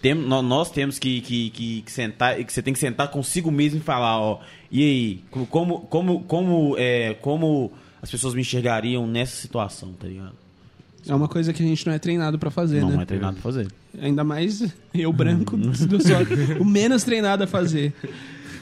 [0.00, 3.50] tem, nó- nós temos que, que, que, que sentar, que você tem que sentar consigo
[3.50, 4.40] mesmo e falar, ó,
[4.70, 7.72] e aí, co- como, como, como, é, como
[8.02, 10.32] as pessoas me enxergariam nessa situação, tá ligado?
[11.08, 13.02] É uma coisa que a gente não é treinado pra fazer, não né?
[13.02, 13.68] é treinado pra fazer.
[14.00, 17.92] Ainda mais eu branco, sou o menos treinado a fazer.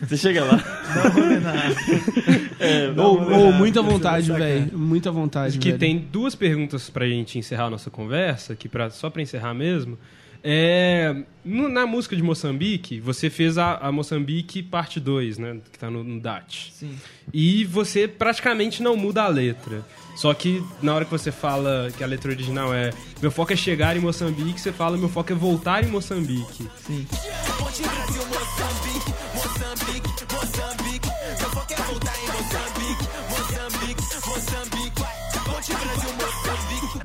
[0.08, 0.62] Você chega lá.
[2.60, 4.76] É, ou, ou muita vontade, velho.
[4.76, 5.78] Muita vontade, que velho.
[5.78, 9.98] tem duas perguntas pra gente encerrar a nossa conversa, que pra, só pra encerrar mesmo.
[10.42, 15.58] É, no- na música de Moçambique, você fez a, a Moçambique parte 2, né?
[15.72, 16.72] Que tá no, no DAT.
[16.72, 16.96] Sim.
[17.32, 19.84] E você praticamente não muda a letra.
[20.16, 22.90] Só que na hora que você fala que a letra original é
[23.22, 26.66] meu foco é chegar em Moçambique, você fala meu foco é voltar em Moçambique.
[26.86, 27.06] Sim.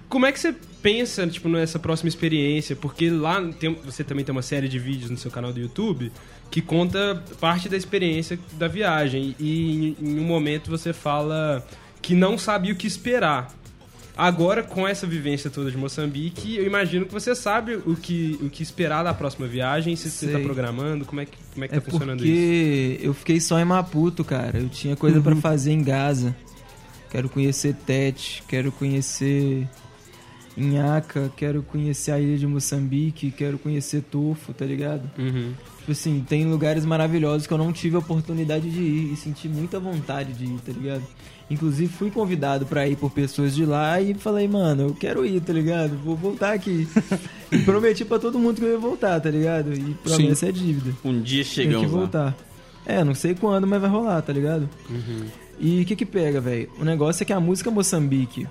[0.09, 2.75] Como é que você pensa, tipo, nessa próxima experiência?
[2.75, 6.11] Porque lá tem- você também tem uma série de vídeos no seu canal do YouTube
[6.51, 9.35] que conta parte da experiência da viagem.
[9.39, 11.65] E em, em um momento você fala
[12.01, 13.51] que não sabia o que esperar.
[14.15, 18.47] Agora, com essa vivência toda de Moçambique, eu imagino que você sabe o que, o
[18.49, 21.75] que esperar da próxima viagem, se você está programando, como é que, como é que
[21.75, 22.31] É tá funcionando isso?
[22.31, 24.59] porque eu fiquei só em Maputo, cara.
[24.59, 26.35] Eu tinha coisa pra fazer em Gaza.
[27.09, 29.67] Quero conhecer Tete, quero conhecer
[30.55, 35.09] Inhaca, quero conhecer a ilha de Moçambique, quero conhecer Tofo, tá ligado?
[35.17, 35.53] Uhum.
[35.79, 39.49] Tipo assim, tem lugares maravilhosos que eu não tive a oportunidade de ir e senti
[39.49, 41.03] muita vontade de ir, tá ligado?
[41.49, 45.41] Inclusive fui convidado pra ir por pessoas de lá e falei, mano, eu quero ir,
[45.41, 45.97] tá ligado?
[45.97, 46.87] Vou voltar aqui.
[47.51, 49.73] e prometi pra todo mundo que eu ia voltar, tá ligado?
[49.73, 50.95] E promessa é dívida.
[51.03, 51.99] Um dia Tem que chegamos lá.
[51.99, 52.37] voltar.
[52.85, 54.69] É, não sei quando, mas vai rolar, tá ligado?
[55.59, 56.69] E o que que pega, velho?
[56.79, 58.47] O negócio é que a música Moçambique,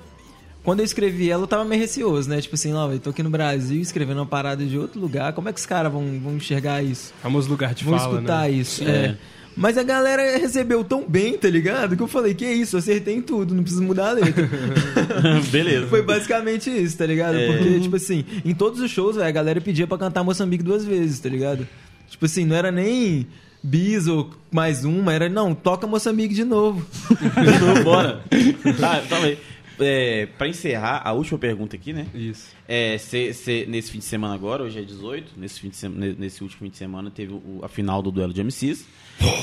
[0.63, 2.41] quando eu escrevi ela, eu tava meio receoso, né?
[2.41, 5.49] Tipo assim, não, eu tô aqui no Brasil escrevendo uma parada de outro lugar, como
[5.49, 7.13] é que os caras vão, vão enxergar isso?
[7.23, 8.51] Famoso lugar de Vão fala, escutar né?
[8.51, 8.87] isso, É.
[8.89, 9.17] é.
[9.55, 11.95] Mas a galera recebeu tão bem, tá ligado?
[11.95, 14.49] Que eu falei, que isso, acertei em tudo, não preciso mudar a letra.
[15.53, 15.89] Beleza.
[15.89, 17.37] Foi basicamente isso, tá ligado?
[17.37, 17.47] É.
[17.53, 20.87] Porque, tipo assim, em todos os shows, véio, a galera pedia pra cantar Moçambique duas
[20.87, 21.69] vezes, tá ligado?
[22.09, 23.27] Tipo assim, não era nem
[23.63, 26.85] bis ou mais uma, era, não, toca Moçambique de novo.
[27.85, 28.23] Bora.
[28.81, 29.37] Tá, então aí.
[29.83, 32.07] É, pra encerrar, a última pergunta aqui, né?
[32.15, 32.49] Isso.
[32.69, 35.97] É, cê, cê- nesse fim de semana agora, hoje é 18, nesse, fim de sema-
[35.97, 38.87] ne- nesse último fim de semana teve o- a final do duelo de MCs.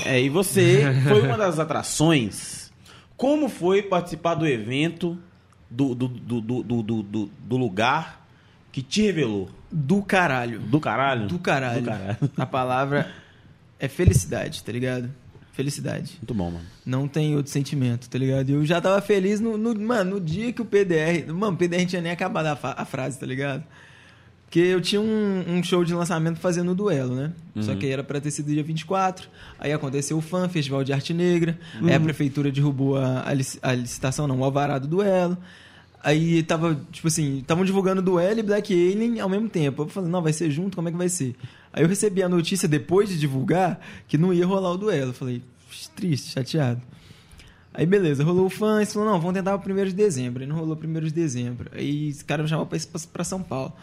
[0.05, 2.71] É, e você foi uma das atrações.
[3.17, 5.17] Como foi participar do evento,
[5.69, 8.25] do, do, do, do, do, do- do- do lugar
[8.71, 9.49] que te revelou?
[9.71, 10.59] Do caralho.
[10.59, 11.27] Do caralho?
[11.27, 11.81] Do caralho.
[11.81, 12.17] Do caralho.
[12.37, 13.11] A palavra
[13.79, 15.11] é felicidade, tá ligado?
[15.59, 16.13] Felicidade.
[16.21, 16.65] Muito bom, mano.
[16.85, 18.49] Não tem outro sentimento, tá ligado?
[18.49, 21.27] Eu já tava feliz no, no- mano, no dia que o PDR.
[21.33, 23.63] Mano, o PDR não tinha nem acabado a, a frase, tá ligado?
[24.45, 27.31] Porque eu tinha um, um show de lançamento fazendo o duelo, né?
[27.61, 29.27] Só que aí era pra ter sido dia 24.
[29.59, 31.59] Aí aconteceu o FAM, Festival de Arte Negra.
[31.83, 35.37] Aí a prefeitura derrubou a, a lic- a licitação, não, o alvará do duelo.
[36.01, 39.83] Aí tava, tipo assim, estavam divulgando duelo e Black Alien ao mesmo tempo.
[39.83, 41.35] Eu falei, não, vai ser junto, como é que vai ser?
[41.73, 45.09] Aí eu recebi a notícia depois de divulgar que não ia rolar o duelo.
[45.09, 45.41] Eu falei,
[45.95, 46.81] triste, chateado.
[47.73, 50.41] Aí beleza, rolou o fã, eles falaram, não, vamos tentar o 1 de dezembro.
[50.41, 51.69] Aí não rolou o 1 de dezembro.
[51.73, 53.73] Aí esse cara me chamou pra, ir pra, pra São Paulo.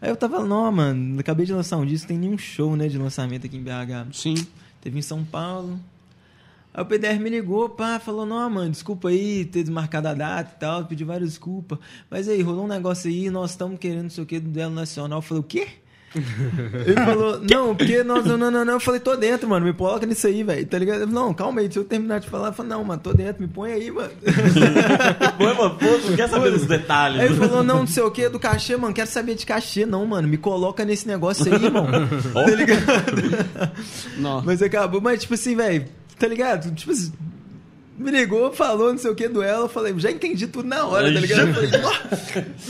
[0.00, 2.98] Aí eu tava, não, mano, acabei de lançar um disco, tem nenhum show, né, de
[2.98, 4.12] lançamento aqui em BH.
[4.12, 4.34] Sim.
[4.80, 5.80] Teve em São Paulo.
[6.76, 10.52] Aí o PDR me ligou, pá, falou, não, mano, desculpa aí ter desmarcado a data
[10.54, 11.78] e tal, pediu várias desculpas.
[12.10, 14.74] Mas aí, rolou um negócio aí, nós estamos querendo não sei o que do duelo
[14.74, 15.18] nacional.
[15.18, 15.68] Eu falei, o quê?
[16.86, 18.26] Ele falou, não, porque nós.
[18.26, 18.74] Não, não, não.
[18.74, 19.66] Eu falei, tô dentro, mano.
[19.66, 20.66] Me coloca nisso aí, velho.
[20.66, 21.02] Tá ligado?
[21.02, 22.48] Ele falou, não, calma aí, deixa eu terminar de falar.
[22.48, 24.10] Eu falei, não, mano, tô dentro, me põe aí, mano.
[25.36, 27.20] Pô, mano, pô, não quer saber dos detalhes.
[27.20, 29.84] Aí ele falou, não, não sei o que, do cachê, mano, quero saber de cachê,
[29.84, 30.28] não, mano.
[30.28, 31.86] Me coloca nesse negócio aí, irmão.
[32.32, 32.84] Tá ligado?
[34.18, 34.42] Não.
[34.42, 35.86] Mas acabou, mas tipo assim, velho,
[36.18, 36.74] tá ligado?
[36.74, 37.12] Tipo assim.
[37.98, 40.84] Me ligou, falou não sei o que do ela, eu falei, já entendi tudo na
[40.84, 41.48] hora, tá ligado?
[41.48, 41.70] Eu falei,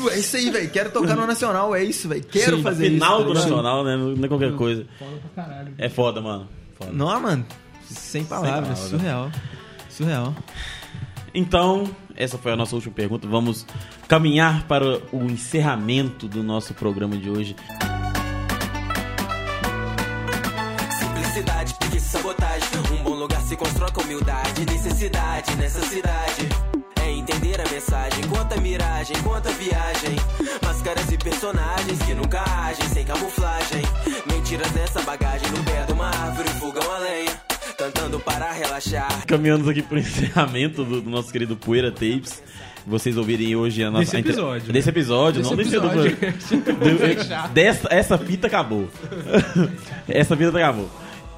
[0.05, 2.91] "Ó, é isso aí, velho, quero tocar no Nacional, é isso, velho, quero Sim, fazer
[2.91, 3.25] final isso.
[3.29, 3.51] do tá ligado?
[3.51, 3.97] Nacional, né?
[3.97, 4.87] Não é qualquer coisa.
[4.97, 5.75] Foda pra caralho.
[5.79, 6.49] É foda, mano.
[6.79, 6.93] Foda.
[6.93, 7.45] Não, mano,
[7.91, 8.79] sem palavras, palavras.
[8.79, 9.31] surreal.
[9.91, 10.33] Surreal.
[11.35, 13.27] Então, essa foi a nossa última pergunta.
[13.27, 13.67] Vamos
[14.07, 17.57] caminhar para o encerramento do nosso programa de hoje.
[22.93, 24.65] Um bom lugar se constrói com humildade.
[24.67, 26.49] Necessidade nessa cidade.
[27.03, 28.25] É entender a mensagem.
[28.29, 30.17] Quanta miragem, quanta viagem.
[30.63, 33.83] Máscaras e personagens que nunca agem sem camuflagem.
[34.33, 35.49] Mentiras nessa bagagem.
[35.51, 37.33] No pé de uma árvore, fogão a lenha.
[37.79, 39.27] Cantando para relaxar.
[39.27, 42.43] Caminhamos aqui para o encerramento do, do nosso querido Poeira Tapes.
[42.87, 44.05] Vocês ouvirem hoje a nossa.
[44.05, 44.73] Desse episódio, né?
[44.73, 46.17] Desse episódio, Desse não desse episódio.
[46.75, 47.49] do- Fechar.
[47.49, 48.89] dessa, essa fita acabou.
[50.09, 50.89] essa fita acabou.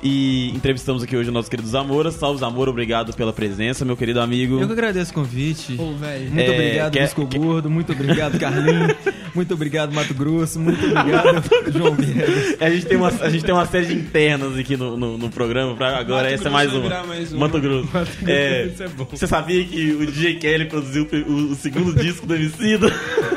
[0.03, 2.12] E entrevistamos aqui hoje o nosso querido Zamora.
[2.12, 4.61] Salve Zamora, obrigado pela presença, meu querido amigo.
[4.61, 5.75] Eu que agradeço o convite.
[5.75, 6.31] Pô, velho.
[6.31, 7.69] Muito É, obrigado, quer- Bisco quer- Gordo.
[7.69, 8.95] Muito obrigado, Carlinhos.
[9.35, 10.59] Muito obrigado, Mato Grosso.
[10.61, 11.43] Muito obrigado,
[11.77, 12.57] João Viegas.
[12.61, 15.31] A gente, tem uma, a gente tem uma série de internas aqui no, no, no
[15.31, 17.05] programa, pra agora Mato essa é Grosso mais uma.
[17.07, 17.41] mais uma.
[17.41, 17.89] Mato Grosso.
[18.27, 19.05] É, Isso é bom.
[19.11, 22.87] Você sabia que o DJ Kelly produziu o, o segundo disco do Emicida?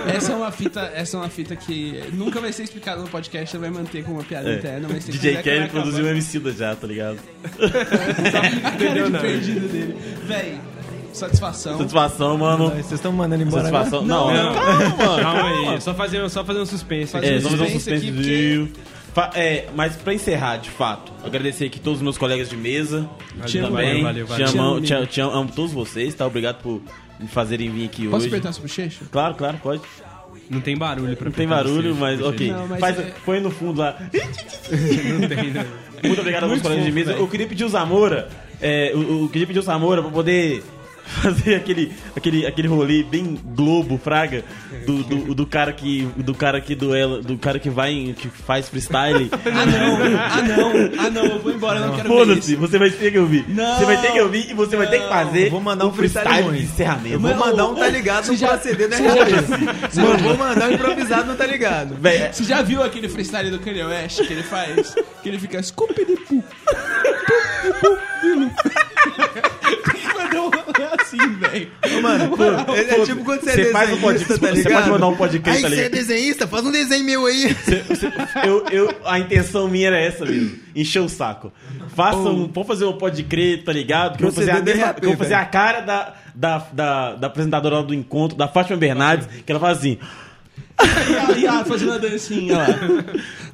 [0.07, 3.57] Essa é uma fita, essa é uma fita que nunca vai ser explicada no podcast,
[3.57, 4.57] vai manter como uma piada É.
[4.57, 7.17] interna, mas se DJ Kelly produziu o Emicida já, tá ligado?
[7.59, 9.95] a cara de perdido dele.
[10.25, 10.59] Véi,
[11.13, 11.77] satisfação.
[11.77, 12.69] Satisfação, mano.
[12.69, 14.03] Vocês estão mandando embora Satisfação.
[14.05, 14.43] agora?
[14.43, 15.21] Não, Não, calma, mano.
[15.21, 17.15] Calma aí, só fazer, só fazer um suspense.
[17.17, 17.27] Aqui.
[17.27, 18.71] É, um um suspense aqui,
[19.35, 23.09] é, mas pra encerrar, de fato, agradecer aqui todos os meus colegas de mesa.
[23.45, 24.01] Te amo, também.
[24.03, 24.47] valeu, valeu.
[24.47, 26.25] Te, amo, Te te, amo, te amo, amo todos vocês, tá?
[26.25, 26.81] Obrigado por
[27.22, 28.27] me fazerem vir aqui Posso hoje.
[28.27, 29.06] apertar sua bochecha?
[29.11, 29.81] Claro, claro, pode.
[30.49, 32.52] Não tem barulho pra Não tem barulho, mas ok.
[32.52, 33.98] Não, mas Faz, é- Põe no fundo lá.
[35.19, 35.65] Não tem, não.
[36.03, 37.11] Muito obrigado aos meus colegas de mesa.
[37.14, 38.27] Eu queria pedir o Zamora,
[38.61, 40.64] é, eu, eu queria pedir o Zamora pra poder
[41.21, 44.43] fazer aquele, aquele, aquele rolê bem globo, fraga,
[44.85, 48.27] do, do, do cara que do cara que duela, do cara que vai em- que
[48.29, 49.29] faz freestyle.
[49.51, 50.71] Ah não, ah não,
[51.05, 52.61] ah não, eu vou embora, eu não quero ver Foda-se, isso.
[52.61, 53.45] você vai ter que ouvir.
[53.49, 53.77] Não.
[53.79, 55.93] você vai ter que ouvir e você vai ter que fazer Eu vou mandar um
[55.93, 57.13] freestyle freestyle de encerramento.
[57.15, 60.01] Eu vou mandar um tá ligado você no já- proceder da RG.
[60.01, 61.95] Mano, vou mandar um improvisado no tá ligado.
[61.99, 64.95] Véi, Você já viu aquele freestyle do Kanye West que ele faz?
[65.21, 66.43] Que ele fica Scooby-Doo.
[67.83, 67.97] Mandou
[68.47, 68.49] um
[71.11, 71.71] assim, velho.
[72.01, 74.75] Mano, pô, ele é tipo quando você é você faz um desenhista, podcast, tá você
[74.75, 77.55] pode mandar um podcast, Aí tá você é desenhista, faz um desenho meu aí.
[78.45, 80.57] eu, eu, a intenção minha era essa mesmo.
[80.75, 81.51] Encher o saco.
[81.95, 84.17] Façam, vamos fazer um pode crer, tá ligado?
[84.17, 87.15] Que eu vou fazer, a, mesma, que eu vou fazer a cara da, da, da,
[87.15, 89.97] da apresentadora lá do encontro, da Fátima Bernardes, que ela faz assim.
[91.37, 92.67] E E ela fazendo uma dancinha lá.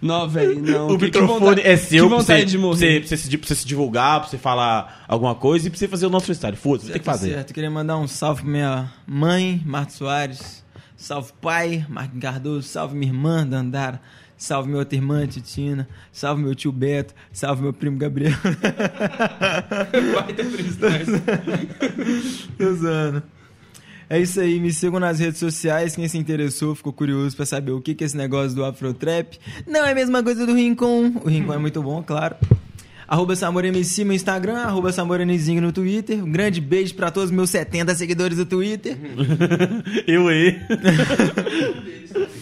[0.02, 0.86] Não, velho, não.
[0.88, 2.78] o Que- que microfone vontade- é seu Que pra você, de pra morrer.
[2.78, 5.78] você, pra, você, se- pra você se divulgar, pra você falar alguma coisa e pra
[5.80, 6.56] você fazer o nosso freestyle.
[6.56, 7.34] Foda-se, tem que fazer.
[7.34, 10.64] Certo, queria mandar um salve pra minha mãe, Marta Soares.
[10.96, 12.68] Salve pai, Marquinhos Cardoso.
[12.68, 14.02] Salve minha irmã, Dandara.
[14.36, 15.88] Salve minha outra irmã, Titina.
[16.12, 17.14] Salve meu tio Beto.
[17.32, 18.34] Salve meu primo Gabriel.
[20.14, 21.22] Vai ter freestyle.
[22.58, 23.24] Tô zoando.
[24.10, 25.96] É isso aí, me sigam nas redes sociais.
[25.96, 29.34] Quem se interessou, ficou curioso pra saber o que que é esse negócio do Afrotrap.
[29.68, 31.12] Não é a mesma coisa do Rincon.
[31.24, 32.38] O Rincon é muito bom, claro.
[33.06, 36.24] Arroba SamorMC no Instagram, arroba SamorAnizinho no Twitter.
[36.24, 38.98] Um grande beijo pra todos os meus 70 seguidores do Twitter.
[40.08, 40.60] eu aí.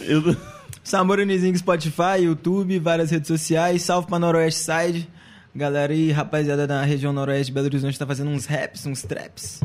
[0.02, 0.36] eu,
[0.84, 3.82] Samoranizinho Spotify, YouTube, várias redes sociais.
[3.82, 5.10] Salve pra Noroeste Side.
[5.56, 9.62] Galera aí, rapaziada da região Noroeste de Belo Horizonte tá fazendo uns raps, uns traps.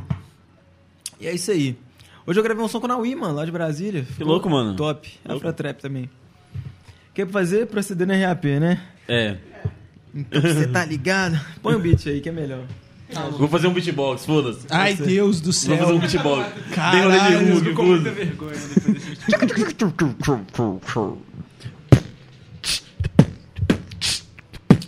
[1.20, 1.76] E é isso aí.
[2.26, 4.04] Hoje eu gravei um som com a Naui, mano, lá de Brasília.
[4.04, 4.76] Ficou louco, mano.
[4.76, 5.08] Top.
[5.24, 5.38] Louco.
[5.48, 6.08] Afro Trap também.
[7.14, 7.66] Quer fazer?
[7.66, 8.80] Proceder no RAP, né?
[9.08, 9.36] é.
[10.12, 11.40] Então você tá ligado?
[11.62, 12.64] Põe o beat aí que é melhor.
[13.38, 14.66] Vou fazer um beatbox, foda-se.
[14.68, 15.94] Ai, Deus do Vou fazer céu.
[15.94, 16.52] um beatbox.
[16.74, 18.56] Caralho, Bem rolê de eu Hulk, Com muita vergonha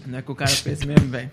[0.06, 1.30] Não é que o cara pensa mesmo, velho.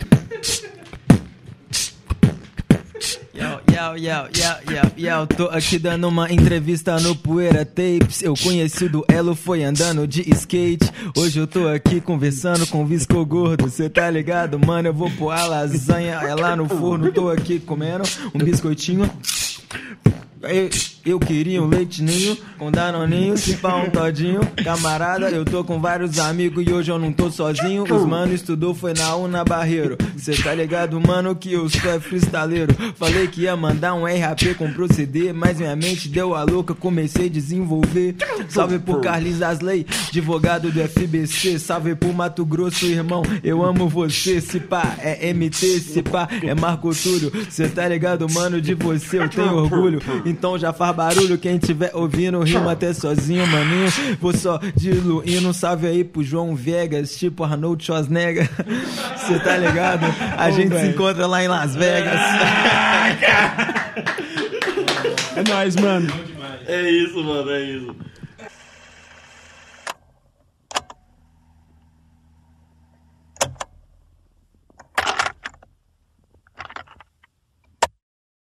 [3.39, 4.27] Yo, yo, yo,
[4.67, 8.21] yo, yo, tô aqui dando uma entrevista no Poeira Tapes.
[8.21, 10.91] Eu conheci o duelo, foi andando de skate.
[11.15, 13.69] Hoje eu tô aqui conversando com o Visco Gordo.
[13.69, 14.89] Cê tá ligado, mano?
[14.89, 17.13] Eu vou pôr a lasanha, é lá no forno.
[17.13, 18.03] Tô aqui comendo
[18.35, 19.09] um biscoitinho.
[20.41, 20.69] Eu,
[21.09, 24.41] eu queria um leite ninho com danoninho, se pá um todinho.
[24.63, 27.83] Camarada, eu tô com vários amigos e hoje eu não tô sozinho.
[27.83, 29.97] Os mano estudou, foi na UNA Barreiro.
[30.17, 32.75] Cê tá ligado, mano, que eu sou é freestaleiro.
[32.95, 37.27] Falei que ia mandar um RAP com proceder, mas minha mente deu a louca, comecei
[37.27, 38.15] a desenvolver.
[38.47, 41.57] Salve pro Carlinhos Asley, advogado do FBC.
[41.57, 44.41] Salve pro Mato Grosso, irmão, eu amo você.
[44.41, 47.31] Se pá, é MT, se pá, é Marco Túlio.
[47.49, 50.01] Cê tá ligado, mano, de você eu tenho orgulho.
[50.25, 53.87] Então já faz barulho, quem tiver ouvindo, rima até sozinho, maninho.
[54.19, 58.49] Vou só diluindo, salve aí pro João Vegas, tipo Arnold Schwarzenegger.
[59.25, 60.03] Cê tá ligado?
[60.37, 62.19] A gente se encontra lá em Las Vegas.
[65.37, 66.11] É nóis, mano.
[66.67, 67.95] É isso, mano, é isso.